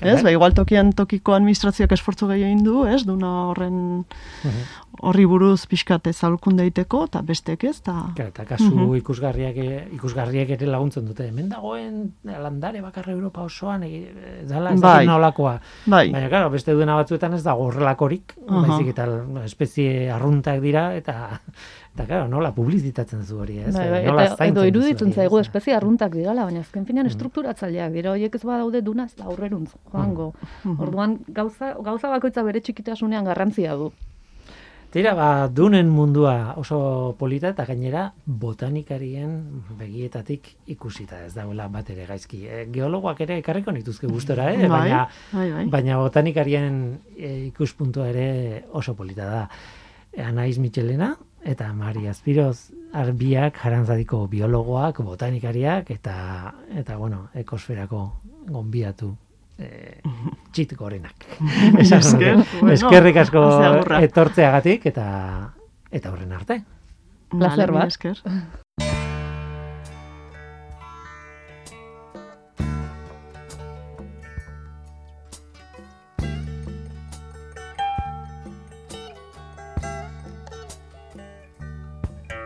Bai. 0.00 0.10
Ez, 0.14 0.22
ba, 0.22 0.30
igual 0.30 0.54
tokian 0.54 0.92
tokiko 0.92 1.34
administrazioak 1.34 1.92
esfortzu 1.92 2.28
gehi 2.32 2.42
egin 2.48 2.62
du, 2.64 2.84
ez, 2.86 3.04
duna 3.06 3.32
horren 3.50 4.04
horri 5.02 5.24
buruz 5.24 5.66
pixkate 5.66 6.12
zaulkun 6.12 6.56
daiteko, 6.56 7.04
eta 7.04 7.22
bestek 7.22 7.64
ez, 7.64 7.78
eta... 7.80 7.94
Claro, 8.14 8.28
eta 8.30 8.44
kasu 8.44 8.70
Mhm. 8.74 8.94
ikusgarriak, 8.96 9.56
e- 9.56 9.88
ikusgarriak 9.96 10.50
ere 10.50 10.66
laguntzen 10.66 11.06
dute. 11.06 11.26
Hemen 11.28 11.48
dagoen 11.48 12.12
landare 12.24 12.80
bakarra 12.80 13.12
Europa 13.12 13.42
osoan, 13.42 13.82
e, 13.82 14.12
dala 14.48 14.72
ez 14.74 14.80
Bai. 14.80 14.92
dakit 15.06 15.08
nolakoa. 15.08 15.60
Bai, 15.86 16.10
Baina, 16.12 16.28
claro, 16.28 16.50
beste 16.50 16.72
duena 16.72 16.94
batzuetan 16.96 17.34
ez 17.34 17.42
dago 17.42 17.64
horrelakorik, 17.66 18.34
Aha. 18.48 18.60
baizik 18.66 18.88
eta 18.88 19.06
espezie 19.44 20.10
arruntak 20.10 20.60
dira, 20.60 20.94
eta, 20.96 21.40
eta 21.94 22.06
claro, 22.06 22.28
nola 22.28 22.52
publizitatzen 22.54 23.24
zu 23.24 23.38
hori, 23.40 23.58
ez? 23.58 23.74
Bai, 23.74 23.90
bai, 23.90 24.04
Nola 24.06 24.24
eta 24.24 24.46
edo 24.46 24.64
iruditzen 24.64 25.12
zaigu 25.12 25.38
ez? 25.38 25.46
espezie 25.46 25.74
arruntak 25.74 26.12
dirala, 26.12 26.44
baina 26.44 26.60
azken 26.60 26.84
finean 26.86 27.06
estrukturatzaileak 27.06 27.92
dira, 27.92 28.10
horiek 28.12 28.34
ez 28.34 28.42
badaude 28.44 28.82
dunaz 28.82 29.14
aurreruntz 29.24 29.72
joango. 29.92 30.32
Orduan 30.78 31.18
gauza, 31.28 31.74
gauza 31.82 32.08
bakoitza 32.08 32.42
bere 32.42 32.60
txikitasunean 32.60 33.24
garrantzia 33.24 33.74
du. 33.74 33.92
Tira, 34.96 35.10
ba, 35.12 35.48
dunen 35.52 35.90
mundua 35.92 36.54
oso 36.56 36.76
polita 37.20 37.50
eta 37.52 37.66
gainera 37.68 38.06
botanikarien 38.24 39.34
begietatik 39.76 40.46
ikusita 40.72 41.18
ez 41.26 41.34
dagoela 41.34 41.66
bat 41.68 41.90
ere 41.92 42.06
gaizki. 42.08 42.38
E, 42.48 42.62
geologoak 42.72 43.20
ere 43.26 43.36
ekarriko 43.42 43.74
nituzke 43.76 44.08
gustora, 44.08 44.46
eh? 44.54 44.62
Bai, 44.62 44.70
baina, 44.70 45.02
bai, 45.34 45.50
bai. 45.50 45.66
baina 45.74 45.98
botanikarien 46.00 46.78
e, 47.12 47.34
ikuspuntua 47.50 48.08
ere 48.08 48.64
oso 48.72 48.96
polita 48.96 49.28
da. 49.28 49.42
E, 50.14 50.22
Anaiz 50.24 50.56
Michelena 50.64 51.10
eta 51.44 51.68
Mari 51.76 52.08
Azpiroz 52.08 52.72
arbiak 52.96 53.60
jarantzadiko 53.66 54.22
biologoak, 54.32 55.04
botanikariak 55.04 55.92
eta 55.92 56.16
eta 56.72 56.96
bueno, 56.96 57.26
ekosferako 57.44 58.06
gonbiatu 58.48 59.12
e, 59.58 60.00
txit 60.52 60.74
gorenak. 60.76 61.26
Esker, 61.82 62.36
nuke. 62.36 62.60
bueno, 62.60 62.74
Eskerrik 62.74 63.22
asko 63.24 63.42
etortzeagatik 64.00 64.86
eta 64.92 65.08
eta 65.90 66.12
horren 66.12 66.32
arte. 66.32 66.62
Mila 67.32 67.66
bat. 67.72 67.86
esker. 67.88 68.22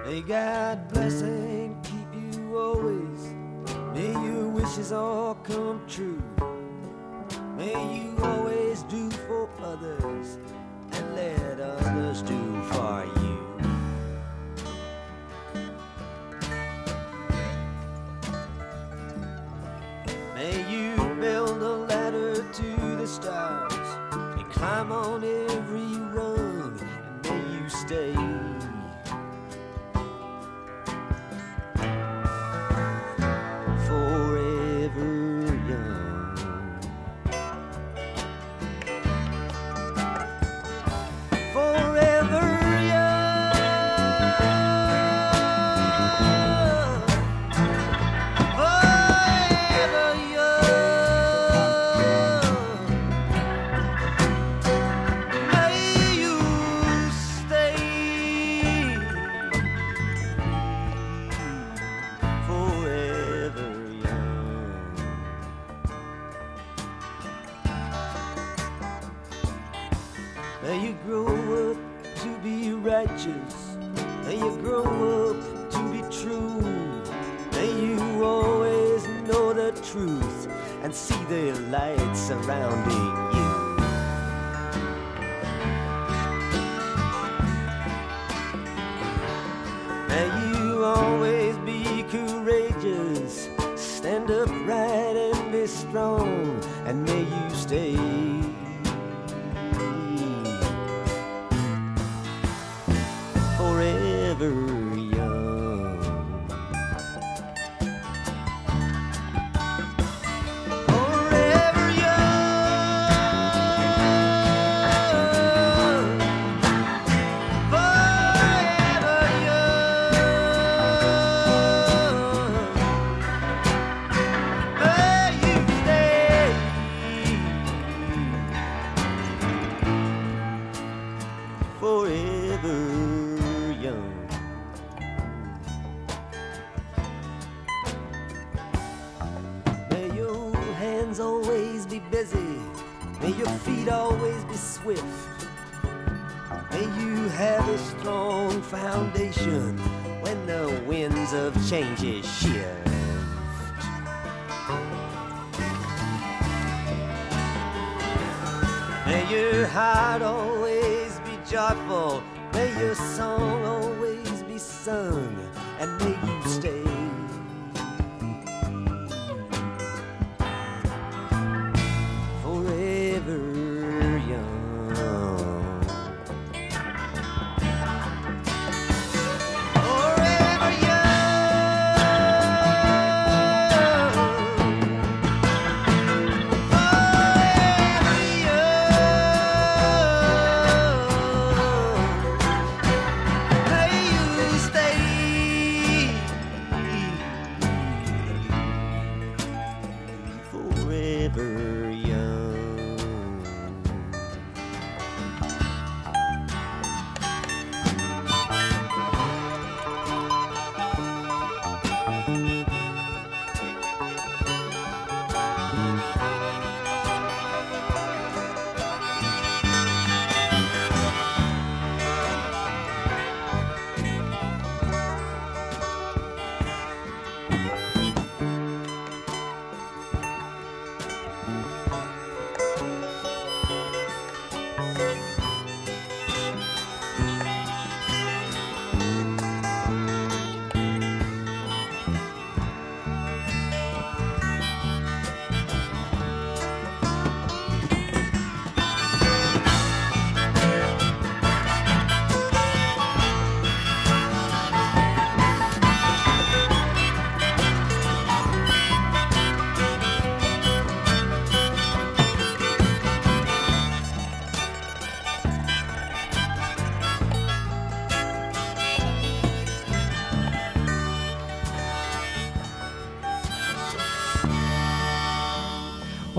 May 0.06 0.22
God 0.22 0.88
bless 0.92 1.22
and 1.22 1.76
keep 1.84 2.14
you 2.14 2.58
always. 2.58 3.34
May 3.94 4.11
your 4.26 4.48
wishes 4.48 4.92
all 4.92 5.36
come 5.44 5.80
true. 5.86 6.20
May 7.61 7.74
you 7.94 8.16
always 8.22 8.84
do 8.84 9.11
for 9.11 9.46
others 9.62 10.38
and 10.92 11.14
let 11.14 11.61
others 11.61 12.22
do 12.22 12.62
for 12.72 13.04
you. 13.04 13.20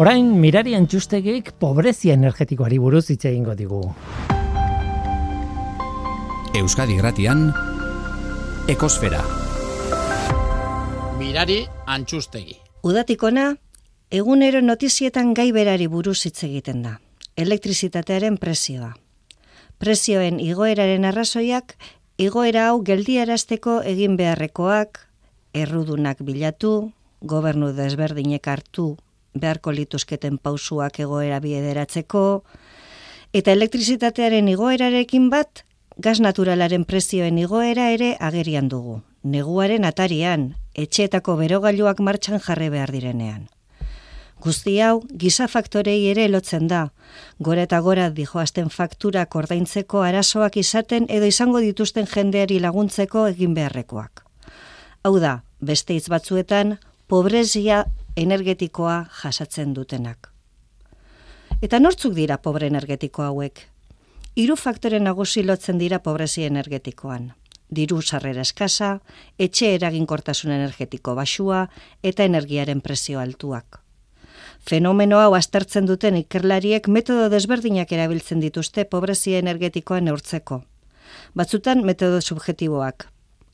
Orain 0.01 0.31
mirari 0.41 0.71
antxustegik 0.73 1.51
pobrezia 1.61 2.15
energetikoari 2.17 2.79
buruz 2.81 3.03
hitz 3.13 3.21
egingo 3.29 3.53
digu. 3.53 3.81
Euskadi 6.57 6.95
Gratian 6.97 7.43
Ekosfera. 8.73 9.19
Mirari 11.19 11.59
antxustegi. 11.97 12.57
Udatikona, 12.81 13.43
egunero 14.09 14.63
notizietan 14.65 15.35
gai 15.37 15.51
berari 15.53 15.85
buruz 15.85 16.17
hitz 16.25 16.47
egiten 16.49 16.81
da. 16.87 16.95
Elektrizitatearen 17.37 18.41
prezioa. 18.41 18.95
Prezioen 19.77 20.41
igoeraren 20.41 21.05
arrazoiak, 21.11 21.77
igoera 22.17 22.71
hau 22.71 22.81
geldiarazteko 22.89 23.77
egin 23.93 24.17
beharrekoak, 24.17 25.05
errudunak 25.53 26.25
bilatu, 26.25 26.75
gobernu 27.21 27.69
desberdinek 27.77 28.49
hartu 28.49 28.95
beharko 29.33 29.71
lituzketen 29.71 30.37
pausuak 30.37 30.99
egoera 30.99 31.39
biederatzeko, 31.39 32.43
eta 33.33 33.51
elektrizitatearen 33.51 34.47
igoerarekin 34.51 35.29
bat, 35.29 35.63
gas 35.97 36.19
naturalaren 36.19 36.85
prezioen 36.85 37.37
igoera 37.37 37.89
ere 37.95 38.15
agerian 38.19 38.69
dugu. 38.69 39.01
Neguaren 39.23 39.85
atarian, 39.85 40.53
etxeetako 40.73 41.37
berogailuak 41.37 41.99
martxan 41.99 42.39
jarri 42.41 42.69
behar 42.73 42.91
direnean. 42.91 43.49
Guzti 44.41 44.79
hau, 44.81 45.03
giza 45.21 45.45
faktorei 45.47 46.07
ere 46.09 46.25
lotzen 46.27 46.65
da. 46.67 46.87
Gora 47.37 47.67
eta 47.67 47.79
gora 47.85 48.07
dijoazten 48.09 48.71
fakturak 48.73 49.35
ordaintzeko 49.37 50.01
arazoak 50.01 50.57
izaten 50.57 51.05
edo 51.09 51.29
izango 51.29 51.61
dituzten 51.61 52.09
jendeari 52.09 52.57
laguntzeko 52.59 53.27
egin 53.29 53.53
beharrekoak. 53.53 54.23
Hau 55.05 55.19
da, 55.21 55.43
beste 55.61 55.93
hitz 55.93 56.07
batzuetan, 56.09 56.79
pobrezia 57.07 57.85
energetikoa 58.15 59.05
jasatzen 59.21 59.73
dutenak. 59.73 60.29
Eta 61.61 61.79
nortzuk 61.79 62.13
dira 62.13 62.37
pobre 62.37 62.67
energetiko 62.67 63.23
hauek? 63.23 63.67
Hiru 64.35 64.55
faktore 64.55 64.99
nagusi 64.99 65.43
lotzen 65.43 65.77
dira 65.77 65.99
pobrezia 65.99 66.47
energetikoan. 66.47 67.31
Diru 67.71 68.01
sarrera 68.01 68.41
eskasa, 68.41 68.99
etxe 69.39 69.75
eraginkortasun 69.75 70.51
energetiko 70.51 71.15
basua 71.15 71.67
eta 72.03 72.25
energiaren 72.27 72.81
prezio 72.81 73.19
altuak. 73.19 73.79
Fenomeno 74.67 75.19
hau 75.19 75.33
aztertzen 75.33 75.87
duten 75.87 76.17
ikerlariek 76.19 76.87
metodo 76.87 77.29
desberdinak 77.29 77.91
erabiltzen 77.91 78.43
dituzte 78.43 78.85
pobrezia 78.85 79.39
energetikoa 79.39 80.01
neurtzeko. 80.01 80.61
Batzutan 81.35 81.85
metodo 81.87 82.21
subjetiboak, 82.21 83.07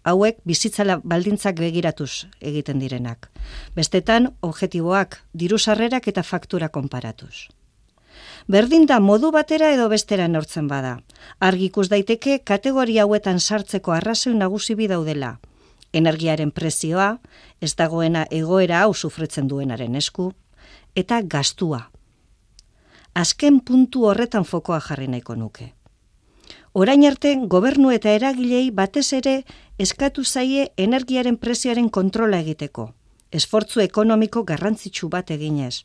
hauek 0.08 0.40
bizitzala 0.48 0.98
baldintzak 1.04 1.60
begiratuz 1.60 2.28
egiten 2.40 2.80
direnak. 2.80 3.30
Bestetan, 3.76 4.32
objektiboak, 4.42 5.20
diru 5.34 5.60
sarrerak 5.60 6.08
eta 6.08 6.24
faktura 6.24 6.70
konparatuz. 6.70 7.48
Berdin 8.48 8.86
da 8.88 9.00
modu 9.04 9.32
batera 9.36 9.74
edo 9.76 9.90
bestera 9.92 10.28
neurtzen 10.32 10.68
bada. 10.72 10.98
Argi 11.40 11.68
ikus 11.68 11.90
daiteke 11.92 12.40
kategoria 12.40 13.04
hauetan 13.04 13.40
sartzeko 13.40 13.92
arrazoi 13.92 14.34
nagusi 14.36 14.76
bi 14.76 14.88
daudela. 14.88 15.38
Energiaren 15.94 16.52
prezioa, 16.52 17.18
ez 17.62 17.74
dagoena 17.76 18.26
egoera 18.32 18.84
hau 18.84 18.94
sufritzen 18.94 19.48
duenaren 19.48 19.96
esku, 19.96 20.32
eta 20.96 21.22
gastua. 21.22 21.88
Azken 23.14 23.60
puntu 23.60 24.06
horretan 24.08 24.46
fokoa 24.46 24.80
jarri 24.80 25.08
nahiko 25.08 25.36
nuke. 25.36 25.74
Orain 26.78 27.04
arte, 27.10 27.32
gobernu 27.50 27.90
eta 27.92 28.12
eragilei 28.14 28.70
batez 28.70 29.08
ere 29.18 29.40
eskatu 29.78 30.24
zaie 30.24 30.72
energiaren 30.78 31.38
prezioaren 31.38 31.90
kontrola 31.90 32.40
egiteko, 32.42 32.90
esfortzu 33.32 33.84
ekonomiko 33.84 34.44
garrantzitsu 34.44 35.10
bat 35.10 35.32
eginez. 35.32 35.84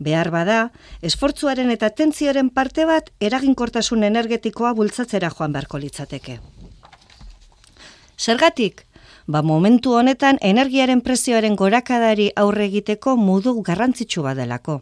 Behar 0.00 0.30
bada, 0.32 0.60
esfortzuaren 1.04 1.70
eta 1.70 1.90
tentzioaren 1.90 2.48
parte 2.50 2.86
bat 2.88 3.10
eraginkortasun 3.20 4.04
energetikoa 4.08 4.72
bultzatzera 4.78 5.30
joan 5.36 5.52
beharko 5.52 5.78
litzateke. 5.78 6.38
Zergatik? 8.16 8.86
Ba 9.26 9.42
momentu 9.42 9.92
honetan 9.94 10.38
energiaren 10.40 11.02
prezioaren 11.04 11.56
gorakadari 11.56 12.30
aurre 12.36 12.64
egiteko 12.64 13.16
modu 13.16 13.60
garrantzitsu 13.62 14.24
badelako. 14.24 14.80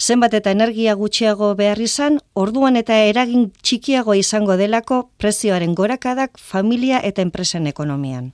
Zenbat 0.00 0.32
eta 0.32 0.52
energia 0.54 0.94
gutxiago 0.96 1.50
behar 1.58 1.80
izan, 1.84 2.14
orduan 2.32 2.78
eta 2.80 2.96
eragin 3.04 3.50
txikiago 3.60 4.14
izango 4.16 4.56
delako 4.56 5.02
prezioaren 5.20 5.74
gorakadak 5.76 6.40
familia 6.40 7.02
eta 7.04 7.20
enpresen 7.20 7.66
ekonomian. 7.68 8.30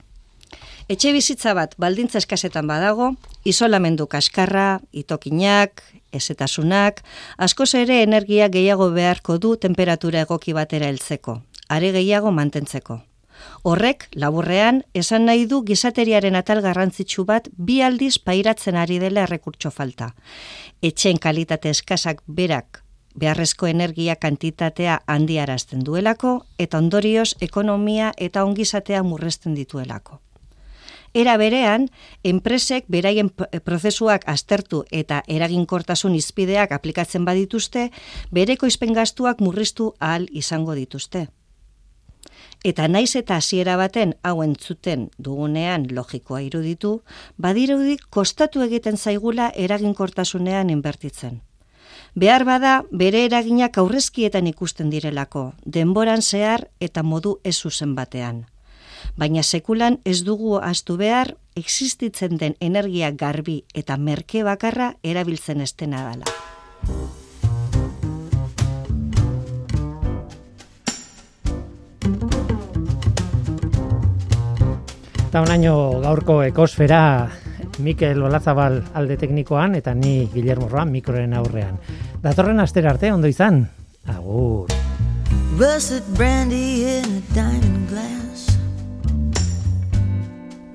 Etxe 0.87 1.11
bizitza 1.11 1.51
bat 1.57 1.75
baldintza 1.75 2.21
eskasetan 2.21 2.69
badago, 2.71 3.09
isolamendu 3.43 4.07
kaskarra, 4.07 4.79
itokinak, 4.95 5.83
ezetasunak, 6.15 7.03
askoz 7.37 7.73
ere 7.75 7.99
energia 8.05 8.47
gehiago 8.47 8.87
beharko 8.95 9.35
du 9.37 9.57
temperatura 9.57 10.23
egoki 10.23 10.55
batera 10.55 10.87
heltzeko. 10.87 11.41
are 11.69 11.91
gehiago 11.91 12.31
mantentzeko. 12.31 13.01
Horrek, 13.63 14.07
laburrean, 14.13 14.83
esan 14.93 15.25
nahi 15.25 15.45
du 15.45 15.63
gizateriaren 15.67 16.35
atal 16.35 16.61
garrantzitsu 16.61 17.25
bat 17.25 17.49
bi 17.57 17.81
aldiz 17.81 18.17
pairatzen 18.19 18.75
ari 18.75 18.99
dela 18.99 19.23
errekurtso 19.27 19.71
falta. 19.71 20.13
Etxen 20.81 21.17
kalitate 21.17 21.69
eskasak 21.69 22.21
berak 22.27 22.83
beharrezko 23.17 23.67
energia 23.67 24.15
kantitatea 24.15 24.99
handiarazten 25.07 25.83
duelako 25.85 26.45
eta 26.61 26.77
ondorioz 26.77 27.33
ekonomia 27.41 28.13
eta 28.17 28.43
ongizatea 28.45 29.03
murrezten 29.03 29.55
dituelako. 29.57 30.21
Era 31.17 31.37
berean, 31.39 31.87
enpresek 32.23 32.85
beraien 32.93 33.31
prozesuak 33.65 34.27
aztertu 34.29 34.83
eta 34.91 35.23
eraginkortasun 35.27 36.15
izpideak 36.15 36.71
aplikatzen 36.75 37.25
badituzte, 37.25 37.89
bereko 38.31 38.67
gastuak 38.93 39.39
murriztu 39.39 39.93
ahal 39.99 40.27
izango 40.31 40.75
dituzte. 40.75 41.27
Eta 42.63 42.87
naiz 42.87 43.15
eta 43.15 43.37
hasiera 43.37 43.77
baten 43.77 44.15
hau 44.23 44.41
entzuten 44.43 45.09
dugunean 45.17 45.87
logikoa 45.91 46.41
iruditu, 46.41 47.01
badirudi 47.37 47.97
kostatu 48.09 48.63
egiten 48.65 48.97
zaigula 48.97 49.51
eraginkortasunean 49.55 50.69
inbertitzen. 50.69 51.41
Behar 52.15 52.45
bada, 52.45 52.83
bere 52.91 53.25
eraginak 53.27 53.77
aurrezkietan 53.77 54.47
ikusten 54.49 54.89
direlako, 54.89 55.51
denboran 55.65 56.21
zehar 56.21 56.67
eta 56.79 57.03
modu 57.03 57.37
ez 57.43 57.55
zuzen 57.61 57.93
batean. 57.95 58.45
Baina 59.17 59.43
sekulan 59.43 59.99
ez 60.05 60.23
dugu 60.25 60.57
astu 60.57 60.97
behar, 60.97 61.35
existitzen 61.55 62.37
den 62.41 62.57
energia 62.59 63.11
garbi 63.11 63.63
eta 63.73 63.97
merke 63.97 64.43
bakarra 64.43 64.95
erabiltzen 65.03 65.61
estena 65.61 66.03
dela. 66.09 66.37
Eta 75.27 75.41
onaino 75.43 75.99
gaurko 75.99 76.37
ekosfera 76.45 77.27
Mikel 77.83 78.21
Olazabal 78.23 78.77
alde 78.95 79.17
teknikoan 79.19 79.73
eta 79.75 79.91
ni 79.91 80.29
Guillermo 80.31 80.69
Roan 80.71 80.87
mikroen 80.93 81.33
aurrean. 81.35 81.75
Datorren 82.23 82.63
astera 82.63 82.93
arte 82.93 83.11
ondo 83.11 83.27
izan. 83.27 83.65
Agur. 84.07 84.71
Russet 85.59 86.07
brandy 86.15 86.85
in 86.87 87.17
a 87.17 87.21
diamond 87.35 87.89
glass. 87.89 88.55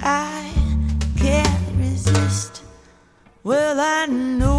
I 0.00 0.50
can't 1.18 1.78
resist. 1.78 2.62
Well, 3.42 3.78
I 3.78 4.06
know 4.06 4.53